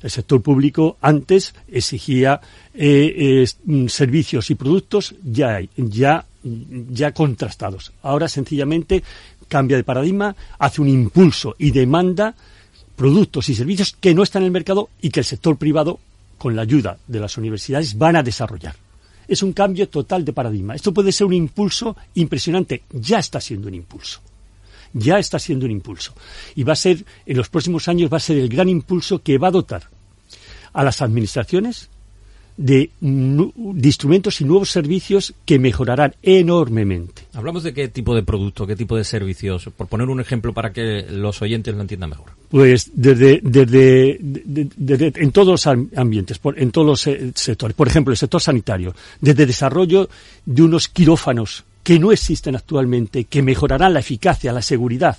El 0.00 0.10
sector 0.10 0.40
público 0.40 0.96
antes 1.00 1.54
exigía 1.66 2.40
eh, 2.72 3.44
mm, 3.64 3.88
servicios 3.88 4.50
y 4.50 4.54
productos 4.54 5.16
ya, 5.24 5.60
ya, 5.76 6.24
ya 6.44 7.12
contrastados. 7.12 7.92
Ahora 8.02 8.28
sencillamente 8.28 9.02
cambia 9.48 9.76
de 9.76 9.84
paradigma, 9.84 10.36
hace 10.60 10.80
un 10.80 10.88
impulso 10.88 11.56
y 11.58 11.72
demanda 11.72 12.36
productos 12.94 13.48
y 13.48 13.56
servicios 13.56 13.96
que 13.98 14.14
no 14.14 14.22
están 14.22 14.42
en 14.42 14.46
el 14.46 14.52
mercado 14.52 14.90
y 15.02 15.10
que 15.10 15.20
el 15.20 15.26
sector 15.26 15.56
privado, 15.56 15.98
con 16.36 16.54
la 16.54 16.62
ayuda 16.62 16.98
de 17.08 17.18
las 17.18 17.36
universidades, 17.36 17.98
van 17.98 18.14
a 18.14 18.22
desarrollar 18.22 18.76
es 19.28 19.42
un 19.42 19.52
cambio 19.52 19.88
total 19.88 20.24
de 20.24 20.32
paradigma. 20.32 20.74
Esto 20.74 20.92
puede 20.92 21.12
ser 21.12 21.26
un 21.26 21.34
impulso 21.34 21.96
impresionante. 22.14 22.82
Ya 22.90 23.18
está 23.18 23.40
siendo 23.40 23.68
un 23.68 23.74
impulso. 23.74 24.20
Ya 24.94 25.18
está 25.18 25.38
siendo 25.38 25.66
un 25.66 25.72
impulso. 25.72 26.14
Y 26.54 26.64
va 26.64 26.72
a 26.72 26.76
ser, 26.76 27.04
en 27.26 27.36
los 27.36 27.50
próximos 27.50 27.86
años, 27.88 28.10
va 28.10 28.16
a 28.16 28.20
ser 28.20 28.38
el 28.38 28.48
gran 28.48 28.68
impulso 28.68 29.22
que 29.22 29.36
va 29.38 29.48
a 29.48 29.52
dotar 29.52 29.82
a 30.72 30.82
las 30.82 31.02
administraciones 31.02 31.90
de, 32.58 32.90
instrumentos 33.00 34.40
y 34.40 34.44
nuevos 34.44 34.70
servicios 34.70 35.32
que 35.46 35.60
mejorarán 35.60 36.16
enormemente. 36.22 37.22
Hablamos 37.32 37.62
de 37.62 37.72
qué 37.72 37.86
tipo 37.86 38.16
de 38.16 38.24
producto, 38.24 38.66
qué 38.66 38.74
tipo 38.74 38.96
de 38.96 39.04
servicios, 39.04 39.70
por 39.76 39.86
poner 39.86 40.08
un 40.08 40.20
ejemplo 40.20 40.52
para 40.52 40.72
que 40.72 41.06
los 41.08 41.40
oyentes 41.40 41.74
lo 41.74 41.80
entiendan 41.80 42.10
mejor. 42.10 42.32
Pues 42.50 42.90
desde, 42.92 43.40
desde, 43.42 44.18
en 45.22 45.30
todos 45.30 45.48
los 45.64 45.66
ambientes, 45.96 46.40
en 46.56 46.70
todos 46.72 46.86
los 47.06 47.16
sectores. 47.34 47.76
Por 47.76 47.86
ejemplo, 47.86 48.10
el 48.10 48.18
sector 48.18 48.42
sanitario, 48.42 48.92
desde 49.20 49.46
desarrollo 49.46 50.08
de 50.44 50.62
unos 50.62 50.88
quirófanos 50.88 51.64
que 51.84 52.00
no 52.00 52.10
existen 52.10 52.56
actualmente, 52.56 53.24
que 53.24 53.40
mejorarán 53.40 53.94
la 53.94 54.00
eficacia, 54.00 54.52
la 54.52 54.62
seguridad 54.62 55.16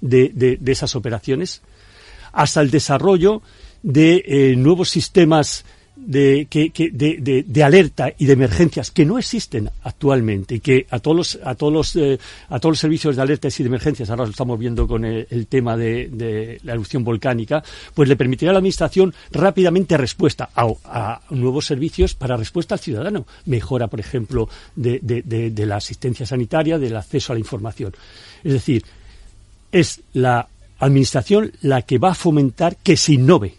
de, 0.00 0.58
esas 0.64 0.96
operaciones, 0.96 1.60
hasta 2.32 2.62
el 2.62 2.70
desarrollo 2.70 3.42
de 3.82 4.24
eh, 4.24 4.56
nuevos 4.56 4.88
sistemas 4.88 5.64
de, 6.06 6.46
que, 6.48 6.70
de, 6.92 7.44
de, 7.46 7.64
alerta 7.64 8.12
y 8.16 8.26
de 8.26 8.32
emergencias 8.32 8.90
que 8.90 9.04
no 9.04 9.18
existen 9.18 9.70
actualmente 9.82 10.56
y 10.56 10.60
que 10.60 10.86
a 10.90 10.98
todos 10.98 11.16
los, 11.16 11.38
a 11.44 11.54
todos 11.54 11.72
los, 11.72 11.96
eh, 11.96 12.18
a 12.48 12.58
todos 12.58 12.72
los 12.72 12.78
servicios 12.78 13.16
de 13.16 13.22
alertas 13.22 13.58
y 13.58 13.62
de 13.62 13.68
emergencias, 13.68 14.10
ahora 14.10 14.24
lo 14.24 14.30
estamos 14.30 14.58
viendo 14.58 14.86
con 14.86 15.04
el, 15.04 15.46
tema 15.48 15.76
de, 15.76 16.58
la 16.62 16.72
erupción 16.72 17.04
volcánica, 17.04 17.62
pues 17.94 18.08
le 18.08 18.16
permitirá 18.16 18.50
a 18.50 18.54
la 18.54 18.58
Administración 18.58 19.14
rápidamente 19.30 19.96
respuesta 19.96 20.50
a, 20.54 21.20
nuevos 21.30 21.66
servicios 21.66 22.14
para 22.14 22.36
respuesta 22.36 22.74
al 22.74 22.80
ciudadano. 22.80 23.26
Mejora, 23.46 23.88
por 23.88 24.00
ejemplo, 24.00 24.48
de 24.74 25.64
la 25.66 25.76
asistencia 25.76 26.26
sanitaria, 26.26 26.78
del 26.78 26.96
acceso 26.96 27.32
a 27.32 27.36
la 27.36 27.40
información. 27.40 27.92
Es 28.42 28.52
decir, 28.52 28.84
es 29.72 30.00
la 30.12 30.48
Administración 30.78 31.52
la 31.60 31.82
que 31.82 31.98
va 31.98 32.12
a 32.12 32.14
fomentar 32.14 32.76
que 32.76 32.96
se 32.96 33.12
innove 33.12 33.54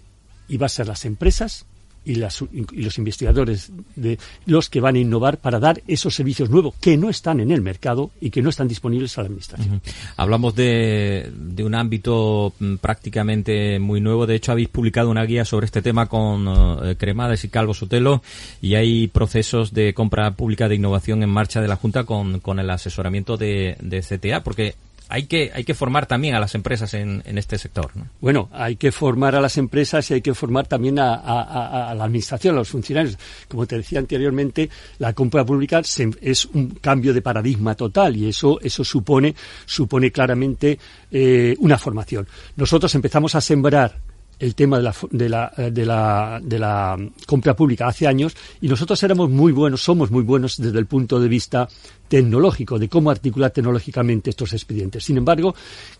y 0.47 0.57
va 0.57 0.65
a 0.65 0.69
ser 0.69 0.87
las 0.87 1.05
empresas 1.05 1.65
y, 2.03 2.15
los 2.15 2.97
investigadores 2.97 3.71
de 3.95 4.17
los 4.45 4.69
que 4.69 4.81
van 4.81 4.95
a 4.95 4.99
innovar 4.99 5.37
para 5.37 5.59
dar 5.59 5.81
esos 5.87 6.15
servicios 6.15 6.49
nuevos 6.49 6.73
que 6.81 6.97
no 6.97 7.09
están 7.09 7.39
en 7.39 7.51
el 7.51 7.61
mercado 7.61 8.11
y 8.19 8.29
que 8.29 8.41
no 8.41 8.49
están 8.49 8.67
disponibles 8.67 9.17
a 9.17 9.21
la 9.21 9.27
administración. 9.27 9.81
Hablamos 10.17 10.55
de, 10.55 11.31
de, 11.35 11.63
un 11.63 11.75
ámbito 11.75 12.53
mm, 12.59 12.75
prácticamente 12.75 13.79
muy 13.79 14.01
nuevo. 14.01 14.25
De 14.25 14.35
hecho, 14.35 14.51
habéis 14.51 14.69
publicado 14.69 15.09
una 15.09 15.25
guía 15.25 15.45
sobre 15.45 15.65
este 15.65 15.81
tema 15.81 16.07
con 16.07 16.47
eh, 16.83 16.95
Cremades 16.97 17.43
y 17.43 17.49
Calvo 17.49 17.73
Sotelo 17.73 18.21
y 18.61 18.75
hay 18.75 19.07
procesos 19.07 19.73
de 19.73 19.93
compra 19.93 20.31
pública 20.31 20.67
de 20.67 20.75
innovación 20.75 21.23
en 21.23 21.29
marcha 21.29 21.61
de 21.61 21.67
la 21.67 21.75
Junta 21.75 22.03
con, 22.03 22.39
con 22.39 22.59
el 22.59 22.69
asesoramiento 22.69 23.37
de, 23.37 23.77
de 23.79 24.01
CTA, 24.01 24.43
porque 24.43 24.75
hay 25.11 25.23
que, 25.23 25.51
hay 25.53 25.65
que 25.65 25.73
formar 25.73 26.05
también 26.05 26.35
a 26.35 26.39
las 26.39 26.55
empresas 26.55 26.93
en, 26.93 27.21
en 27.25 27.37
este 27.37 27.57
sector. 27.57 27.91
Bueno, 28.21 28.47
hay 28.53 28.77
que 28.77 28.93
formar 28.93 29.35
a 29.35 29.41
las 29.41 29.57
empresas 29.57 30.09
y 30.09 30.13
hay 30.13 30.21
que 30.21 30.33
formar 30.33 30.67
también 30.67 30.99
a, 30.99 31.15
a, 31.15 31.93
la 31.93 32.05
administración, 32.05 32.55
a 32.55 32.59
los 32.59 32.69
funcionarios. 32.69 33.17
Como 33.49 33.65
te 33.65 33.75
decía 33.75 33.99
anteriormente, 33.99 34.69
la 34.99 35.11
compra 35.11 35.45
pública 35.45 35.81
es 36.21 36.45
un 36.45 36.69
cambio 36.79 37.13
de 37.13 37.21
paradigma 37.21 37.75
total 37.75 38.15
y 38.15 38.29
eso, 38.29 38.61
eso 38.61 38.85
supone, 38.85 39.35
supone 39.65 40.13
claramente 40.13 40.79
eh, 41.11 41.57
una 41.59 41.77
formación. 41.77 42.25
Nosotros 42.55 42.95
empezamos 42.95 43.35
a 43.35 43.41
sembrar 43.41 43.97
el 44.39 44.55
tema 44.55 44.77
de 44.77 44.83
la, 44.83 44.95
de 45.11 45.29
la, 45.29 45.53
de 45.57 45.85
la, 45.85 46.39
de 46.41 46.57
la 46.57 46.97
compra 47.27 47.53
pública 47.53 47.87
hace 47.87 48.07
años 48.07 48.33
y 48.61 48.69
nosotros 48.69 49.03
éramos 49.03 49.29
muy 49.29 49.51
buenos, 49.51 49.83
somos 49.83 50.09
muy 50.09 50.23
buenos 50.23 50.55
desde 50.57 50.79
el 50.79 50.85
punto 50.85 51.19
de 51.19 51.27
vista 51.27 51.67
tecnológico, 52.11 52.77
de 52.77 52.89
cómo 52.89 53.09
articular 53.09 53.51
tecnológicamente 53.51 54.31
estos 54.31 54.51
expedientes. 54.51 55.05
Sin 55.05 55.15
embargo, 55.15 55.55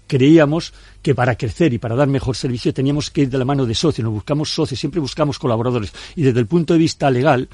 creíamos 0.07 0.74
que 1.01 1.16
para 1.16 1.38
crecer 1.38 1.72
y 1.72 1.78
para 1.78 1.95
dar 1.95 2.09
mejor 2.09 2.36
servicio 2.36 2.74
teníamos 2.74 3.09
que 3.09 3.22
ir 3.22 3.30
de 3.30 3.38
la 3.38 3.45
mano 3.45 3.66
de 3.66 3.74
socios, 3.74 4.03
nos 4.03 4.14
buscamos 4.14 4.53
socios, 4.53 4.78
siempre 4.78 4.99
buscamos 4.99 5.39
colaboradores. 5.39 5.93
Y 6.18 6.24
desde 6.24 6.41
el 6.41 6.47
punto 6.47 6.74
de 6.74 6.80
vista 6.80 7.09
legal, 7.09 7.47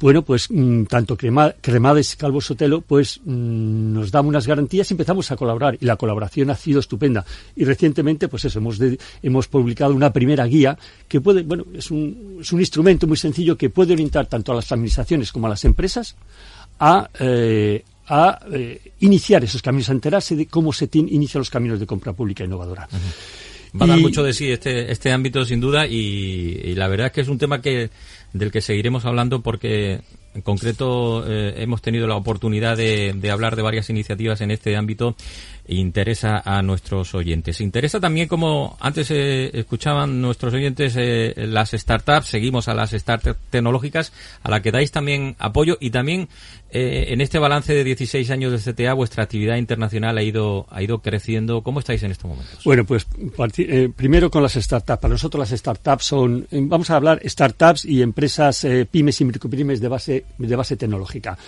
bueno, 0.00 0.22
pues 0.22 0.50
mm, 0.50 0.84
tanto 0.84 1.18
Cremades 1.18 2.16
Calvo 2.16 2.40
Sotelo, 2.40 2.80
pues 2.80 3.20
mm, 3.22 3.92
nos 3.92 4.10
da 4.10 4.22
unas 4.22 4.46
garantías 4.46 4.90
y 4.90 4.94
empezamos 4.94 5.30
a 5.30 5.36
colaborar. 5.36 5.76
Y 5.78 5.84
la 5.84 5.96
colaboración 5.96 6.48
ha 6.48 6.56
sido 6.56 6.80
estupenda. 6.80 7.26
Y 7.56 7.66
recientemente, 7.66 8.26
pues 8.28 8.46
eso, 8.46 8.58
hemos, 8.58 8.78
hemos 9.22 9.48
publicado 9.48 9.92
una 9.92 10.14
primera 10.14 10.46
guía 10.46 10.78
que 11.06 11.20
puede, 11.20 11.42
bueno, 11.42 11.66
es 11.74 11.90
un, 11.90 12.38
es 12.40 12.50
un 12.52 12.60
instrumento 12.60 13.06
muy 13.06 13.18
sencillo 13.18 13.58
que 13.58 13.68
puede 13.68 13.92
orientar 13.92 14.24
tanto 14.24 14.52
a 14.52 14.54
las 14.54 14.72
administraciones 14.72 15.30
como 15.30 15.46
a 15.46 15.50
las 15.50 15.66
empresas 15.66 16.16
a, 16.80 17.10
eh, 17.18 17.84
a 18.08 18.38
eh, 18.52 18.92
iniciar 19.00 19.44
esos 19.44 19.62
caminos, 19.62 19.88
a 19.90 19.92
enterarse 19.92 20.34
de 20.34 20.46
cómo 20.46 20.72
se 20.72 20.88
inician 20.92 21.40
los 21.40 21.50
caminos 21.50 21.78
de 21.78 21.86
compra 21.86 22.12
pública 22.12 22.44
innovadora. 22.44 22.88
Va 23.80 23.84
a 23.84 23.88
dar 23.88 23.98
mucho 23.98 24.22
de 24.22 24.32
sí 24.32 24.50
este, 24.50 24.90
este 24.90 25.12
ámbito, 25.12 25.44
sin 25.44 25.60
duda, 25.60 25.86
y, 25.86 26.74
la 26.74 26.88
verdad 26.88 27.08
es 27.08 27.12
que 27.12 27.20
es 27.20 27.28
un 27.28 27.38
tema 27.38 27.60
que 27.60 27.90
del 28.32 28.50
que 28.50 28.60
seguiremos 28.60 29.04
hablando 29.04 29.40
porque 29.42 30.00
en 30.34 30.42
concreto 30.42 31.24
eh, 31.26 31.54
hemos 31.62 31.82
tenido 31.82 32.06
la 32.06 32.16
oportunidad 32.16 32.76
de, 32.76 33.14
de, 33.14 33.30
hablar 33.30 33.56
de 33.56 33.62
varias 33.62 33.88
iniciativas 33.90 34.40
en 34.40 34.50
este 34.50 34.76
ámbito 34.76 35.16
interesa 35.68 36.42
a 36.44 36.62
nuestros 36.62 37.14
oyentes. 37.14 37.60
Interesa 37.60 38.00
también, 38.00 38.26
como 38.28 38.76
antes 38.80 39.10
eh, 39.10 39.50
escuchaban 39.52 40.20
nuestros 40.20 40.54
oyentes, 40.54 40.94
eh, 40.96 41.34
las 41.36 41.70
startups, 41.70 42.26
seguimos 42.26 42.68
a 42.68 42.74
las 42.74 42.90
startups 42.90 43.38
tecnológicas, 43.50 44.12
a 44.42 44.50
la 44.50 44.62
que 44.62 44.72
dais 44.72 44.90
también 44.90 45.36
apoyo 45.38 45.76
y 45.80 45.90
también 45.90 46.28
eh, 46.70 47.14
en 47.14 47.22
este 47.22 47.38
balance 47.38 47.72
de 47.72 47.82
16 47.82 48.30
años 48.30 48.52
del 48.52 48.74
CTA, 48.74 48.92
vuestra 48.92 49.24
actividad 49.24 49.56
internacional 49.56 50.18
ha 50.18 50.22
ido, 50.22 50.66
ha 50.70 50.82
ido 50.82 50.98
creciendo. 50.98 51.62
¿Cómo 51.62 51.80
estáis 51.80 52.02
en 52.02 52.10
estos 52.10 52.28
momentos? 52.28 52.62
Bueno, 52.64 52.84
pues 52.84 53.06
eh, 53.56 53.90
primero 53.94 54.30
con 54.30 54.42
las 54.42 54.52
startups. 54.52 55.00
Para 55.00 55.12
nosotros 55.12 55.48
las 55.48 55.58
startups 55.58 56.04
son, 56.04 56.46
eh, 56.50 56.60
vamos 56.60 56.90
a 56.90 56.96
hablar 56.96 57.20
startups 57.24 57.86
y 57.86 58.02
empresas 58.02 58.66
pymes 58.90 59.20
y 59.20 59.24
micropymes 59.24 59.80
de 59.80 59.88
base, 59.88 60.24
de 60.36 60.56
base 60.56 60.76
tecnológica. 60.76 61.38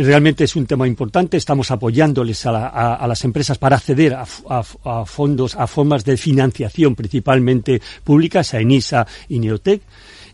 Realmente 0.00 0.44
es 0.44 0.54
un 0.54 0.64
tema 0.64 0.86
importante. 0.86 1.36
Estamos 1.36 1.72
apoyándoles 1.72 2.46
a, 2.46 3.04
las 3.06 3.24
empresas 3.24 3.58
para 3.58 3.76
acceder 3.76 4.14
a, 4.14 4.24
a, 4.48 5.04
fondos, 5.04 5.56
a 5.56 5.66
formas 5.66 6.04
de 6.04 6.16
financiación 6.16 6.94
principalmente 6.94 7.82
públicas, 8.04 8.54
a 8.54 8.60
ENISA 8.60 9.04
y 9.28 9.40
Neotec 9.40 9.82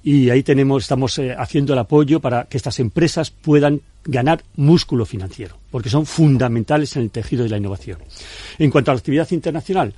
y 0.07 0.29
ahí 0.29 0.43
tenemos, 0.43 0.83
estamos 0.83 1.19
eh, 1.19 1.35
haciendo 1.37 1.73
el 1.73 1.79
apoyo 1.79 2.21
para 2.21 2.45
que 2.45 2.59
estas 2.59 2.79
empresas 2.79 3.31
puedan 3.31 3.81
ganar 4.05 4.45
músculo 4.55 5.07
financiero, 5.07 5.57
porque 5.71 5.89
son 5.89 6.05
fundamentales 6.05 6.95
en 6.97 7.05
el 7.05 7.11
tejido 7.11 7.43
de 7.43 7.49
la 7.49 7.57
innovación. 7.57 8.01
En 8.59 8.71
cuanto 8.71 8.91
a 8.91 8.95
la 8.95 8.99
actividad 8.99 9.31
internacional, 9.31 9.95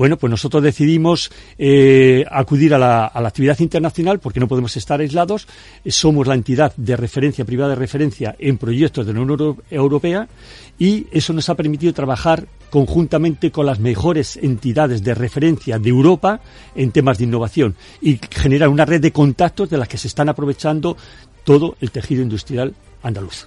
Bueno, 0.00 0.16
pues 0.16 0.30
nosotros 0.30 0.62
decidimos 0.62 1.30
eh, 1.58 2.24
acudir 2.30 2.72
a 2.72 2.78
la, 2.78 3.04
actividad 3.04 3.58
internacional 3.60 4.18
porque 4.18 4.40
no 4.40 4.48
podemos 4.48 4.74
estar 4.78 4.98
aislados. 4.98 5.46
Somos 5.84 6.26
la 6.26 6.32
entidad 6.32 6.72
de 6.74 6.96
referencia, 6.96 7.44
privada 7.44 7.74
de 7.74 7.76
referencia 7.76 8.34
en 8.38 8.56
proyectos 8.56 9.04
de 9.04 9.12
la 9.12 9.20
Unión 9.20 9.58
Europea 9.70 10.26
y 10.78 11.06
eso 11.12 11.34
nos 11.34 11.50
ha 11.50 11.54
permitido 11.54 11.92
trabajar 11.92 12.46
conjuntamente 12.70 13.50
con 13.50 13.66
las 13.66 13.78
mejores 13.78 14.38
entidades 14.38 15.04
de 15.04 15.12
referencia 15.12 15.78
de 15.78 15.90
Europa 15.90 16.40
en 16.74 16.92
temas 16.92 17.18
de 17.18 17.24
innovación 17.24 17.76
y 18.00 18.18
generar 18.30 18.70
una 18.70 18.86
red 18.86 19.02
de 19.02 19.12
contactos 19.12 19.68
de 19.68 19.76
las 19.76 19.88
que 19.88 19.98
se 19.98 20.08
están 20.08 20.30
aprovechando 20.30 20.96
todo 21.44 21.76
el 21.78 21.90
tejido 21.90 22.22
industrial 22.22 22.74
andaluz. 23.02 23.46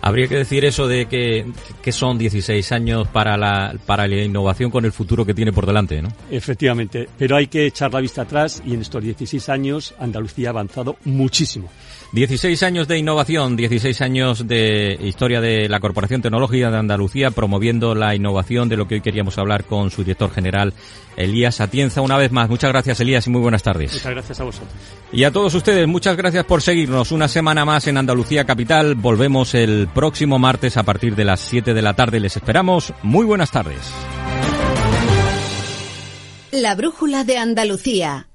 Habría 0.00 0.28
que 0.28 0.36
decir 0.36 0.64
eso 0.64 0.86
de 0.86 1.06
que, 1.06 1.46
que, 1.82 1.92
son 1.92 2.18
16 2.18 2.72
años 2.72 3.08
para 3.08 3.36
la, 3.36 3.74
para 3.84 4.06
la 4.06 4.22
innovación 4.22 4.70
con 4.70 4.84
el 4.84 4.92
futuro 4.92 5.24
que 5.24 5.34
tiene 5.34 5.52
por 5.52 5.66
delante, 5.66 6.00
¿no? 6.00 6.08
Efectivamente, 6.30 7.08
pero 7.18 7.36
hay 7.36 7.48
que 7.48 7.66
echar 7.66 7.92
la 7.92 8.00
vista 8.00 8.22
atrás 8.22 8.62
y 8.64 8.74
en 8.74 8.82
estos 8.82 9.02
16 9.02 9.48
años 9.48 9.94
Andalucía 9.98 10.48
ha 10.48 10.50
avanzado 10.50 10.96
muchísimo. 11.04 11.68
16 12.12 12.62
años 12.62 12.88
de 12.88 12.96
innovación, 12.96 13.54
16 13.54 14.00
años 14.00 14.48
de 14.48 14.98
historia 15.02 15.42
de 15.42 15.68
la 15.68 15.78
Corporación 15.78 16.22
Tecnológica 16.22 16.70
de 16.70 16.78
Andalucía 16.78 17.30
promoviendo 17.30 17.94
la 17.94 18.14
innovación 18.14 18.70
de 18.70 18.78
lo 18.78 18.88
que 18.88 18.96
hoy 18.96 19.00
queríamos 19.02 19.36
hablar 19.36 19.64
con 19.64 19.90
su 19.90 20.04
director 20.04 20.30
general, 20.30 20.72
Elías 21.16 21.60
Atienza. 21.60 22.00
Una 22.00 22.16
vez 22.16 22.32
más, 22.32 22.48
muchas 22.48 22.72
gracias 22.72 23.00
Elías 23.00 23.26
y 23.26 23.30
muy 23.30 23.42
buenas 23.42 23.62
tardes. 23.62 23.92
Muchas 23.92 24.12
gracias 24.12 24.40
a 24.40 24.44
vosotros. 24.44 24.72
Y 25.12 25.24
a 25.24 25.30
todos 25.30 25.54
ustedes, 25.54 25.86
muchas 25.86 26.16
gracias 26.16 26.46
por 26.46 26.62
seguirnos. 26.62 27.12
Una 27.12 27.28
semana 27.28 27.66
más 27.66 27.86
en 27.86 27.98
Andalucía 27.98 28.44
Capital. 28.44 28.94
Volvemos 28.94 29.54
el 29.54 29.88
próximo 29.94 30.38
martes 30.38 30.78
a 30.78 30.84
partir 30.84 31.14
de 31.14 31.26
las 31.26 31.40
7 31.40 31.74
de 31.74 31.82
la 31.82 31.94
tarde. 31.94 32.20
Les 32.20 32.36
esperamos. 32.36 32.94
Muy 33.02 33.26
buenas 33.26 33.50
tardes. 33.50 33.78
La 36.52 36.74
brújula 36.74 37.24
de 37.24 37.36
Andalucía. 37.36 38.27